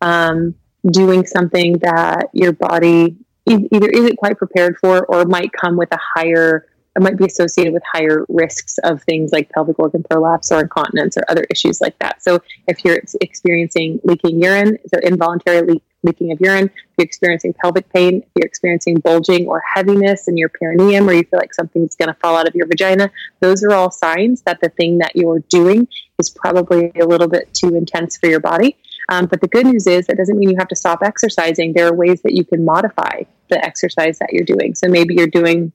um, 0.00 0.54
doing 0.90 1.26
something 1.26 1.78
that 1.78 2.30
your 2.32 2.52
body 2.52 3.16
either 3.46 3.88
isn't 3.88 4.16
quite 4.16 4.38
prepared 4.38 4.76
for 4.78 5.04
or 5.06 5.24
might 5.24 5.52
come 5.52 5.76
with 5.76 5.92
a 5.92 5.98
higher 6.00 6.66
it 6.96 7.02
might 7.02 7.16
be 7.16 7.24
associated 7.24 7.72
with 7.72 7.82
higher 7.92 8.24
risks 8.28 8.78
of 8.84 9.02
things 9.02 9.32
like 9.32 9.50
pelvic 9.50 9.78
organ 9.78 10.04
prolapse 10.08 10.52
or 10.52 10.60
incontinence 10.60 11.16
or 11.16 11.24
other 11.28 11.44
issues 11.50 11.80
like 11.80 11.98
that. 11.98 12.22
So 12.22 12.40
if 12.68 12.84
you're 12.84 13.00
experiencing 13.20 14.00
leaking 14.04 14.42
urine, 14.42 14.78
so 14.92 15.00
involuntary 15.02 15.62
le- 15.62 15.80
leaking 16.02 16.32
of 16.32 16.40
urine, 16.40 16.66
if 16.66 16.72
you're 16.98 17.04
experiencing 17.04 17.54
pelvic 17.54 17.88
pain, 17.92 18.22
if 18.22 18.28
you're 18.36 18.46
experiencing 18.46 19.00
bulging 19.00 19.46
or 19.48 19.62
heaviness 19.74 20.28
in 20.28 20.36
your 20.36 20.50
perineum, 20.50 21.08
or 21.08 21.14
you 21.14 21.24
feel 21.24 21.40
like 21.40 21.54
something's 21.54 21.96
going 21.96 22.08
to 22.08 22.20
fall 22.20 22.36
out 22.36 22.46
of 22.46 22.54
your 22.54 22.66
vagina, 22.66 23.10
those 23.40 23.64
are 23.64 23.72
all 23.72 23.90
signs 23.90 24.42
that 24.42 24.60
the 24.60 24.68
thing 24.68 24.98
that 24.98 25.16
you're 25.16 25.40
doing 25.48 25.88
is 26.18 26.30
probably 26.30 26.92
a 27.00 27.06
little 27.06 27.28
bit 27.28 27.52
too 27.54 27.74
intense 27.74 28.16
for 28.16 28.28
your 28.28 28.40
body. 28.40 28.76
Um, 29.08 29.26
but 29.26 29.40
the 29.40 29.48
good 29.48 29.66
news 29.66 29.86
is 29.86 30.06
that 30.06 30.16
doesn't 30.16 30.38
mean 30.38 30.50
you 30.50 30.56
have 30.58 30.68
to 30.68 30.76
stop 30.76 31.02
exercising. 31.02 31.72
There 31.72 31.88
are 31.88 31.94
ways 31.94 32.22
that 32.22 32.34
you 32.34 32.44
can 32.44 32.64
modify 32.64 33.22
the 33.50 33.62
exercise 33.62 34.18
that 34.20 34.32
you're 34.32 34.44
doing. 34.44 34.74
So 34.74 34.88
maybe 34.88 35.14
you're 35.14 35.26
doing 35.26 35.72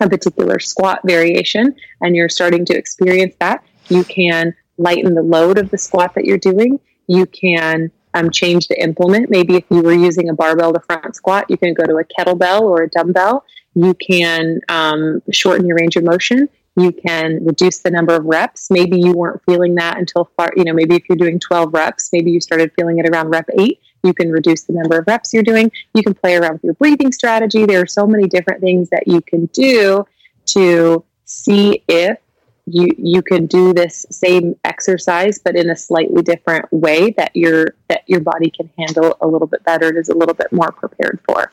a 0.00 0.08
particular 0.08 0.58
squat 0.58 1.00
variation 1.04 1.74
and 2.00 2.16
you're 2.16 2.28
starting 2.28 2.64
to 2.66 2.76
experience 2.76 3.34
that, 3.40 3.64
you 3.88 4.04
can 4.04 4.54
lighten 4.78 5.14
the 5.14 5.22
load 5.22 5.58
of 5.58 5.70
the 5.70 5.78
squat 5.78 6.14
that 6.14 6.24
you're 6.24 6.38
doing. 6.38 6.80
You 7.06 7.26
can 7.26 7.90
um, 8.14 8.30
change 8.30 8.68
the 8.68 8.80
implement. 8.82 9.30
Maybe 9.30 9.56
if 9.56 9.64
you 9.70 9.82
were 9.82 9.92
using 9.92 10.28
a 10.28 10.34
barbell 10.34 10.72
to 10.72 10.80
front 10.80 11.14
squat, 11.16 11.46
you 11.48 11.56
can 11.56 11.74
go 11.74 11.84
to 11.84 11.96
a 11.96 12.04
kettlebell 12.04 12.62
or 12.62 12.82
a 12.82 12.88
dumbbell. 12.88 13.44
You 13.74 13.94
can 13.94 14.60
um, 14.68 15.22
shorten 15.30 15.66
your 15.66 15.76
range 15.76 15.96
of 15.96 16.04
motion. 16.04 16.48
You 16.76 16.92
can 16.92 17.44
reduce 17.44 17.80
the 17.80 17.90
number 17.90 18.14
of 18.14 18.24
reps. 18.24 18.70
Maybe 18.70 18.98
you 18.98 19.12
weren't 19.12 19.42
feeling 19.44 19.74
that 19.76 19.98
until 19.98 20.30
far, 20.36 20.50
you 20.56 20.64
know, 20.64 20.72
maybe 20.72 20.96
if 20.96 21.08
you're 21.08 21.18
doing 21.18 21.38
12 21.38 21.72
reps, 21.74 22.10
maybe 22.12 22.30
you 22.30 22.40
started 22.40 22.72
feeling 22.74 22.98
it 22.98 23.08
around 23.08 23.28
rep 23.28 23.48
eight. 23.58 23.80
You 24.02 24.14
can 24.14 24.30
reduce 24.30 24.64
the 24.64 24.72
number 24.72 24.98
of 24.98 25.06
reps 25.06 25.32
you're 25.32 25.42
doing. 25.42 25.70
You 25.94 26.02
can 26.02 26.14
play 26.14 26.36
around 26.36 26.54
with 26.54 26.64
your 26.64 26.74
breathing 26.74 27.12
strategy. 27.12 27.66
There 27.66 27.82
are 27.82 27.86
so 27.86 28.06
many 28.06 28.28
different 28.28 28.60
things 28.60 28.90
that 28.90 29.06
you 29.06 29.20
can 29.20 29.46
do 29.46 30.06
to 30.46 31.04
see 31.24 31.82
if 31.88 32.18
you 32.66 32.88
you 32.98 33.22
can 33.22 33.46
do 33.46 33.72
this 33.72 34.06
same 34.10 34.54
exercise 34.64 35.38
but 35.38 35.56
in 35.56 35.70
a 35.70 35.76
slightly 35.76 36.22
different 36.22 36.70
way 36.72 37.10
that 37.12 37.34
your 37.34 37.74
that 37.88 38.02
your 38.06 38.20
body 38.20 38.50
can 38.50 38.70
handle 38.78 39.16
a 39.20 39.26
little 39.26 39.46
bit 39.46 39.62
better 39.64 39.88
and 39.88 39.98
is 39.98 40.08
a 40.08 40.14
little 40.14 40.34
bit 40.34 40.52
more 40.52 40.70
prepared 40.72 41.20
for 41.26 41.50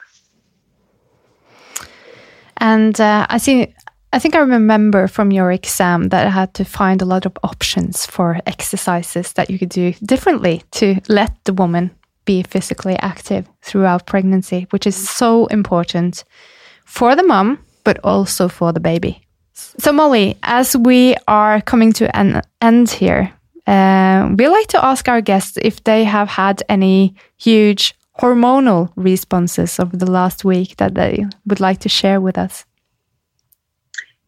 and 2.57 2.99
uh, 2.99 3.25
i 3.29 3.37
see 3.37 3.73
i 4.13 4.19
think 4.19 4.35
i 4.35 4.39
remember 4.39 5.07
from 5.07 5.31
your 5.31 5.51
exam 5.51 6.09
that 6.09 6.27
i 6.27 6.29
had 6.29 6.53
to 6.53 6.63
find 6.63 7.01
a 7.01 7.05
lot 7.05 7.25
of 7.25 7.37
options 7.43 8.05
for 8.05 8.39
exercises 8.45 9.33
that 9.33 9.49
you 9.49 9.57
could 9.57 9.69
do 9.69 9.93
differently 10.03 10.63
to 10.71 10.99
let 11.07 11.33
the 11.45 11.53
woman 11.53 11.91
be 12.28 12.43
physically 12.43 12.95
active 12.99 13.49
throughout 13.63 14.05
pregnancy, 14.05 14.67
which 14.69 14.86
is 14.86 14.95
so 14.95 15.47
important 15.47 16.23
for 16.86 17.15
the 17.15 17.23
mom, 17.23 17.57
but 17.84 17.97
also 18.03 18.47
for 18.47 18.71
the 18.71 18.80
baby. 18.80 19.21
So, 19.53 19.91
Molly, 19.91 20.38
as 20.43 20.78
we 20.78 21.15
are 21.28 21.61
coming 21.61 21.91
to 21.93 22.05
an 22.15 22.43
end 22.61 22.91
here, 22.91 23.34
uh, 23.65 24.30
we 24.38 24.47
like 24.47 24.67
to 24.67 24.86
ask 24.86 25.09
our 25.09 25.21
guests 25.21 25.57
if 25.61 25.84
they 25.84 26.03
have 26.03 26.30
had 26.30 26.61
any 26.69 27.15
huge 27.38 27.95
hormonal 28.19 28.91
responses 28.95 29.80
over 29.80 29.97
the 29.97 30.11
last 30.11 30.45
week 30.45 30.78
that 30.78 30.93
they 30.93 31.25
would 31.45 31.59
like 31.59 31.80
to 31.80 31.89
share 31.89 32.21
with 32.21 32.38
us. 32.38 32.65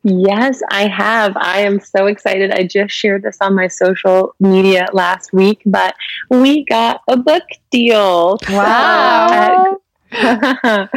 Yes, 0.03 0.61
I 0.71 0.87
have. 0.87 1.35
I 1.35 1.59
am 1.61 1.79
so 1.79 2.05
excited. 2.05 2.51
I 2.51 2.63
just 2.63 2.93
shared 2.93 3.23
this 3.23 3.37
on 3.41 3.53
my 3.53 3.67
social 3.67 4.33
media 4.39 4.87
last 4.93 5.33
week, 5.33 5.61
but 5.65 5.95
we 6.29 6.63
got 6.65 7.01
a 7.09 7.17
book 7.17 7.43
deal. 7.69 8.39
Wow. 8.49 9.77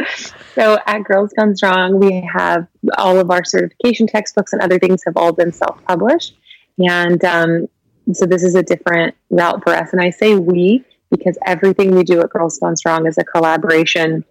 so 0.55 0.77
at 0.87 1.03
Girls 1.03 1.33
Gone 1.37 1.55
Strong, 1.55 1.99
we 1.99 2.21
have 2.33 2.65
all 2.97 3.19
of 3.19 3.29
our 3.29 3.43
certification 3.43 4.07
textbooks 4.07 4.53
and 4.53 4.61
other 4.61 4.79
things 4.79 5.03
have 5.05 5.17
all 5.17 5.33
been 5.33 5.51
self 5.51 5.83
published. 5.83 6.35
And 6.79 7.23
um, 7.25 7.67
so 8.13 8.25
this 8.25 8.43
is 8.43 8.55
a 8.55 8.63
different 8.63 9.15
route 9.29 9.63
for 9.63 9.73
us. 9.73 9.91
And 9.91 10.01
I 10.01 10.11
say 10.11 10.35
we 10.35 10.83
because 11.11 11.37
everything 11.45 11.93
we 11.93 12.03
do 12.03 12.21
at 12.21 12.29
Girls 12.29 12.57
Gone 12.57 12.75
Strong 12.75 13.05
is 13.05 13.17
a 13.17 13.23
collaboration 13.23 14.25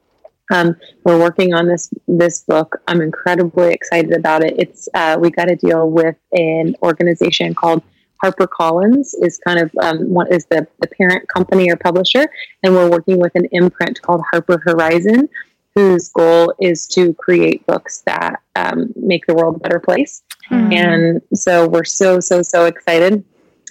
um, 0.53 0.76
we're 1.05 1.18
working 1.18 1.55
on 1.55 1.66
this 1.66 1.90
this 2.07 2.42
book. 2.42 2.80
I'm 2.86 3.00
incredibly 3.00 3.72
excited 3.72 4.12
about 4.12 4.44
it. 4.44 4.55
It's 4.59 4.88
uh, 4.94 5.16
we 5.20 5.30
got 5.30 5.46
to 5.46 5.57
deal 5.57 5.90
with 5.90 6.16
an 6.32 6.76
organization 6.82 7.55
called 7.55 7.82
Harper 8.20 8.46
Collins 8.46 9.14
is 9.14 9.38
kind 9.38 9.59
of 9.59 9.70
um, 9.80 10.09
what 10.09 10.30
is 10.30 10.46
the 10.46 10.66
the 10.80 10.86
parent 10.86 11.28
company 11.28 11.70
or 11.70 11.76
publisher, 11.76 12.26
and 12.62 12.74
we're 12.74 12.90
working 12.90 13.18
with 13.18 13.34
an 13.34 13.46
imprint 13.46 14.00
called 14.03 14.22
Harper 14.30 14.62
Horizon. 14.64 15.28
whose 15.74 16.11
goal 16.11 16.53
is 16.61 16.86
to 16.86 17.14
create 17.14 17.66
books 17.66 18.03
that 18.05 18.42
um, 18.57 18.92
make 18.94 19.24
the 19.24 19.32
world 19.32 19.57
a 19.57 19.59
better 19.59 19.80
place. 19.80 20.22
Mm. 20.50 20.74
And 20.74 21.22
so 21.32 21.66
we're 21.66 21.84
so, 21.84 22.20
so, 22.20 22.42
so 22.42 22.66
excited. 22.66 23.24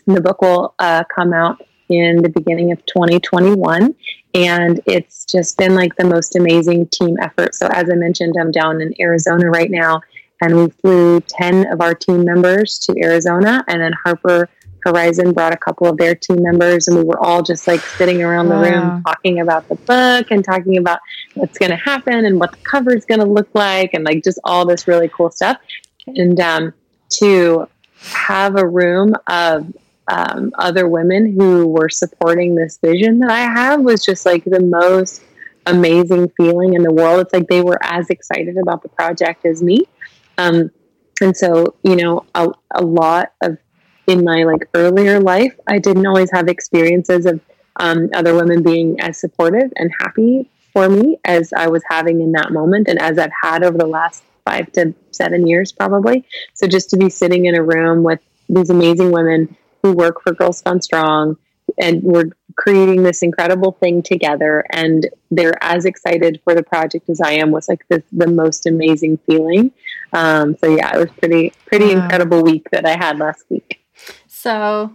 The 0.08 0.20
book 0.20 0.42
will 0.42 0.74
uh, 0.80 1.04
come 1.16 1.32
out 1.32 1.62
in 1.90 2.24
the 2.24 2.30
beginning 2.30 2.72
of 2.72 2.84
2021. 2.88 3.94
And 4.34 4.80
it's 4.86 5.26
just 5.26 5.58
been 5.58 5.76
like 5.76 5.96
the 5.96 6.06
most 6.06 6.36
amazing 6.36 6.88
team 6.88 7.18
effort. 7.22 7.54
So, 7.56 7.68
as 7.68 7.90
I 7.92 7.96
mentioned, 7.96 8.36
I'm 8.40 8.52
down 8.52 8.82
in 8.82 8.94
Arizona 9.00 9.50
right 9.50 9.70
now, 9.70 10.02
and 10.42 10.56
we 10.56 10.70
flew 10.70 11.22
10 11.22 11.68
of 11.72 11.82
our 11.82 11.94
team 11.94 12.24
members 12.24 12.80
to 12.80 12.96
Arizona, 12.98 13.64
and 13.68 13.82
then 13.82 13.94
Harper 14.04 14.50
Horizon 14.84 15.34
brought 15.34 15.54
a 15.54 15.58
couple 15.58 15.88
of 15.88 15.98
their 15.98 16.16
team 16.16 16.42
members, 16.42 16.88
and 16.88 16.98
we 16.98 17.04
were 17.04 17.20
all 17.20 17.44
just 17.44 17.68
like 17.68 17.82
sitting 17.82 18.24
around 18.24 18.50
the 18.50 18.56
wow. 18.56 18.62
room 18.62 19.04
talking 19.04 19.40
about 19.42 19.68
the 19.68 19.76
book 19.76 20.32
and 20.32 20.44
talking 20.44 20.78
about 20.78 21.00
what's 21.36 21.58
going 21.58 21.72
to 21.72 21.78
happen 21.78 22.26
and 22.26 22.40
what 22.40 22.52
the 22.52 22.58
cover 22.64 22.96
is 22.96 23.06
going 23.06 23.20
to 23.20 23.26
look 23.26 23.50
like, 23.54 23.94
and 23.94 24.04
like 24.04 24.24
just 24.24 24.40
all 24.44 24.66
this 24.66 24.88
really 24.88 25.10
cool 25.10 25.30
stuff. 25.30 25.58
And 26.08 26.40
um, 26.40 26.74
to 27.20 27.68
have 28.02 28.56
a 28.56 28.68
room 28.68 29.14
of 29.28 29.72
um, 30.08 30.52
other 30.58 30.88
women 30.88 31.38
who 31.38 31.68
were 31.68 31.90
supporting 31.90 32.56
this 32.56 32.78
vision 32.84 33.20
that 33.20 33.32
I 33.32 33.42
have 33.42 33.82
was 33.82 34.04
just 34.04 34.26
like 34.26 34.44
the 34.44 34.62
most 34.62 35.22
amazing 35.66 36.30
feeling 36.38 36.74
in 36.74 36.84
the 36.84 36.92
world. 36.92 37.22
It's 37.22 37.34
like 37.34 37.48
they 37.48 37.62
were 37.62 37.80
as 37.82 38.10
excited 38.10 38.58
about 38.58 38.82
the 38.84 38.90
project 38.90 39.46
as 39.46 39.62
me. 39.62 39.86
Um, 40.38 40.72
and 41.22 41.38
so, 41.38 41.76
you 41.84 41.96
know, 41.96 42.26
a, 42.34 42.50
a 42.74 42.84
lot 42.84 43.34
of 43.44 43.58
in 44.08 44.24
my 44.24 44.44
like 44.44 44.68
earlier 44.74 45.20
life, 45.20 45.56
I 45.68 45.78
didn't 45.78 46.06
always 46.06 46.32
have 46.32 46.48
experiences 46.48 47.26
of 47.26 47.40
um, 47.78 48.10
other 48.14 48.36
women 48.36 48.64
being 48.64 49.00
as 49.00 49.20
supportive 49.20 49.72
and 49.76 49.92
happy 50.00 50.50
for 50.74 50.90
me 50.90 51.18
as 51.26 51.54
I 51.54 51.68
was 51.68 51.84
having 51.90 52.22
in 52.22 52.32
that 52.34 52.52
moment, 52.52 52.88
and 52.88 53.00
as 53.00 53.18
I've 53.18 53.32
had 53.42 53.64
over 53.64 53.78
the 53.78 53.88
last 53.88 54.24
five 54.46 54.72
to 54.74 54.94
seven 55.12 55.48
years, 55.48 55.72
probably. 55.72 56.26
So 56.54 56.68
just 56.68 56.90
to 56.92 56.98
be 56.98 57.10
sitting 57.10 57.46
in 57.46 57.56
a 57.56 57.64
room 57.64 58.04
with 58.04 58.20
these 58.50 58.70
amazing 58.70 59.12
women 59.12 59.56
who 59.82 59.94
work 59.94 60.22
for 60.22 60.34
Girls 60.34 60.62
Gone 60.62 60.82
Strong, 60.82 61.38
and 61.80 62.04
we're 62.04 62.30
creating 62.58 63.04
this 63.04 63.22
incredible 63.22 63.74
thing 63.74 64.02
together, 64.02 64.66
and 64.72 65.10
they're 65.30 65.58
as 65.64 65.86
excited 65.86 66.42
for 66.44 66.56
the 66.56 66.64
project 66.64 67.10
as 67.10 67.22
I 67.22 67.32
am 67.34 67.52
was 67.52 67.68
like 67.68 67.86
the, 67.90 68.04
the 68.12 68.28
most 68.28 68.66
amazing 68.66 69.18
feeling. 69.26 69.72
Um, 70.14 70.58
so 70.58 70.76
yeah, 70.76 70.96
it 70.96 71.00
was 71.00 71.12
pretty 71.18 71.54
pretty 71.66 71.96
wow. 71.96 72.04
incredible 72.04 72.44
week 72.44 72.70
that 72.72 72.86
I 72.86 72.98
had 72.98 73.18
last 73.18 73.44
week. 73.50 73.84
So 74.28 74.94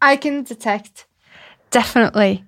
I 0.00 0.16
can 0.16 0.42
detect 0.42 1.06
definitely 1.70 2.44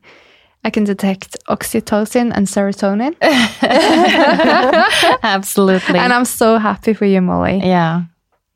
I 0.62 0.70
can 0.70 0.84
detect 0.84 1.36
oxytocin 1.48 2.32
and 2.34 2.46
serotonin. 2.46 3.16
Absolutely. 5.22 5.98
And 5.98 6.12
I'm 6.12 6.26
so 6.26 6.58
happy 6.58 6.92
for 6.92 7.06
you, 7.06 7.22
Molly. 7.22 7.60
Yeah. 7.64 8.02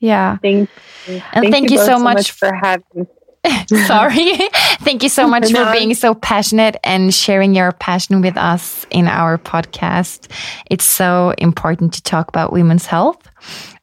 Yeah. 0.04 0.36
Thank 0.36 0.68
you. 1.06 1.14
And 1.14 1.42
thank, 1.44 1.52
thank 1.52 1.70
you, 1.70 1.78
you 1.78 1.86
so, 1.86 1.98
much, 1.98 2.16
much 2.16 2.30
for 2.32 2.52
having 2.52 3.06
Sorry. 3.86 4.34
Thank 4.80 5.02
you 5.02 5.08
so 5.08 5.26
much 5.26 5.50
for 5.50 5.72
being 5.72 5.94
so 5.94 6.14
passionate 6.14 6.76
and 6.84 7.12
sharing 7.12 7.54
your 7.54 7.72
passion 7.72 8.20
with 8.20 8.36
us 8.36 8.86
in 8.90 9.06
our 9.06 9.38
podcast. 9.38 10.30
It's 10.70 10.84
so 10.84 11.34
important 11.38 11.94
to 11.94 12.02
talk 12.02 12.28
about 12.28 12.52
women's 12.52 12.86
health 12.86 13.28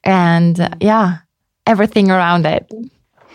and 0.03 0.59
uh, 0.59 0.69
yeah, 0.79 1.19
everything 1.65 2.09
around 2.11 2.45
it. 2.45 2.71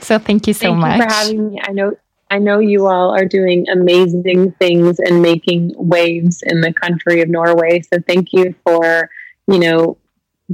So 0.01 0.19
thank 0.19 0.47
you 0.47 0.53
so 0.53 0.69
thank 0.69 0.79
much 0.79 0.99
you 0.99 1.05
for 1.05 1.13
having 1.13 1.49
me. 1.51 1.61
I 1.63 1.73
know 1.73 1.93
I 2.29 2.39
know 2.39 2.59
you 2.59 2.87
all 2.87 3.15
are 3.15 3.25
doing 3.25 3.69
amazing 3.69 4.53
things 4.59 4.99
and 4.99 5.23
making 5.23 5.75
waves 5.77 6.43
in 6.45 6.61
the 6.61 6.73
country 6.73 7.23
of 7.23 7.29
Norway. 7.29 7.83
So 7.83 8.01
thank 8.07 8.33
you 8.33 8.53
for, 8.65 9.09
you 9.47 9.61
know, 9.61 9.97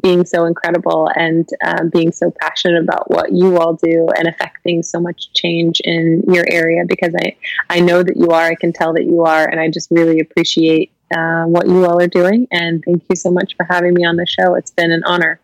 being 0.01 0.24
so 0.24 0.47
incredible 0.47 1.11
and 1.16 1.49
um, 1.64 1.90
being 1.90 2.12
so 2.12 2.32
passionate 2.40 2.82
about 2.82 3.11
what 3.11 3.32
you 3.32 3.59
all 3.59 3.74
do 3.74 4.09
and 4.16 4.26
affecting 4.26 4.82
so 4.82 4.99
much 4.99 5.32
change 5.34 5.80
in 5.80 6.22
your 6.28 6.45
area 6.49 6.84
because 6.86 7.14
I, 7.14 7.36
I 7.68 7.80
know 7.80 8.03
that 8.03 8.16
you 8.16 8.28
are, 8.28 8.47
I 8.47 8.55
can 8.55 8.72
tell 8.72 8.95
that 8.95 9.05
you 9.05 9.22
are, 9.22 9.47
and 9.47 9.61
I 9.61 9.70
just 9.70 9.90
really 9.90 10.18
appreciate 10.20 10.93
uh, 11.14 11.45
what 11.45 11.68
you 11.68 11.84
all 11.84 12.01
are 12.01 12.09
doing. 12.09 12.47
And 12.51 12.82
thank 12.84 13.05
you 13.11 13.16
so 13.16 13.30
much 13.30 13.55
for 13.57 13.66
having 13.68 13.93
me 13.93 14.05
on 14.05 14.16
the 14.16 14.26
show. 14.26 14.55
It's 14.55 14.70
been 14.70 14.90
an 14.90 15.03
honor. 15.05 15.40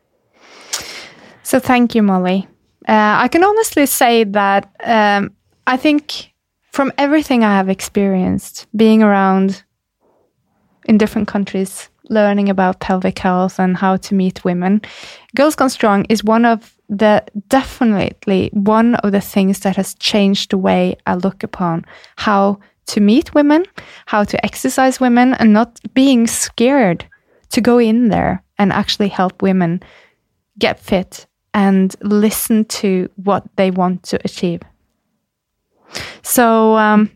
So 1.43 1.59
thank 1.59 1.95
you, 1.95 2.03
Molly. 2.03 2.49
Uh, 2.89 3.21
I 3.21 3.29
can 3.29 3.45
honestly 3.45 3.85
say 3.85 4.25
that 4.25 4.75
um, 4.83 5.35
I 5.67 5.77
think 5.77 6.33
from 6.73 6.93
everything 6.97 7.45
I 7.45 7.55
have 7.55 7.69
experienced, 7.69 8.67
being 8.75 9.03
around 9.03 9.63
in 10.87 10.97
different 10.97 11.29
countries, 11.29 11.91
learning 12.09 12.49
about 12.49 12.81
pelvic 12.81 13.19
health 13.19 13.59
and 13.59 13.77
how 13.77 13.97
to 13.97 14.15
meet 14.15 14.45
women, 14.45 14.83
Girls 15.35 15.55
Gone 15.55 15.71
Strong 15.71 16.07
is 16.07 16.25
one 16.25 16.45
of 16.45 16.75
the 16.89 17.23
definitely 17.49 18.51
one 18.53 18.95
of 18.97 19.13
the 19.13 19.21
things 19.21 19.61
that 19.61 19.77
has 19.77 19.95
changed 19.95 20.51
the 20.51 20.59
way 20.59 20.97
I 21.07 21.15
look 21.17 21.43
upon 21.43 21.85
how 22.17 22.61
to 22.87 23.01
meet 23.01 23.35
women, 23.35 23.65
how 24.07 24.25
to 24.25 24.45
exercise 24.45 24.99
women, 24.99 25.35
and 25.35 25.53
not 25.53 25.79
being 25.95 26.27
scared 26.27 27.05
to 27.51 27.61
go 27.61 27.79
in 27.79 28.09
there 28.09 28.43
and 28.59 28.73
actually 28.73 29.09
help 29.09 29.43
women 29.43 29.83
get 30.59 30.81
fit 30.81 31.27
and 31.55 31.95
listen 32.03 32.65
to 32.65 33.11
what 33.17 33.45
they 33.57 33.71
want 33.71 34.03
to 34.05 34.19
achieve. 34.25 34.63
So, 36.23 36.77
um, 36.77 37.11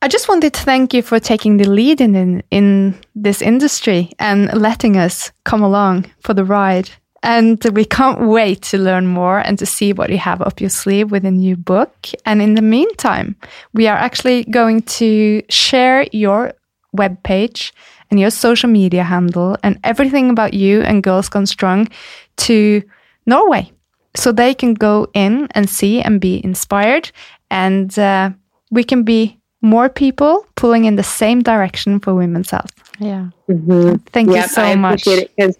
I 0.00 0.06
just 0.06 0.28
wanted 0.28 0.52
to 0.54 0.62
thank 0.62 0.94
you 0.94 1.02
for 1.02 1.18
taking 1.18 1.56
the 1.56 1.68
lead 1.68 2.00
in, 2.00 2.14
in, 2.14 2.42
in 2.52 2.94
this 3.16 3.42
industry 3.42 4.12
and 4.20 4.52
letting 4.52 4.96
us 4.96 5.32
come 5.44 5.60
along 5.60 6.06
for 6.20 6.34
the 6.34 6.44
ride. 6.44 6.90
And 7.24 7.62
we 7.72 7.84
can't 7.84 8.28
wait 8.28 8.62
to 8.70 8.78
learn 8.78 9.08
more 9.08 9.40
and 9.40 9.58
to 9.58 9.66
see 9.66 9.92
what 9.92 10.10
you 10.10 10.18
have 10.18 10.40
up 10.40 10.60
your 10.60 10.70
sleeve 10.70 11.10
with 11.10 11.24
a 11.24 11.32
new 11.32 11.56
book. 11.56 12.10
And 12.24 12.40
in 12.40 12.54
the 12.54 12.62
meantime, 12.62 13.34
we 13.74 13.88
are 13.88 13.96
actually 13.96 14.44
going 14.44 14.82
to 14.82 15.42
share 15.48 16.06
your 16.12 16.52
webpage 16.96 17.72
and 18.08 18.20
your 18.20 18.30
social 18.30 18.70
media 18.70 19.02
handle 19.02 19.56
and 19.64 19.80
everything 19.82 20.30
about 20.30 20.54
you 20.54 20.80
and 20.82 21.02
Girls 21.02 21.28
Gone 21.28 21.46
Strong 21.46 21.88
to 22.36 22.82
Norway 23.26 23.72
so 24.14 24.30
they 24.30 24.54
can 24.54 24.74
go 24.74 25.08
in 25.12 25.48
and 25.56 25.68
see 25.68 26.00
and 26.00 26.20
be 26.20 26.40
inspired 26.44 27.10
and 27.50 27.98
uh, 27.98 28.30
we 28.70 28.84
can 28.84 29.02
be 29.02 29.38
more 29.60 29.88
people 29.88 30.46
pulling 30.54 30.84
in 30.84 30.96
the 30.96 31.02
same 31.02 31.42
direction 31.42 32.00
for 32.00 32.14
women's 32.14 32.50
health. 32.50 32.70
Yeah. 32.98 33.30
Mm-hmm. 33.48 33.96
Thank 34.06 34.30
yep, 34.30 34.42
you 34.42 34.48
so 34.48 34.62
I 34.62 34.74
much. 34.76 35.02
Appreciate 35.02 35.30
it 35.36 35.58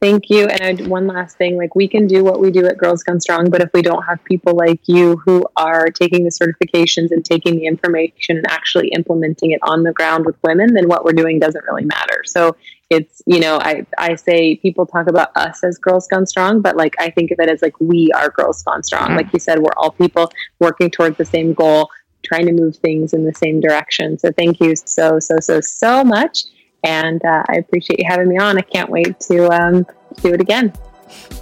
thank 0.00 0.30
you. 0.30 0.46
And 0.46 0.80
I, 0.80 0.84
one 0.84 1.06
last 1.06 1.36
thing, 1.36 1.56
like 1.56 1.74
we 1.74 1.88
can 1.88 2.06
do 2.06 2.24
what 2.24 2.40
we 2.40 2.50
do 2.50 2.66
at 2.66 2.78
Girls 2.78 3.02
Gone 3.02 3.20
Strong, 3.20 3.50
but 3.50 3.60
if 3.60 3.70
we 3.72 3.82
don't 3.82 4.02
have 4.02 4.22
people 4.24 4.54
like 4.54 4.80
you 4.86 5.16
who 5.24 5.44
are 5.56 5.88
taking 5.90 6.24
the 6.24 6.30
certifications 6.30 7.10
and 7.10 7.24
taking 7.24 7.56
the 7.56 7.66
information 7.66 8.36
and 8.36 8.46
actually 8.50 8.88
implementing 8.88 9.52
it 9.52 9.60
on 9.62 9.82
the 9.82 9.92
ground 9.92 10.26
with 10.26 10.36
women, 10.42 10.74
then 10.74 10.88
what 10.88 11.04
we're 11.04 11.12
doing 11.12 11.38
doesn't 11.38 11.64
really 11.64 11.84
matter. 11.84 12.22
So 12.24 12.56
it's, 12.90 13.22
you 13.26 13.40
know, 13.40 13.58
I, 13.60 13.86
I 13.98 14.14
say 14.14 14.56
people 14.56 14.86
talk 14.86 15.08
about 15.08 15.36
us 15.36 15.62
as 15.62 15.78
Girls 15.78 16.08
Gone 16.08 16.26
Strong, 16.26 16.62
but 16.62 16.76
like 16.76 16.94
I 16.98 17.10
think 17.10 17.30
of 17.30 17.38
it 17.38 17.48
as 17.48 17.62
like 17.62 17.78
we 17.80 18.10
are 18.12 18.30
Girls 18.30 18.62
Gone 18.62 18.82
Strong. 18.82 19.08
Mm-hmm. 19.08 19.16
Like 19.16 19.32
you 19.32 19.38
said, 19.38 19.60
we're 19.60 19.76
all 19.76 19.90
people 19.90 20.30
working 20.58 20.90
towards 20.90 21.18
the 21.18 21.24
same 21.24 21.52
goal 21.52 21.90
trying 22.24 22.46
to 22.46 22.52
move 22.52 22.76
things 22.76 23.12
in 23.12 23.24
the 23.24 23.34
same 23.34 23.60
direction. 23.60 24.18
So 24.18 24.30
thank 24.32 24.60
you 24.60 24.76
so, 24.76 25.18
so, 25.18 25.36
so, 25.40 25.60
so 25.60 26.04
much. 26.04 26.44
And 26.84 27.24
uh, 27.24 27.42
I 27.48 27.54
appreciate 27.56 27.98
you 27.98 28.06
having 28.08 28.28
me 28.28 28.38
on. 28.38 28.58
I 28.58 28.62
can't 28.62 28.90
wait 28.90 29.18
to 29.20 29.48
um, 29.50 29.86
do 30.22 30.34
it 30.34 30.40
again. 30.40 30.72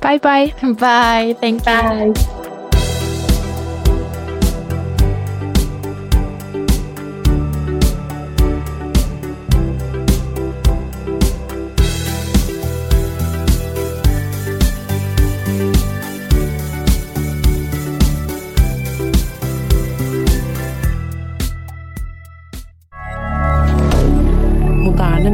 Bye 0.01 0.19
bye. 0.19 0.55
Bye. 0.63 1.37
Thank 1.41 1.61
you. 1.61 2.15
Bye. 2.15 2.43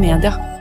Media. 0.03 0.52